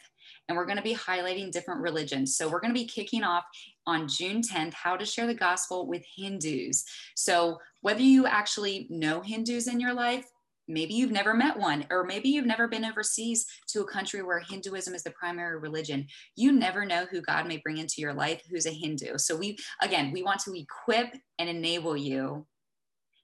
and 0.49 0.57
we're 0.57 0.67
going 0.67 0.77
to 0.77 0.83
be 0.83 0.95
highlighting 0.95 1.51
different 1.51 1.81
religions. 1.81 2.37
So 2.37 2.49
we're 2.49 2.61
going 2.61 2.75
to 2.75 2.81
be 2.81 2.87
kicking 2.87 3.23
off 3.23 3.45
on 3.87 4.09
June 4.09 4.43
10th, 4.43 4.75
how 4.75 4.97
to 4.97 5.05
share 5.05 5.27
the 5.27 5.35
gospel 5.35 5.87
with 5.87 6.03
Hindus. 6.17 6.85
So 7.17 7.59
whether 7.81 8.01
you 8.01 8.27
actually 8.27 8.87
know 8.91 9.21
Hindus 9.21 9.69
in 9.69 9.81
your 9.81 9.95
life, 9.95 10.27
maybe 10.69 10.95
you've 10.95 11.11
never 11.11 11.35
met 11.35 11.59
one, 11.59 11.87
or 11.91 12.05
maybe 12.05 12.29
you've 12.29 12.47
never 12.47 12.69
been 12.69 12.85
overseas 12.85 13.47
to 13.69 13.81
a 13.81 13.87
country 13.87 14.23
where 14.23 14.41
Hinduism 14.41 14.95
is 14.95 15.03
the 15.03 15.11
primary 15.13 15.59
religion. 15.59 16.07
You 16.37 16.53
never 16.53 16.85
know 16.85 17.07
who 17.11 17.23
God 17.23 17.47
may 17.49 17.57
bring 17.59 17.79
into 17.79 18.01
your 18.01 18.13
life 18.13 18.43
who's 18.51 18.67
a 18.67 18.71
Hindu. 18.71 19.19
So 19.19 19.37
we, 19.37 19.57
again, 19.81 20.13
we 20.13 20.23
want 20.23 20.41
to 20.41 20.55
equip 20.55 21.15
and 21.39 21.49
enable 21.49 21.97
you 21.97 22.47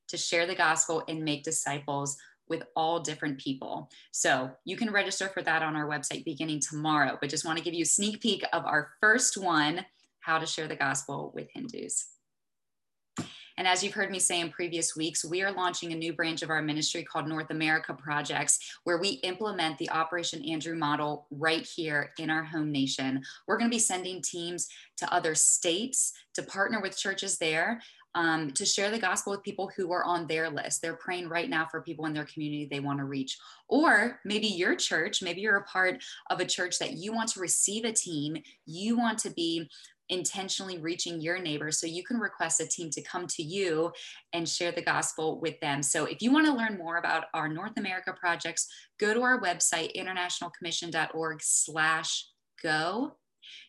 to 0.09 0.16
share 0.16 0.46
the 0.46 0.55
gospel 0.55 1.02
and 1.09 1.24
make 1.24 1.42
disciples 1.42 2.16
with 2.48 2.62
all 2.76 3.00
different 3.00 3.38
people. 3.38 3.90
So 4.12 4.50
you 4.64 4.76
can 4.76 4.92
register 4.92 5.28
for 5.28 5.42
that 5.42 5.62
on 5.62 5.76
our 5.76 5.88
website 5.88 6.24
beginning 6.24 6.61
tomorrow, 6.61 7.16
but 7.20 7.30
just 7.30 7.44
want 7.44 7.59
to 7.59 7.64
give 7.64 7.74
you 7.74 7.82
a 7.82 7.86
sneak 7.86 8.20
peek 8.20 8.44
of 8.52 8.64
our 8.66 8.90
first 9.00 9.36
one 9.36 9.84
how 10.20 10.38
to 10.38 10.46
share 10.46 10.68
the 10.68 10.76
gospel 10.76 11.32
with 11.34 11.48
Hindus. 11.52 12.07
And 13.57 13.68
as 13.68 13.84
you've 13.84 13.94
heard 13.94 14.11
me 14.11 14.18
say 14.18 14.40
in 14.40 14.50
previous 14.50 14.96
weeks, 14.96 15.24
we 15.24 15.42
are 15.42 15.52
launching 15.52 15.92
a 15.92 15.96
new 15.96 16.12
branch 16.12 16.42
of 16.42 16.50
our 16.50 16.61
ministry 16.61 17.05
called 17.05 17.28
North 17.28 17.50
America 17.50 17.94
Projects, 17.94 18.59
where 18.82 18.98
we 18.98 19.11
implement 19.22 19.78
the 19.78 19.90
Operation 19.90 20.44
Andrew 20.44 20.74
model 20.74 21.26
right 21.30 21.64
here 21.64 22.11
in 22.18 22.30
our 22.30 22.42
home 22.42 22.72
nation. 22.72 23.22
We're 23.46 23.59
going 23.59 23.70
to 23.70 23.74
be 23.74 23.80
sending 23.80 24.22
teams 24.22 24.68
to 24.96 25.12
other 25.14 25.36
states 25.36 26.12
to 26.34 26.42
partner 26.42 26.80
with 26.80 26.98
churches 26.98 27.38
there 27.38 27.80
um, 28.15 28.51
to 28.53 28.65
share 28.65 28.91
the 28.91 28.99
gospel 28.99 29.33
with 29.33 29.43
people 29.43 29.71
who 29.77 29.93
are 29.93 30.05
on 30.05 30.27
their 30.27 30.49
list. 30.49 30.81
They're 30.81 30.97
praying 30.97 31.29
right 31.29 31.51
now 31.51 31.67
for 31.71 31.83
people 31.83 32.07
in 32.07 32.12
their 32.12 32.27
community 32.27 32.67
they 32.71 32.81
want 32.81 32.99
to 32.99 33.05
reach. 33.05 33.39
Or 33.69 34.21
maybe 34.25 34.47
your 34.47 34.77
church, 34.77 35.23
maybe 35.23 35.41
you're 35.41 35.57
a 35.57 35.65
part 35.65 36.03
of 36.31 36.41
a 36.41 36.45
church 36.45 36.79
that 36.79 36.93
you 36.93 37.12
want 37.12 37.31
to 37.31 37.41
receive 37.41 37.85
a 37.85 37.93
team, 37.93 38.37
you 38.67 38.97
want 38.97 39.19
to 39.21 39.31
be 39.31 39.69
intentionally 40.11 40.79
reaching 40.79 41.21
your 41.21 41.39
neighbors. 41.41 41.81
So 41.81 41.87
you 41.87 42.05
can 42.05 42.19
request 42.19 42.61
a 42.61 42.67
team 42.67 42.91
to 42.91 43.03
come 43.03 43.27
to 43.29 43.43
you 43.43 43.91
and 44.33 44.49
share 44.49 44.71
the 44.71 44.83
gospel 44.83 45.41
with 45.41 45.59
them. 45.61 45.83
So 45.83 46.05
if 46.05 46.21
you 46.21 46.31
want 46.31 46.47
to 46.47 46.53
learn 46.53 46.77
more 46.77 46.99
about 46.99 47.25
our 47.33 47.49
North 47.49 47.73
America 47.79 48.15
projects, 48.19 48.69
go 49.01 49.15
to 49.15 49.23
our 49.23 49.41
website, 49.41 49.97
internationalcommission.org 49.97 51.41
slash 51.43 52.27
go 52.62 53.15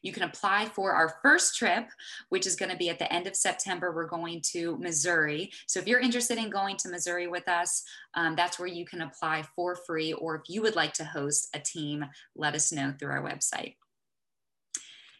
you 0.01 0.11
can 0.11 0.23
apply 0.23 0.65
for 0.65 0.93
our 0.93 1.15
first 1.21 1.57
trip, 1.57 1.87
which 2.29 2.47
is 2.47 2.55
going 2.55 2.71
to 2.71 2.77
be 2.77 2.89
at 2.89 2.99
the 2.99 3.11
end 3.11 3.27
of 3.27 3.35
September. 3.35 3.93
We're 3.93 4.07
going 4.07 4.41
to 4.51 4.77
Missouri. 4.77 5.51
So 5.67 5.79
if 5.79 5.87
you're 5.87 5.99
interested 5.99 6.37
in 6.37 6.49
going 6.49 6.77
to 6.77 6.89
Missouri 6.89 7.27
with 7.27 7.47
us, 7.47 7.83
um, 8.13 8.35
that's 8.35 8.59
where 8.59 8.67
you 8.67 8.85
can 8.85 9.01
apply 9.01 9.43
for 9.55 9.75
free. 9.75 10.13
Or 10.13 10.35
if 10.35 10.43
you 10.47 10.61
would 10.61 10.75
like 10.75 10.93
to 10.93 11.05
host 11.05 11.49
a 11.53 11.59
team, 11.59 12.05
let 12.35 12.55
us 12.55 12.71
know 12.71 12.93
through 12.97 13.11
our 13.11 13.23
website. 13.23 13.75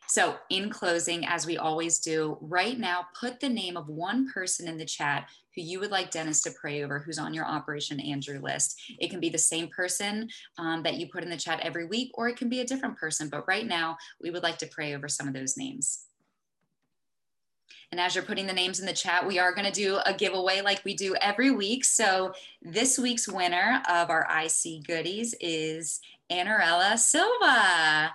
So, 0.08 0.38
in 0.50 0.70
closing, 0.70 1.26
as 1.26 1.48
we 1.48 1.58
always 1.58 2.00
do, 2.00 2.38
right 2.40 2.78
now, 2.78 3.08
put 3.20 3.40
the 3.40 3.50
name 3.50 3.76
of 3.76 3.88
one 3.88 4.32
person 4.32 4.68
in 4.68 4.78
the 4.78 4.86
chat 4.86 5.28
who 5.56 5.62
you 5.62 5.80
would 5.80 5.92
like 5.92 6.12
Denis 6.12 6.42
to 6.42 6.52
pray 6.52 6.84
over, 6.84 7.00
who's 7.00 7.20
on 7.20 7.34
your 7.34 7.46
Operation 7.46 8.00
Andrew 8.00 8.40
list. 8.42 8.82
It 9.00 9.10
can 9.10 9.20
be 9.20 9.30
the 9.30 9.38
same 9.38 9.68
person 9.70 10.30
um, 10.58 10.84
that 10.84 10.96
you 10.96 11.08
put 11.08 11.24
in 11.24 11.30
the 11.30 11.38
chat 11.38 11.62
every 11.62 11.86
week, 11.86 12.12
or 12.14 12.28
it 12.28 12.38
can 12.38 12.50
be 12.50 12.62
a 12.62 12.66
different 12.66 12.98
person. 12.98 13.30
But 13.30 13.48
right 13.48 13.66
now, 13.66 13.98
we 14.22 14.32
would 14.32 14.44
like 14.44 14.58
to 14.60 14.68
pray 14.68 14.96
over 14.96 15.08
some 15.08 15.28
of 15.28 15.34
those 15.34 15.58
names. 15.58 16.06
And 17.92 18.02
as 18.02 18.16
you're 18.16 18.26
putting 18.26 18.48
the 18.48 18.54
names 18.54 18.80
in 18.80 18.86
the 18.86 18.94
chat, 18.94 19.26
we 19.26 19.40
are 19.40 19.54
going 19.54 19.66
to 19.66 19.72
do 19.72 20.00
a 20.06 20.14
giveaway 20.14 20.62
like 20.62 20.84
we 20.84 20.96
do 20.96 21.16
every 21.22 21.52
week. 21.52 21.86
So 21.86 22.34
this 22.62 23.00
week's 23.00 23.28
winner 23.28 23.82
of 23.90 24.10
our 24.10 24.28
IC 24.30 24.86
goodies 24.86 25.36
is 25.40 26.02
Anarella 26.30 26.98
Silva. 26.98 28.12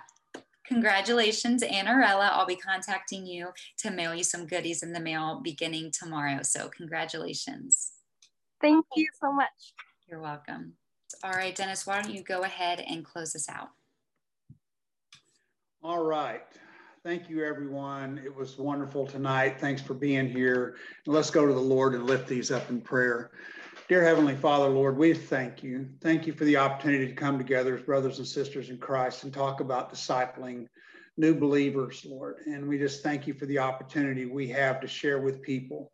Congratulations, 0.71 1.63
Anarella. 1.63 2.29
I'll 2.31 2.45
be 2.45 2.55
contacting 2.55 3.25
you 3.25 3.49
to 3.79 3.91
mail 3.91 4.15
you 4.15 4.23
some 4.23 4.47
goodies 4.47 4.83
in 4.83 4.93
the 4.93 5.01
mail 5.01 5.41
beginning 5.43 5.91
tomorrow. 5.91 6.43
So, 6.43 6.69
congratulations. 6.69 7.91
Thank 8.61 8.85
you 8.95 9.05
so 9.21 9.33
much. 9.33 9.49
You're 10.07 10.21
welcome. 10.21 10.71
All 11.25 11.33
right, 11.33 11.53
Denis, 11.53 11.85
why 11.85 12.01
don't 12.01 12.13
you 12.13 12.23
go 12.23 12.43
ahead 12.43 12.79
and 12.87 13.03
close 13.03 13.35
us 13.35 13.49
out? 13.49 13.71
All 15.83 16.01
right. 16.01 16.43
Thank 17.03 17.29
you, 17.29 17.43
everyone. 17.43 18.21
It 18.23 18.33
was 18.33 18.57
wonderful 18.57 19.05
tonight. 19.05 19.59
Thanks 19.59 19.81
for 19.81 19.93
being 19.93 20.29
here. 20.29 20.77
Let's 21.05 21.31
go 21.31 21.45
to 21.45 21.53
the 21.53 21.59
Lord 21.59 21.95
and 21.95 22.07
lift 22.07 22.29
these 22.29 22.49
up 22.49 22.69
in 22.69 22.79
prayer. 22.79 23.31
Dear 23.91 24.05
Heavenly 24.05 24.37
Father, 24.37 24.69
Lord, 24.69 24.97
we 24.97 25.13
thank 25.13 25.63
you. 25.63 25.85
Thank 25.99 26.25
you 26.25 26.31
for 26.31 26.45
the 26.45 26.55
opportunity 26.55 27.07
to 27.07 27.13
come 27.13 27.37
together 27.37 27.75
as 27.75 27.83
brothers 27.83 28.19
and 28.19 28.25
sisters 28.25 28.69
in 28.69 28.77
Christ 28.77 29.25
and 29.25 29.33
talk 29.33 29.59
about 29.59 29.91
discipling 29.93 30.67
new 31.17 31.35
believers, 31.35 32.05
Lord. 32.07 32.37
And 32.45 32.69
we 32.69 32.77
just 32.77 33.03
thank 33.03 33.27
you 33.27 33.33
for 33.33 33.47
the 33.47 33.59
opportunity 33.59 34.25
we 34.25 34.47
have 34.47 34.79
to 34.79 34.87
share 34.87 35.19
with 35.19 35.41
people. 35.41 35.91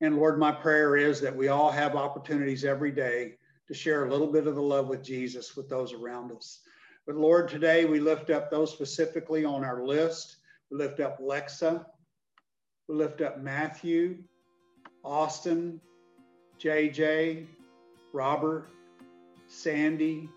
And 0.00 0.18
Lord, 0.18 0.38
my 0.38 0.52
prayer 0.52 0.96
is 0.96 1.20
that 1.20 1.34
we 1.34 1.48
all 1.48 1.72
have 1.72 1.96
opportunities 1.96 2.64
every 2.64 2.92
day 2.92 3.34
to 3.66 3.74
share 3.74 4.04
a 4.04 4.08
little 4.08 4.30
bit 4.30 4.46
of 4.46 4.54
the 4.54 4.62
love 4.62 4.86
with 4.86 5.02
Jesus 5.02 5.56
with 5.56 5.68
those 5.68 5.92
around 5.92 6.30
us. 6.30 6.60
But 7.08 7.16
Lord, 7.16 7.48
today 7.48 7.86
we 7.86 7.98
lift 7.98 8.30
up 8.30 8.52
those 8.52 8.70
specifically 8.70 9.44
on 9.44 9.64
our 9.64 9.84
list. 9.84 10.36
We 10.70 10.78
lift 10.78 11.00
up 11.00 11.18
Lexa. 11.20 11.84
We 12.86 12.94
lift 12.94 13.20
up 13.20 13.42
Matthew, 13.42 14.18
Austin, 15.02 15.80
JJ, 16.62 17.46
Robert, 18.12 18.68
Sandy, 19.48 20.28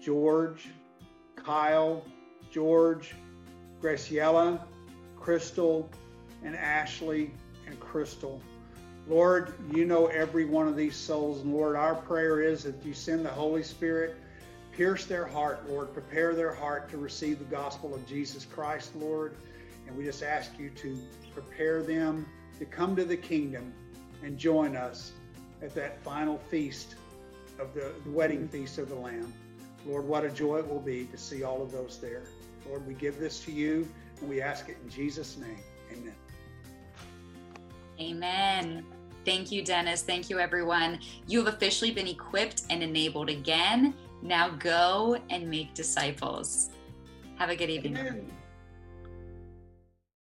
George, 0.00 0.68
Kyle, 1.36 2.02
George, 2.50 3.14
Graciela, 3.82 4.62
Crystal, 5.20 5.90
and 6.44 6.56
Ashley 6.56 7.30
and 7.66 7.78
Crystal. 7.78 8.40
Lord, 9.06 9.52
you 9.74 9.84
know 9.84 10.06
every 10.06 10.46
one 10.46 10.66
of 10.66 10.76
these 10.76 10.96
souls. 10.96 11.42
And 11.42 11.52
Lord, 11.52 11.76
our 11.76 11.94
prayer 11.94 12.40
is 12.40 12.62
that 12.62 12.82
you 12.82 12.94
send 12.94 13.22
the 13.22 13.30
Holy 13.30 13.62
Spirit, 13.62 14.16
pierce 14.72 15.04
their 15.04 15.26
heart, 15.26 15.68
Lord, 15.68 15.92
prepare 15.92 16.34
their 16.34 16.54
heart 16.54 16.88
to 16.88 16.96
receive 16.96 17.38
the 17.38 17.44
gospel 17.44 17.94
of 17.94 18.06
Jesus 18.06 18.46
Christ, 18.46 18.96
Lord. 18.96 19.36
And 19.86 19.94
we 19.94 20.04
just 20.04 20.22
ask 20.22 20.58
you 20.58 20.70
to 20.70 20.98
prepare 21.34 21.82
them 21.82 22.24
to 22.58 22.64
come 22.64 22.96
to 22.96 23.04
the 23.04 23.16
kingdom 23.16 23.74
and 24.22 24.38
join 24.38 24.74
us 24.74 25.12
at 25.64 25.74
that 25.74 26.02
final 26.04 26.38
feast 26.50 26.94
of 27.58 27.74
the, 27.74 27.92
the 28.04 28.10
wedding 28.10 28.40
mm-hmm. 28.40 28.58
feast 28.62 28.78
of 28.78 28.88
the 28.88 28.94
Lamb. 28.94 29.32
Lord, 29.86 30.06
what 30.06 30.24
a 30.24 30.30
joy 30.30 30.58
it 30.58 30.68
will 30.68 30.80
be 30.80 31.06
to 31.06 31.16
see 31.18 31.42
all 31.42 31.62
of 31.62 31.72
those 31.72 31.98
there. 31.98 32.22
Lord, 32.68 32.86
we 32.86 32.94
give 32.94 33.18
this 33.18 33.40
to 33.44 33.52
you 33.52 33.88
and 34.20 34.28
we 34.28 34.40
ask 34.40 34.68
it 34.68 34.76
in 34.82 34.90
Jesus' 34.90 35.36
name. 35.36 35.58
Amen. 35.92 36.14
Amen. 38.00 38.86
Thank 39.24 39.50
you, 39.50 39.64
Denis. 39.64 40.02
Thank 40.02 40.28
you, 40.28 40.38
everyone. 40.38 40.98
You 41.26 41.44
have 41.44 41.54
officially 41.54 41.90
been 41.90 42.08
equipped 42.08 42.62
and 42.70 42.82
enabled 42.82 43.30
again. 43.30 43.94
Now 44.22 44.50
go 44.50 45.18
and 45.30 45.48
make 45.48 45.74
disciples. 45.74 46.70
Have 47.36 47.50
a 47.50 47.56
good 47.56 47.70
evening. 47.70 47.96
Amen. 47.96 48.30